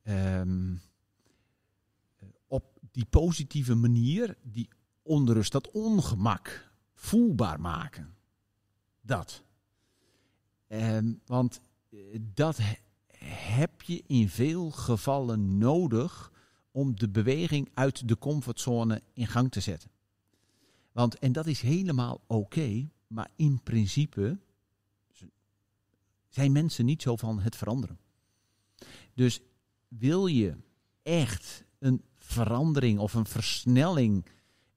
ehm, 0.04 0.76
op 2.48 2.64
die 2.92 3.06
positieve 3.06 3.76
manier 3.76 4.38
die 4.44 4.70
onrust, 5.02 5.52
dat 5.52 5.72
ongemak 5.72 6.72
voelbaar 6.94 7.62
maken. 7.62 8.16
Dat. 9.02 9.44
Want 11.26 11.62
eh, 11.90 12.00
dat 12.34 12.58
he- 12.58 12.80
heb 13.56 13.82
je 13.82 14.04
in 14.08 14.30
veel 14.30 14.72
gevallen 14.72 15.58
nodig 15.58 16.32
om 16.72 16.96
de 16.96 17.10
beweging 17.10 17.70
uit 17.74 18.08
de 18.08 18.18
comfortzone 18.18 19.02
in 19.14 19.28
gang 19.28 19.52
te 19.52 19.60
zetten. 19.60 19.90
Want, 20.92 21.20
en 21.20 21.32
dat 21.32 21.48
is 21.48 21.62
helemaal 21.62 22.22
oké, 22.28 22.90
maar 23.08 23.30
in 23.36 23.64
principe 23.64 24.40
zijn 26.30 26.52
mensen 26.52 26.86
niet 26.86 27.02
zo 27.02 27.16
van 27.16 27.40
het 27.40 27.56
veranderen. 27.56 28.00
Dus 29.14 29.42
wil 29.88 30.28
je 30.28 30.56
echt 31.04 31.66
een 31.80 32.02
verandering 32.18 33.00
of 33.00 33.14
een 33.14 33.26
versnelling 33.26 34.26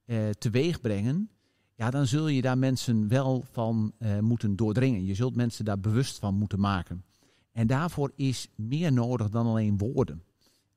eh, 0.05 0.29
teweeg 0.29 0.81
brengen, 0.81 1.29
ja, 1.75 1.89
dan 1.89 2.07
zul 2.07 2.27
je 2.27 2.41
daar 2.41 2.57
mensen 2.57 3.07
wel 3.07 3.43
van 3.51 3.93
eh, 3.97 4.19
moeten 4.19 4.55
doordringen. 4.55 5.05
Je 5.05 5.13
zult 5.13 5.35
mensen 5.35 5.65
daar 5.65 5.79
bewust 5.79 6.19
van 6.19 6.35
moeten 6.35 6.59
maken. 6.59 7.03
En 7.51 7.67
daarvoor 7.67 8.11
is 8.15 8.47
meer 8.55 8.93
nodig 8.93 9.29
dan 9.29 9.45
alleen 9.45 9.77
woorden. 9.77 10.23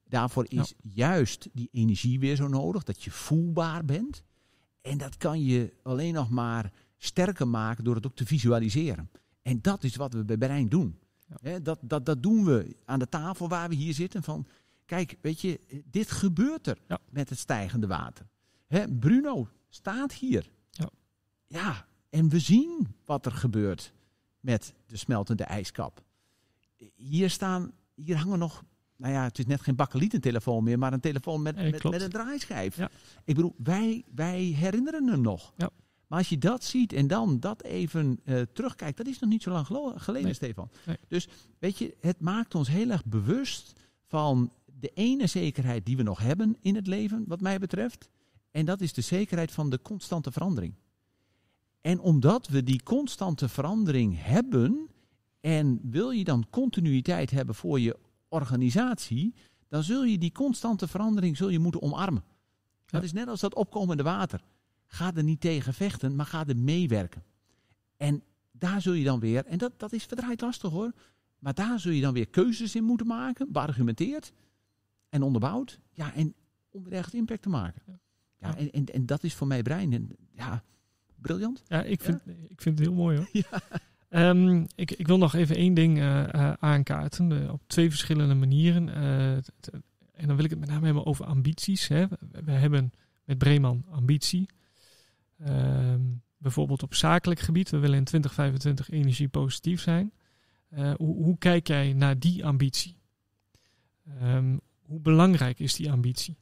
Daarvoor 0.08 0.46
is 0.48 0.74
juist 0.82 1.48
die 1.52 1.68
energie 1.72 2.18
weer 2.18 2.36
zo 2.36 2.48
nodig, 2.48 2.82
dat 2.82 3.02
je 3.02 3.10
voelbaar 3.10 3.84
bent. 3.84 4.22
En 4.86 4.98
dat 4.98 5.16
kan 5.16 5.44
je 5.44 5.72
alleen 5.82 6.14
nog 6.14 6.30
maar 6.30 6.72
sterker 6.98 7.48
maken 7.48 7.84
door 7.84 7.94
het 7.94 8.06
ook 8.06 8.16
te 8.16 8.26
visualiseren. 8.26 9.10
En 9.42 9.60
dat 9.62 9.84
is 9.84 9.96
wat 9.96 10.12
we 10.12 10.24
bij 10.24 10.36
Brein 10.36 10.68
doen. 10.68 10.98
Ja. 11.40 11.58
Dat, 11.58 11.78
dat, 11.82 12.06
dat 12.06 12.22
doen 12.22 12.44
we 12.44 12.76
aan 12.84 12.98
de 12.98 13.08
tafel 13.08 13.48
waar 13.48 13.68
we 13.68 13.74
hier 13.74 13.94
zitten. 13.94 14.22
Van, 14.22 14.46
kijk, 14.84 15.16
weet 15.20 15.40
je, 15.40 15.82
dit 15.90 16.10
gebeurt 16.10 16.66
er 16.66 16.78
Ja. 16.88 16.98
met 17.10 17.28
het 17.28 17.38
stijgende 17.38 17.86
water. 17.86 18.26
Bruno 18.98 19.48
staat 19.68 20.12
hier. 20.12 20.50
Ja. 20.70 20.88
ja, 21.46 21.86
en 22.10 22.28
we 22.28 22.38
zien 22.38 22.94
wat 23.04 23.26
er 23.26 23.32
gebeurt 23.32 23.92
met 24.40 24.74
de 24.86 24.96
smeltende 24.96 25.44
ijskap. 25.44 26.02
Hier 26.94 27.30
staan, 27.30 27.72
hier 27.94 28.16
hangen 28.16 28.38
nog, 28.38 28.64
nou 28.96 29.12
ja, 29.12 29.22
het 29.22 29.38
is 29.38 29.46
net 29.46 29.60
geen 29.60 29.76
bakkeliettelefoon 29.76 30.64
meer, 30.64 30.78
maar 30.78 30.92
een 30.92 31.00
telefoon 31.00 31.42
met, 31.42 31.56
met, 31.56 31.82
met 31.82 32.02
een 32.02 32.10
draaischijf. 32.10 32.76
Ja. 32.76 32.90
Ik 33.24 33.34
bedoel, 33.34 33.54
wij, 33.56 34.04
wij 34.14 34.40
herinneren 34.40 35.08
hem 35.08 35.20
nog. 35.20 35.52
Ja. 35.56 35.70
Maar 36.06 36.18
als 36.18 36.28
je 36.28 36.38
dat 36.38 36.64
ziet 36.64 36.92
en 36.92 37.06
dan 37.06 37.40
dat 37.40 37.62
even 37.62 38.20
eh, 38.24 38.40
terugkijkt, 38.52 38.96
dat 38.96 39.06
is 39.06 39.18
nog 39.18 39.30
niet 39.30 39.42
zo 39.42 39.50
lang 39.50 39.66
geleden, 39.96 40.24
Nee. 40.24 40.34
Stefan. 40.34 40.70
Nee. 40.86 40.96
Dus 41.08 41.28
weet 41.58 41.78
je, 41.78 41.96
het 42.00 42.20
maakt 42.20 42.54
ons 42.54 42.68
heel 42.68 42.90
erg 42.90 43.04
bewust 43.04 43.72
van 44.06 44.52
de 44.80 44.90
ene 44.94 45.26
zekerheid 45.26 45.86
die 45.86 45.96
we 45.96 46.02
nog 46.02 46.18
hebben 46.18 46.56
in 46.60 46.74
het 46.74 46.86
leven, 46.86 47.24
wat 47.26 47.40
mij 47.40 47.58
betreft. 47.58 48.08
En 48.50 48.64
dat 48.64 48.80
is 48.80 48.92
de 48.92 49.00
zekerheid 49.00 49.52
van 49.52 49.70
de 49.70 49.82
constante 49.82 50.32
verandering. 50.32 50.74
En 51.80 52.00
omdat 52.00 52.48
we 52.48 52.62
die 52.62 52.82
constante 52.82 53.48
verandering 53.48 54.16
hebben, 54.18 54.88
en 55.40 55.80
wil 55.82 56.10
je 56.10 56.24
dan 56.24 56.46
continuïteit 56.50 57.30
hebben 57.30 57.54
voor 57.54 57.80
je 57.80 57.96
organisatie, 58.28 59.34
dan 59.68 59.82
zul 59.82 60.04
je 60.04 60.18
die 60.18 60.32
constante 60.32 60.88
verandering 60.88 61.36
zul 61.36 61.48
je 61.48 61.58
moeten 61.58 61.82
omarmen. 61.82 62.24
Dat 62.86 63.00
Ja. 63.00 63.06
is 63.06 63.12
net 63.12 63.28
als 63.28 63.40
dat 63.40 63.54
opkomende 63.54 64.02
water. 64.02 64.40
Ga 64.86 65.14
er 65.14 65.22
niet 65.22 65.40
tegen 65.40 65.74
vechten, 65.74 66.16
maar 66.16 66.26
ga 66.26 66.46
er 66.46 66.56
meewerken. 66.56 67.22
En 67.96 68.22
daar 68.52 68.80
zul 68.82 68.92
je 68.92 69.04
dan 69.04 69.20
weer, 69.20 69.44
en 69.46 69.58
dat, 69.58 69.72
dat 69.76 69.92
is 69.92 70.04
verdraaid 70.04 70.40
lastig 70.40 70.70
hoor, 70.70 70.92
maar 71.38 71.54
daar 71.54 71.80
zul 71.80 71.92
je 71.92 72.00
dan 72.00 72.12
weer 72.14 72.28
keuzes 72.28 72.74
in 72.74 72.84
moeten 72.84 73.06
maken, 73.06 73.52
beargumenteerd 73.52 74.32
en 75.08 75.22
onderbouwd. 75.22 75.78
Ja, 75.92 76.14
en 76.14 76.34
om 76.70 76.86
er 76.86 76.92
echt 76.92 77.14
impact 77.14 77.42
te 77.42 77.48
maken. 77.48 77.82
Ja. 77.86 78.00
Ja, 78.38 78.56
en, 78.56 78.70
en, 78.70 78.84
en 78.86 79.06
dat 79.06 79.24
is 79.24 79.34
voor 79.34 79.46
mij 79.46 79.62
brein. 79.62 79.92
En, 79.92 80.16
ja, 80.32 80.62
briljant. 81.20 81.62
Ja, 81.66 81.82
ik 81.82 82.00
vind, 82.02 82.20
ik 82.48 82.60
vind 82.62 82.78
het 82.78 82.88
heel 82.88 82.96
mooi 82.96 83.16
hoor. 83.16 83.28
Ja. 83.50 83.62
Ehm, 84.16 84.64
ik, 84.74 84.90
ik 84.90 85.06
wil 85.06 85.18
nog 85.18 85.34
even 85.34 85.56
één 85.56 85.74
ding 85.74 85.98
eh, 85.98 86.52
aankaarten. 86.52 87.50
op 87.50 87.62
twee 87.66 87.88
verschillende 87.88 88.34
manieren. 88.34 88.88
Eh, 88.94 89.32
en 90.12 90.26
dan 90.26 90.36
wil 90.36 90.44
ik 90.44 90.50
het 90.50 90.58
met 90.58 90.68
name 90.68 90.84
hebben 90.84 91.06
over 91.06 91.24
ambities. 91.24 91.88
Hè. 91.88 92.06
We, 92.44 92.50
hebben 92.50 92.92
met 93.24 93.38
Breeman 93.38 93.84
ambitie. 93.90 94.48
Ehm, 95.38 96.00
bijvoorbeeld 96.38 96.82
op 96.82 96.94
zakelijk 96.94 97.40
gebied. 97.40 97.70
We 97.70 97.78
willen 97.78 97.98
in 97.98 98.04
2025 98.04 98.90
energiepositief 98.90 99.80
zijn. 99.80 100.12
Hoe, 100.96 101.14
hoe 101.24 101.38
kijk 101.38 101.66
jij 101.66 101.92
naar 101.92 102.18
die 102.18 102.44
ambitie? 102.44 102.96
Ehm, 104.20 104.56
hoe 104.82 105.00
belangrijk 105.00 105.58
is 105.58 105.74
die 105.74 105.90
ambitie? 105.90 106.36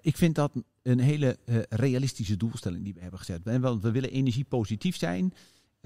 Ik 0.00 0.16
vind 0.16 0.34
dat 0.34 0.52
een 0.82 1.00
hele 1.00 1.38
realistische 1.68 2.36
doelstelling 2.36 2.84
die 2.84 2.94
we 2.94 3.00
hebben 3.00 3.18
gezet. 3.18 3.40
We, 3.44 3.78
we 3.80 3.90
willen 3.90 4.10
energiepositief 4.10 4.96
zijn 4.96 5.32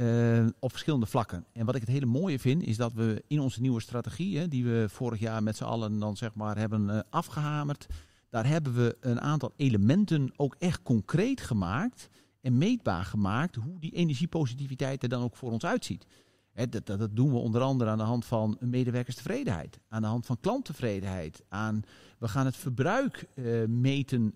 eh, 0.01 0.47
op 0.59 0.71
verschillende 0.71 1.07
vlakken. 1.07 1.45
En 1.53 1.67
wat 1.67 1.75
ik 1.75 1.81
het 1.81 1.91
hele 1.91 2.07
mooie 2.07 2.39
vind, 2.39 2.63
is 2.63 2.77
dat 2.77 2.93
we 2.93 3.25
in 3.27 3.41
onze 3.41 3.61
nieuwe 3.61 3.81
strategie, 3.81 4.39
hè, 4.39 4.49
die 4.49 4.65
we 4.65 4.87
vorig 4.89 5.21
jaar 5.21 5.43
met 5.43 5.57
z'n 5.57 5.65
allen 5.65 5.99
dan 5.99 6.17
zeg 6.17 6.35
maar 6.35 6.57
hebben 6.57 6.91
eh, 6.91 7.01
afgehamerd, 7.11 7.87
daar 8.29 8.47
hebben 8.47 8.75
we 8.75 8.97
een 9.01 9.21
aantal 9.21 9.53
elementen 9.57 10.33
ook 10.37 10.55
echt 10.59 10.83
concreet 10.83 11.41
gemaakt 11.41 12.09
en 12.41 12.59
meetbaar 12.59 13.05
gemaakt 13.05 13.55
hoe 13.55 13.81
die 13.81 13.93
energiepositiviteit 13.93 15.03
er 15.03 15.09
dan 15.09 15.23
ook 15.23 15.37
voor 15.37 15.53
ons 15.53 15.65
uitziet. 15.65 16.07
Hè, 16.53 16.69
dat, 16.69 16.87
dat, 16.87 16.99
dat 16.99 17.17
doen 17.17 17.31
we 17.31 17.39
onder 17.39 17.61
andere 17.61 17.91
aan 17.91 17.99
de 17.99 18.05
hand 18.05 18.25
van 18.25 18.57
medewerkerstevredenheid, 18.61 19.81
aan 19.89 20.03
de 20.03 20.09
hand 20.09 20.27
van 20.27 20.41
klanttevredenheid, 20.41 21.45
aan 21.49 21.83
we 22.19 22.29
gaan 22.29 22.47
het 22.47 22.57
verbruik 22.57 23.27
eh, 23.35 23.45
meten, 23.67 24.35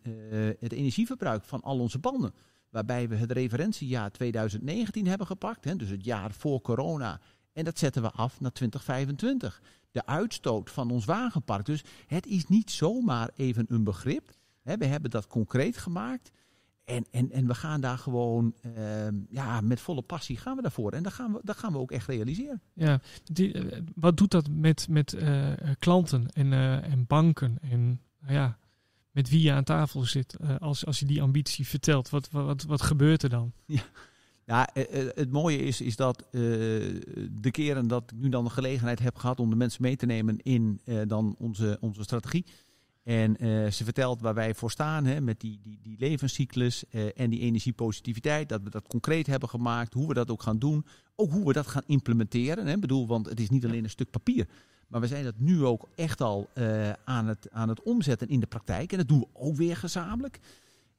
het 0.59 0.73
energieverbruik 0.73 1.45
van 1.45 1.61
al 1.62 1.79
onze 1.79 1.99
panden. 1.99 2.35
Waarbij 2.75 3.09
we 3.09 3.16
het 3.16 3.33
referentiejaar 3.33 4.11
2019 4.11 5.07
hebben 5.07 5.27
gepakt, 5.27 5.64
hè, 5.64 5.77
dus 5.77 5.89
het 5.89 6.05
jaar 6.05 6.33
voor 6.33 6.61
corona. 6.61 7.20
En 7.53 7.64
dat 7.64 7.79
zetten 7.79 8.03
we 8.03 8.11
af 8.11 8.41
naar 8.41 8.53
2025. 8.53 9.62
De 9.91 10.07
uitstoot 10.07 10.70
van 10.70 10.91
ons 10.91 11.05
wagenpark. 11.05 11.66
Dus 11.66 11.85
het 12.07 12.27
is 12.27 12.47
niet 12.47 12.70
zomaar 12.70 13.31
even 13.37 13.64
een 13.68 13.85
begrip. 13.85 14.31
Hè, 14.62 14.77
we 14.77 14.85
hebben 14.85 15.11
dat 15.11 15.27
concreet 15.27 15.77
gemaakt. 15.77 16.31
En, 16.85 17.05
en, 17.11 17.31
en 17.31 17.47
we 17.47 17.55
gaan 17.55 17.81
daar 17.81 17.99
gewoon 17.99 18.55
ehm, 18.61 19.14
ja, 19.29 19.61
met 19.61 19.81
volle 19.81 20.03
passie 20.03 20.37
gaan 20.37 20.57
we 20.57 20.62
daarvoor. 20.62 20.93
En 20.93 21.03
dat 21.03 21.12
gaan 21.12 21.33
we, 21.33 21.41
dat 21.43 21.57
gaan 21.57 21.72
we 21.72 21.79
ook 21.79 21.93
echt 21.93 22.07
realiseren. 22.07 22.62
Ja, 22.72 23.01
eh, 23.35 23.62
wat 23.95 24.16
doet 24.16 24.31
dat 24.31 24.49
met, 24.51 24.87
met 24.89 25.12
eh, 25.12 25.53
klanten 25.79 26.27
en, 26.33 26.53
eh, 26.53 26.93
en 26.93 27.07
banken 27.07 27.59
en 27.61 28.01
ja, 28.27 28.59
met 29.15 29.29
wie 29.29 29.43
je 29.43 29.53
aan 29.53 29.65
tafel 29.65 30.05
zit 30.05 30.37
eh, 30.37 30.57
als, 30.59 30.87
als 30.87 30.99
je 30.99 31.07
die 31.07 31.23
ambitie 31.23 31.67
vertelt? 31.67 32.11
Wat, 32.11 32.31
wat, 32.31 32.62
wat, 32.62 32.83
gebeurt 32.83 33.23
er 33.23 33.29
dan? 33.29 33.53
Ja, 34.47 34.67
eh, 34.67 35.01
eh, 35.01 35.09
het 35.15 35.31
mooie 35.31 35.59
is, 35.59 35.81
is 35.81 35.97
dat 35.97 36.27
de 36.31 37.49
keren 37.51 37.89
dat 37.89 38.11
ik 38.11 38.19
nu 38.19 38.29
dan 38.29 38.45
de 38.45 38.51
gelegenheid 38.51 38.99
heb 38.99 39.17
gehad 39.17 39.41
om 39.41 39.51
de 39.51 39.57
mensen 39.57 39.83
mee 39.83 39.97
te 39.97 40.07
nemen 40.07 40.39
in 40.39 40.81
dan 41.07 41.35
onze, 41.39 41.77
onze 41.81 42.03
strategie. 42.03 42.47
En 43.03 43.37
ze 43.73 43.85
vertelt 43.85 44.21
waar 44.21 44.35
wij 44.35 44.55
voor 44.55 44.71
staan 44.71 45.05
hè, 45.05 45.21
met 45.21 45.41
die, 45.41 45.61
die, 45.62 45.79
die 45.83 45.97
levenscyclus 45.99 46.85
en 47.15 47.31
die 47.31 47.41
energiepositiviteit. 47.41 48.49
Dat 48.49 48.62
we 48.62 48.71
dat 48.71 48.87
concreet 48.87 49.27
hebben 49.27 49.49
gemaakt, 49.49 49.95
hoe 49.95 50.09
we 50.09 50.15
dat 50.15 50.31
ook 50.31 50.43
gaan 50.43 50.59
doen. 50.59 50.87
Ook 51.17 51.31
hoe 51.31 51.47
we 51.47 51.53
dat 51.53 51.67
gaan 51.67 51.85
implementeren. 51.87 52.67
Hè. 52.67 52.79
Bedoel, 52.79 53.07
want 53.07 53.27
het 53.27 53.41
is 53.41 53.51
niet 53.51 53.65
alleen 53.65 53.85
een 53.85 53.91
stuk 53.91 54.11
papier. 54.11 54.49
Maar 54.95 55.03
we 55.03 55.09
zijn 55.09 55.24
dat 55.24 55.38
nu 55.38 55.64
ook 55.64 55.88
echt 55.95 56.20
al 56.20 56.49
eh, 56.53 56.90
aan, 57.05 57.26
het, 57.26 57.49
aan 57.51 57.68
het 57.68 57.82
omzetten 57.82 58.28
in 58.28 58.40
de 58.40 58.47
praktijk. 58.47 58.92
En 58.92 58.99
dat 58.99 59.09
doen 59.09 59.18
we 59.18 59.26
ook 59.32 59.57
weer 59.57 59.76
gezamenlijk. 59.76 60.38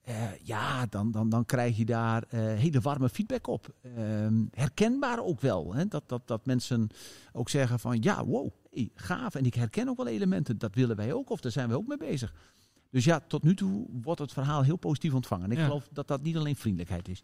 Eh, 0.01 0.15
ja, 0.43 0.85
dan, 0.85 1.11
dan, 1.11 1.29
dan 1.29 1.45
krijg 1.45 1.77
je 1.77 1.85
daar 1.85 2.23
eh, 2.29 2.39
hele 2.39 2.79
warme 2.79 3.09
feedback 3.09 3.47
op. 3.47 3.73
Ehm, 3.81 4.43
herkenbaar 4.51 5.19
ook 5.23 5.41
wel. 5.41 5.73
Hè? 5.73 5.87
Dat, 5.87 6.03
dat, 6.05 6.21
dat 6.27 6.45
mensen 6.45 6.89
ook 7.33 7.49
zeggen 7.49 7.79
van 7.79 8.01
ja, 8.01 8.25
wow, 8.25 8.49
hey, 8.71 8.89
gaaf. 8.95 9.35
En 9.35 9.45
ik 9.45 9.53
herken 9.53 9.89
ook 9.89 9.97
wel 9.97 10.07
elementen. 10.07 10.57
Dat 10.57 10.75
willen 10.75 10.95
wij 10.95 11.13
ook 11.13 11.29
of 11.29 11.39
daar 11.39 11.51
zijn 11.51 11.69
we 11.69 11.77
ook 11.77 11.87
mee 11.87 11.97
bezig. 11.97 12.33
Dus 12.89 13.05
ja, 13.05 13.19
tot 13.27 13.43
nu 13.43 13.55
toe 13.55 13.85
wordt 14.01 14.21
het 14.21 14.33
verhaal 14.33 14.61
heel 14.61 14.77
positief 14.77 15.13
ontvangen. 15.13 15.45
En 15.45 15.51
ik 15.51 15.57
Ja. 15.57 15.63
geloof 15.65 15.87
dat 15.91 16.07
dat 16.07 16.21
niet 16.21 16.37
alleen 16.37 16.55
vriendelijkheid 16.55 17.07
is. 17.07 17.23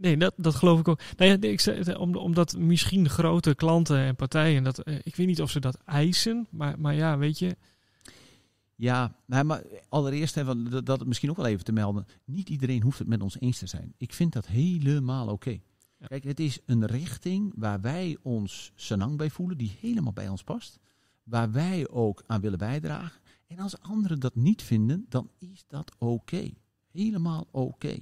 Nee, 0.00 0.16
dat, 0.16 0.34
dat 0.36 0.54
geloof 0.54 0.80
ik 0.80 0.88
ook. 0.88 1.00
Nou 1.16 1.30
ja, 1.30 1.48
ik 1.48 1.60
zei, 1.60 1.94
omdat 1.94 2.56
misschien 2.56 3.08
grote 3.08 3.54
klanten 3.54 3.98
en 3.98 4.16
partijen, 4.16 4.64
dat, 4.64 4.78
eh, 4.78 4.94
ik 5.02 5.16
weet 5.16 5.26
niet 5.26 5.42
of 5.42 5.50
ze 5.50 5.60
dat 5.60 5.78
eisen, 5.84 6.46
maar, 6.50 6.80
maar 6.80 6.94
ja, 6.94 7.18
weet 7.18 7.38
je, 7.38 7.56
Ja, 8.74 9.14
nou, 9.26 9.44
maar 9.44 9.62
allereerst 9.88 10.42
want 10.42 10.70
dat, 10.70 10.86
dat 10.86 11.06
misschien 11.06 11.30
ook 11.30 11.36
wel 11.36 11.46
even 11.46 11.64
te 11.64 11.72
melden. 11.72 12.06
Niet 12.24 12.48
iedereen 12.48 12.82
hoeft 12.82 12.98
het 12.98 13.08
met 13.08 13.22
ons 13.22 13.40
eens 13.40 13.58
te 13.58 13.66
zijn. 13.66 13.94
Ik 13.96 14.12
vind 14.12 14.32
dat 14.32 14.46
helemaal 14.46 15.28
oké. 15.28 15.58
Ja. 15.98 16.06
Kijk, 16.06 16.24
het 16.24 16.40
is 16.40 16.58
een 16.66 16.86
richting 16.86 17.52
waar 17.56 17.80
wij 17.80 18.16
ons 18.22 18.72
senang 18.74 19.16
bij 19.16 19.30
voelen, 19.30 19.58
die 19.58 19.76
helemaal 19.80 20.12
bij 20.12 20.28
ons 20.28 20.42
past. 20.42 20.78
Waar 21.22 21.52
wij 21.52 21.88
ook 21.88 22.22
aan 22.26 22.40
willen 22.40 22.58
bijdragen. 22.58 23.20
En 23.46 23.58
als 23.58 23.80
anderen 23.80 24.20
dat 24.20 24.34
niet 24.34 24.62
vinden, 24.62 25.06
dan 25.08 25.30
is 25.38 25.64
dat 25.66 25.92
oké. 25.98 26.50
Helemaal 26.92 27.46
oké. 27.50 27.98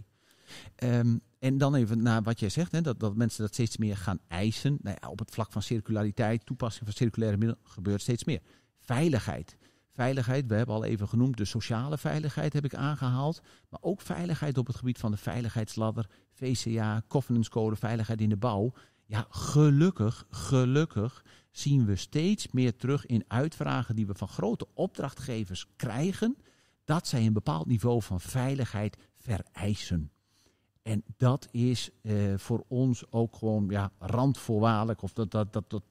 Ehm, 0.75 1.17
en 1.47 1.59
dan 1.59 1.75
even 1.75 2.03
naar 2.03 2.23
wat 2.23 2.41
jij 2.41 2.49
zegt, 2.49 2.73
hè, 2.73 2.81
dat, 2.81 3.01
dat 3.01 3.17
mensen 3.17 3.43
dat 3.43 3.53
steeds 3.53 3.77
meer 3.77 3.97
gaan 3.97 4.19
eisen. 4.29 4.79
Nou 4.83 4.97
op 5.07 5.19
het 5.19 5.31
vlak 5.31 5.53
van 5.53 5.63
circulariteit, 5.63 6.47
toepassing 6.47 6.85
van 6.85 6.95
circulaire 6.95 7.39
middelen, 7.39 7.63
gebeurt 7.65 8.01
steeds 8.01 8.25
meer. 8.25 8.41
Veiligheid. 8.79 9.57
Veiligheid, 9.93 10.47
we 10.47 10.55
hebben 10.55 10.75
al 10.75 10.85
even 10.85 11.09
genoemd, 11.09 11.37
de 11.37 11.45
sociale 11.45 11.99
veiligheid 11.99 12.53
heb 12.53 12.65
ik 12.65 12.75
aangehaald. 12.75 13.43
Maar 13.69 13.81
ook 13.83 14.01
veiligheid 14.01 14.59
op 14.59 14.67
het 14.67 14.77
gebied 14.77 14.99
van 14.99 15.11
de 15.11 15.17
veiligheidsladder, 15.17 16.11
VCA, 16.33 17.03
Covenants 17.09 17.49
Code, 17.49 17.77
veiligheid 17.77 18.21
in 18.21 18.29
de 18.29 18.37
bouw. 18.37 18.73
Ja, 19.05 19.27
gelukkig, 19.31 20.27
gelukkig 20.31 21.25
zien 21.51 21.87
we 21.87 21.97
steeds 21.97 22.53
meer 22.53 22.77
terug 22.77 23.07
in 23.07 23.25
uitvragen 23.29 23.97
die 23.97 24.07
we 24.07 24.15
van 24.15 24.29
grote 24.29 24.67
opdrachtgevers 24.75 25.67
krijgen. 25.77 26.37
Dat 26.85 27.07
zij 27.07 27.27
een 27.27 27.33
bepaald 27.33 27.67
niveau 27.67 28.03
van 28.03 28.21
veiligheid 28.21 28.97
vereisen. 29.17 30.11
En 30.87 31.05
dat 31.17 31.49
is 31.51 31.91
eh, 32.03 32.15
voor 32.37 32.65
ons 32.69 33.05
ook 33.11 33.37
gewoon 33.37 33.67
ja, 33.69 33.91
randvoorwaardelijk. 33.99 35.03
Of 35.03 35.13
dat, 35.13 35.31
dat, 35.31 35.53
dat, 35.53 35.71
dat, 35.71 35.83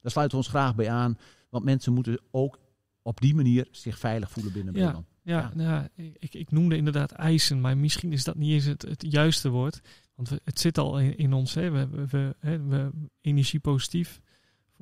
daar 0.00 0.10
sluiten 0.10 0.38
we 0.38 0.44
ons 0.44 0.52
graag 0.52 0.74
bij 0.74 0.90
aan. 0.90 1.18
Want 1.50 1.64
mensen 1.64 1.92
moeten 1.92 2.20
ook 2.30 2.58
op 3.02 3.20
die 3.20 3.34
manier 3.34 3.68
zich 3.70 3.98
veilig 3.98 4.30
voelen 4.30 4.52
binnen 4.52 4.74
Ja. 4.74 4.80
Nederland. 4.80 5.06
Ja, 5.22 5.38
Ja. 5.38 5.50
nou 5.54 5.68
ja, 5.70 5.88
ik, 6.18 6.34
ik 6.34 6.50
noemde 6.50 6.76
inderdaad 6.76 7.12
eisen, 7.12 7.60
maar 7.60 7.76
misschien 7.76 8.12
is 8.12 8.24
dat 8.24 8.36
niet 8.36 8.50
eens 8.50 8.64
het, 8.64 8.82
het 8.82 9.04
juiste 9.08 9.48
woord. 9.48 9.80
Want 10.14 10.28
we, 10.28 10.40
het 10.44 10.60
zit 10.60 10.78
al 10.78 11.00
in, 11.00 11.16
in 11.16 11.32
ons. 11.32 11.54
Hè. 11.54 11.70
We, 11.70 11.88
we, 11.88 12.06
we, 12.40 12.62
we 12.68 12.90
energie 13.20 13.60
positief 13.60 14.20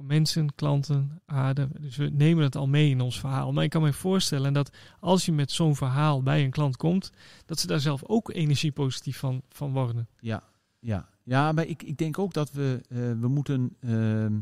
voor 0.03 0.11
mensen, 0.11 0.55
klanten, 0.55 1.21
aarde. 1.27 1.69
Dus 1.81 1.97
we 1.97 2.09
nemen 2.09 2.45
het 2.45 2.57
al 2.57 2.69
mee 2.69 2.91
in 2.91 3.01
ons 3.01 3.21
verhaal. 3.21 3.53
Maar 3.53 3.65
ik 3.65 3.71
kan 3.71 3.83
me 3.83 3.93
voorstellen 3.93 4.53
dat 4.53 4.77
als 5.01 5.27
je 5.27 5.33
met 5.33 5.51
zo'n 5.51 5.77
verhaal 5.77 6.23
bij 6.23 6.45
een 6.45 6.51
klant 6.51 6.77
komt, 6.77 7.11
dat 7.47 7.59
ze 7.59 7.67
daar 7.67 7.81
zelf 7.81 8.05
ook 8.05 8.31
energie 8.31 8.73
positief 8.73 9.19
van, 9.19 9.43
van 9.49 9.73
worden. 9.73 10.09
Ja, 10.21 10.43
ja. 10.81 11.09
ja 11.23 11.53
maar 11.53 11.67
ik, 11.67 11.83
ik 11.83 11.97
denk 11.97 12.19
ook 12.19 12.33
dat 12.33 12.53
we, 12.53 12.81
eh, 12.89 12.99
we 12.99 13.29
moeten 13.29 13.77
ehm, 13.81 14.41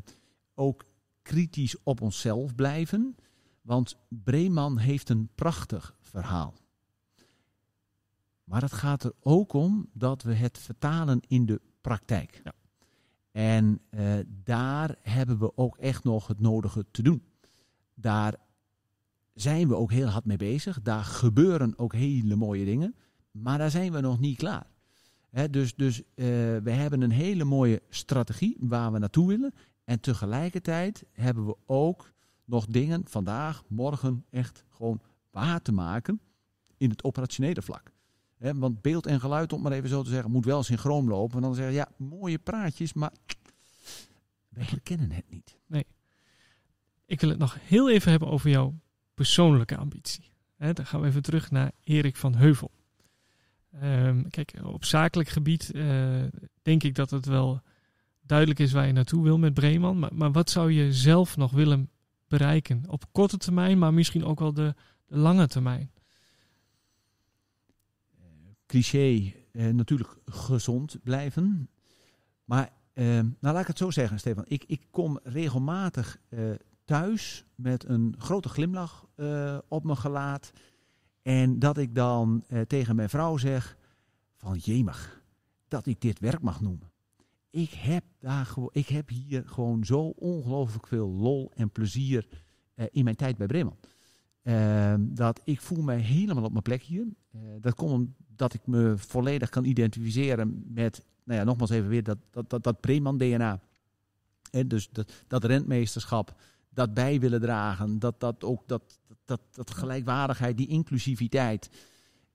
ook 0.54 0.84
kritisch 1.22 1.76
op 1.82 2.00
onszelf 2.00 2.54
blijven. 2.54 3.16
Want 3.62 3.96
Breeman 4.08 4.78
heeft 4.78 5.08
een 5.08 5.28
prachtig 5.34 5.94
verhaal. 6.00 6.54
Maar 8.44 8.62
het 8.62 8.72
gaat 8.72 9.04
er 9.04 9.12
ook 9.20 9.52
om 9.52 9.88
dat 9.92 10.22
we 10.22 10.34
het 10.34 10.58
vertalen 10.58 11.20
in 11.26 11.46
de 11.46 11.60
praktijk. 11.80 12.40
Ja. 12.44 12.52
En 13.32 13.80
eh, 13.90 14.12
daar 14.44 14.96
hebben 15.02 15.38
we 15.38 15.56
ook 15.56 15.76
echt 15.76 16.04
nog 16.04 16.26
het 16.26 16.40
nodige 16.40 16.84
te 16.90 17.02
doen. 17.02 17.22
Daar 17.94 18.34
zijn 19.34 19.68
we 19.68 19.76
ook 19.76 19.90
heel 19.90 20.06
hard 20.06 20.24
mee 20.24 20.36
bezig. 20.36 20.82
Daar 20.82 21.04
gebeuren 21.04 21.78
ook 21.78 21.92
hele 21.92 22.36
mooie 22.36 22.64
dingen. 22.64 22.94
Maar 23.30 23.58
daar 23.58 23.70
zijn 23.70 23.92
we 23.92 24.00
nog 24.00 24.20
niet 24.20 24.38
klaar. 24.38 24.66
Dus 25.50 25.74
dus 25.74 25.98
eh, 26.00 26.26
we 26.62 26.70
hebben 26.70 27.00
een 27.00 27.10
hele 27.10 27.44
mooie 27.44 27.82
strategie 27.88 28.56
waar 28.60 28.92
we 28.92 28.98
naartoe 28.98 29.28
willen. 29.28 29.52
En 29.84 30.00
tegelijkertijd 30.00 31.04
hebben 31.12 31.46
we 31.46 31.56
ook 31.66 32.12
nog 32.44 32.66
dingen 32.66 33.02
vandaag, 33.06 33.62
morgen 33.68 34.24
echt 34.30 34.64
gewoon 34.68 35.00
waar 35.30 35.62
te 35.62 35.72
maken 35.72 36.20
in 36.76 36.90
het 36.90 37.04
operationele 37.04 37.62
vlak. 37.62 37.92
Hè, 38.40 38.54
want 38.54 38.82
beeld 38.82 39.06
en 39.06 39.20
geluid, 39.20 39.52
om 39.52 39.62
maar 39.62 39.72
even 39.72 39.88
zo 39.88 40.02
te 40.02 40.10
zeggen, 40.10 40.30
moet 40.30 40.44
wel 40.44 40.62
synchroon 40.62 41.08
lopen. 41.08 41.36
En 41.36 41.42
dan 41.42 41.54
zeggen 41.54 41.74
ja, 41.74 41.88
mooie 41.96 42.38
praatjes, 42.38 42.92
maar 42.92 43.12
wij 44.48 44.64
herkennen 44.64 45.10
het 45.10 45.30
niet. 45.30 45.58
Ik 47.10 47.20
wil 47.20 47.30
het 47.30 47.38
nog 47.38 47.56
heel 47.60 47.90
even 47.90 48.10
hebben 48.10 48.28
over 48.28 48.50
jouw 48.50 48.74
persoonlijke 49.14 49.76
ambitie. 49.76 50.32
Dan 50.56 50.86
gaan 50.86 51.00
we 51.00 51.06
even 51.06 51.22
terug 51.22 51.50
naar 51.50 51.72
Erik 51.84 52.16
van 52.16 52.34
Heuvel. 52.34 52.70
Ehm, 53.70 54.22
kijk, 54.28 54.52
op 54.62 54.84
zakelijk 54.84 55.28
gebied 55.28 55.70
eh, 55.70 56.22
denk 56.62 56.82
ik 56.82 56.94
dat 56.94 57.10
het 57.10 57.26
wel 57.26 57.60
duidelijk 58.20 58.58
is 58.58 58.72
waar 58.72 58.86
je 58.86 58.92
naartoe 58.92 59.22
wil 59.22 59.38
met 59.38 59.54
Breeman. 59.54 59.98
Maar, 59.98 60.14
maar 60.14 60.32
wat 60.32 60.50
zou 60.50 60.72
je 60.72 60.92
zelf 60.92 61.36
nog 61.36 61.50
willen 61.50 61.90
bereiken? 62.28 62.82
Op 62.86 63.04
korte 63.12 63.36
termijn, 63.36 63.78
maar 63.78 63.94
misschien 63.94 64.24
ook 64.24 64.38
wel 64.38 64.52
de, 64.52 64.74
de 65.06 65.16
lange 65.16 65.46
termijn. 65.46 65.90
Cliché 68.70 69.32
eh, 69.52 69.68
natuurlijk 69.68 70.16
gezond 70.24 70.96
blijven. 71.02 71.70
Maar 72.44 72.72
eh, 72.92 73.04
nou 73.04 73.34
laat 73.40 73.60
ik 73.60 73.66
het 73.66 73.78
zo 73.78 73.90
zeggen, 73.90 74.18
Stefan. 74.18 74.44
Ik, 74.46 74.64
ik 74.66 74.86
kom 74.90 75.18
regelmatig 75.22 76.18
eh, 76.28 76.50
thuis 76.84 77.44
met 77.54 77.88
een 77.88 78.14
grote 78.18 78.48
glimlach 78.48 79.08
op 79.68 79.84
mijn 79.84 79.96
gelaat. 79.96 80.52
En 81.22 81.58
dat 81.58 81.78
ik 81.78 81.94
dan 81.94 82.44
tegen 82.66 82.96
mijn 82.96 83.08
vrouw 83.08 83.36
zeg 83.36 83.76
van 84.36 84.56
jemig, 84.56 85.22
dat 85.68 85.86
ik 85.86 86.00
dit 86.00 86.18
werk 86.18 86.42
mag 86.42 86.60
noemen. 86.60 86.90
Ik 87.50 87.70
heb, 87.70 88.04
daar 88.18 88.54
ik 88.70 88.88
heb 88.88 89.08
hier 89.08 89.42
gewoon 89.46 89.84
zo 89.84 90.00
ongelooflijk 90.08 90.86
veel 90.86 91.08
lol 91.08 91.50
en 91.54 91.70
plezier 91.70 92.28
in 92.90 93.04
mijn 93.04 93.16
tijd 93.16 93.36
bij 93.36 93.46
Bremen. 93.46 93.78
Ehm, 94.42 95.00
dat 95.14 95.40
ik 95.44 95.60
voel 95.60 95.82
mij 95.82 95.98
helemaal 95.98 96.44
op 96.44 96.50
mijn 96.50 96.62
plek 96.62 96.82
hier. 96.82 97.06
Eh, 97.32 97.40
dat 97.60 97.74
komt 97.74 98.08
omdat 98.40 98.54
ik 98.54 98.66
me 98.66 98.94
volledig 98.96 99.48
kan 99.48 99.64
identificeren 99.64 100.64
met, 100.68 101.04
nou 101.24 101.38
ja, 101.38 101.44
nogmaals 101.44 101.70
even 101.70 101.88
weer, 101.88 102.02
dat, 102.02 102.18
dat, 102.30 102.50
dat, 102.50 102.62
dat 102.62 102.80
Breeman-DNA. 102.80 103.60
En 104.50 104.68
dus 104.68 104.88
dat, 104.92 105.12
dat 105.26 105.44
rentmeesterschap, 105.44 106.34
dat 106.68 106.94
bij 106.94 107.20
willen 107.20 107.40
dragen, 107.40 107.98
dat, 107.98 108.20
dat 108.20 108.44
ook 108.44 108.68
dat, 108.68 108.98
dat, 109.24 109.40
dat 109.50 109.70
gelijkwaardigheid, 109.70 110.56
die 110.56 110.68
inclusiviteit. 110.68 111.70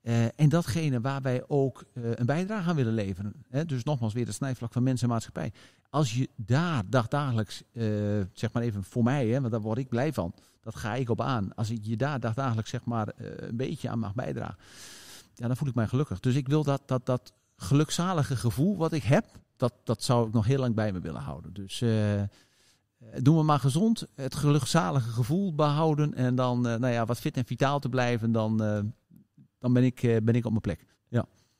Eh, 0.06 0.24
en 0.24 0.48
datgene 0.48 1.00
waar 1.00 1.22
wij 1.22 1.44
ook 1.46 1.84
eh, 1.92 2.02
een 2.14 2.26
bijdrage 2.26 2.68
aan 2.68 2.76
willen 2.76 2.92
leveren. 2.92 3.32
Hè? 3.48 3.64
Dus 3.64 3.84
nogmaals 3.84 4.12
weer 4.12 4.26
het 4.26 4.34
snijvlak 4.34 4.72
van 4.72 4.82
mensen 4.82 5.06
en 5.06 5.12
maatschappij. 5.12 5.52
Als 5.90 6.14
je 6.14 6.28
daar 6.36 6.82
dagdagelijks, 6.86 7.62
eh, 7.72 7.84
zeg 8.32 8.52
maar 8.52 8.62
even 8.62 8.84
voor 8.84 9.02
mij, 9.02 9.26
hè, 9.28 9.40
want 9.40 9.52
daar 9.52 9.60
word 9.60 9.78
ik 9.78 9.88
blij 9.88 10.12
van. 10.12 10.34
Dat 10.60 10.76
ga 10.76 10.94
ik 10.94 11.10
op 11.10 11.20
aan. 11.20 11.54
Als 11.54 11.70
ik 11.70 11.78
je 11.82 11.96
daar 11.96 12.20
dagdagelijks 12.20 12.70
zeg 12.70 12.84
maar 12.84 13.12
een 13.16 13.56
beetje 13.56 13.88
aan 13.88 13.98
mag 13.98 14.14
bijdragen. 14.14 14.56
Ja, 15.34 15.46
dan 15.46 15.56
voel 15.56 15.68
ik 15.68 15.74
mij 15.74 15.86
gelukkig. 15.86 16.20
Dus 16.20 16.34
ik 16.34 16.48
wil 16.48 16.64
dat, 16.64 16.82
dat, 16.86 17.06
dat 17.06 17.32
gelukzalige 17.56 18.36
gevoel 18.36 18.76
wat 18.76 18.92
ik 18.92 19.02
heb, 19.02 19.24
dat, 19.56 19.72
dat 19.84 20.02
zou 20.02 20.26
ik 20.26 20.32
nog 20.32 20.46
heel 20.46 20.60
lang 20.60 20.74
bij 20.74 20.92
me 20.92 21.00
willen 21.00 21.22
houden. 21.22 21.52
Dus 21.52 21.84
doen 23.16 23.36
we 23.36 23.42
maar 23.42 23.60
gezond, 23.60 24.06
het 24.14 24.34
gelukzalige 24.34 25.10
gevoel 25.10 25.54
behouden. 25.54 26.14
En 26.14 26.34
dan 26.34 26.60
nou 26.60 26.88
ja, 26.88 27.06
wat 27.06 27.18
fit 27.18 27.36
en 27.36 27.44
vitaal 27.44 27.78
te 27.78 27.88
blijven, 27.88 28.32
dan, 28.32 28.56
dan 29.58 29.72
ben, 29.72 29.84
ik, 29.84 30.02
eh, 30.02 30.16
ben 30.22 30.34
ik 30.34 30.44
op 30.44 30.50
mijn 30.50 30.60
plek. 30.60 30.84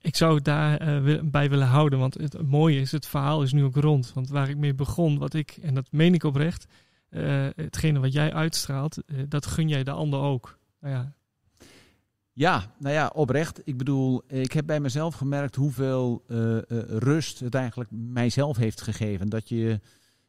Ik 0.00 0.16
zou 0.16 0.34
het 0.34 0.44
daar 0.44 0.76
eh, 0.78 1.20
bij 1.24 1.50
willen 1.50 1.66
houden, 1.66 1.98
want 1.98 2.14
het 2.14 2.42
mooie 2.42 2.80
is, 2.80 2.92
het 2.92 3.06
verhaal 3.06 3.42
is 3.42 3.52
nu 3.52 3.64
ook 3.64 3.76
rond. 3.76 4.12
Want 4.12 4.28
waar 4.28 4.48
ik 4.48 4.56
mee 4.56 4.74
begon, 4.74 5.18
wat 5.18 5.34
ik, 5.34 5.58
en 5.62 5.74
dat 5.74 5.92
meen 5.92 6.14
ik 6.14 6.24
oprecht, 6.24 6.66
eh, 7.08 7.46
hetgene 7.56 8.00
wat 8.00 8.12
jij 8.12 8.32
uitstraalt, 8.32 9.02
dat 9.28 9.46
gun 9.46 9.68
jij 9.68 9.84
de 9.84 9.90
ander 9.90 10.20
ook. 10.20 10.58
Nou 10.80 10.94
ja, 10.94 11.12
Ja, 12.32 12.74
nou 12.78 12.94
ja, 12.94 13.10
oprecht. 13.14 13.60
Ik 13.64 13.76
bedoel, 13.76 14.22
ik 14.28 14.52
heb 14.52 14.66
bij 14.66 14.80
mezelf 14.80 15.14
gemerkt 15.14 15.54
hoeveel 15.54 16.24
rust 16.88 17.40
het 17.40 17.54
eigenlijk 17.54 17.90
mijzelf 17.92 18.56
heeft 18.56 18.80
gegeven. 18.80 19.28
Dat 19.28 19.48
je 19.48 19.80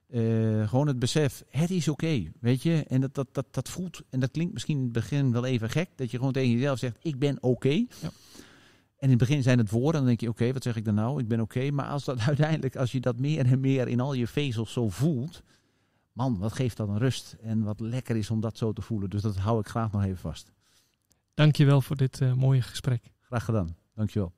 eh, 0.07 0.69
gewoon 0.69 0.87
het 0.87 0.99
besef, 0.99 1.43
het 1.49 1.69
is 1.69 1.87
oké, 1.87 2.31
weet 2.39 2.63
je. 2.63 2.83
En 2.87 3.01
dat, 3.01 3.15
dat, 3.15 3.27
dat, 3.31 3.45
dat 3.51 3.69
voelt, 3.69 4.01
en 4.09 4.19
dat 4.19 4.31
klinkt 4.31 4.53
misschien 4.53 4.77
in 4.77 4.83
het 4.83 4.91
begin 4.91 5.31
wel 5.31 5.45
even 5.45 5.69
gek, 5.69 5.89
dat 5.95 6.11
je 6.11 6.17
gewoon 6.17 6.33
tegen 6.33 6.51
jezelf 6.51 6.79
zegt, 6.79 6.97
ik 7.01 7.19
ben 7.19 7.37
oké. 7.43 7.85
En 8.97 9.03
in 9.03 9.09
het 9.09 9.17
begin 9.17 9.43
zijn 9.43 9.57
het 9.57 9.69
woorden, 9.69 9.93
dan 9.93 10.05
denk 10.05 10.21
je, 10.21 10.29
oké, 10.29 10.53
wat 10.53 10.63
zeg 10.63 10.75
ik 10.75 10.85
dan 10.85 10.93
nou? 10.93 11.19
Ik 11.19 11.27
ben 11.27 11.39
oké. 11.39 11.71
Maar 11.71 11.87
als 11.87 12.03
dat 12.03 12.19
uiteindelijk, 12.31 12.75
als 12.75 12.91
je 12.91 12.99
dat 12.99 13.19
meer 13.19 13.45
en 13.45 13.59
meer 13.59 13.87
in 13.87 13.99
al 13.99 14.13
je 14.13 14.27
vezels 14.27 14.73
zo 14.73 14.89
voelt, 14.89 15.43
man, 16.13 16.37
wat 16.37 16.53
geeft 16.53 16.77
dat 16.77 16.87
een 16.87 16.97
rust. 16.97 17.35
En 17.41 17.63
wat 17.63 17.79
lekker 17.79 18.15
is 18.15 18.29
om 18.29 18.41
dat 18.41 18.57
zo 18.57 18.73
te 18.73 18.81
voelen. 18.81 19.09
Dus 19.09 19.21
dat 19.21 19.37
hou 19.37 19.59
ik 19.59 19.67
graag 19.67 19.91
nog 19.91 20.03
even 20.03 20.17
vast. 20.17 20.51
dankjewel 21.33 21.81
voor 21.81 21.95
dit 21.95 22.21
eh, 22.21 22.33
mooie 22.33 22.61
gesprek. 22.61 23.11
Graag 23.21 23.45
gedaan. 23.45 23.75
Dankjewel. 23.93 24.33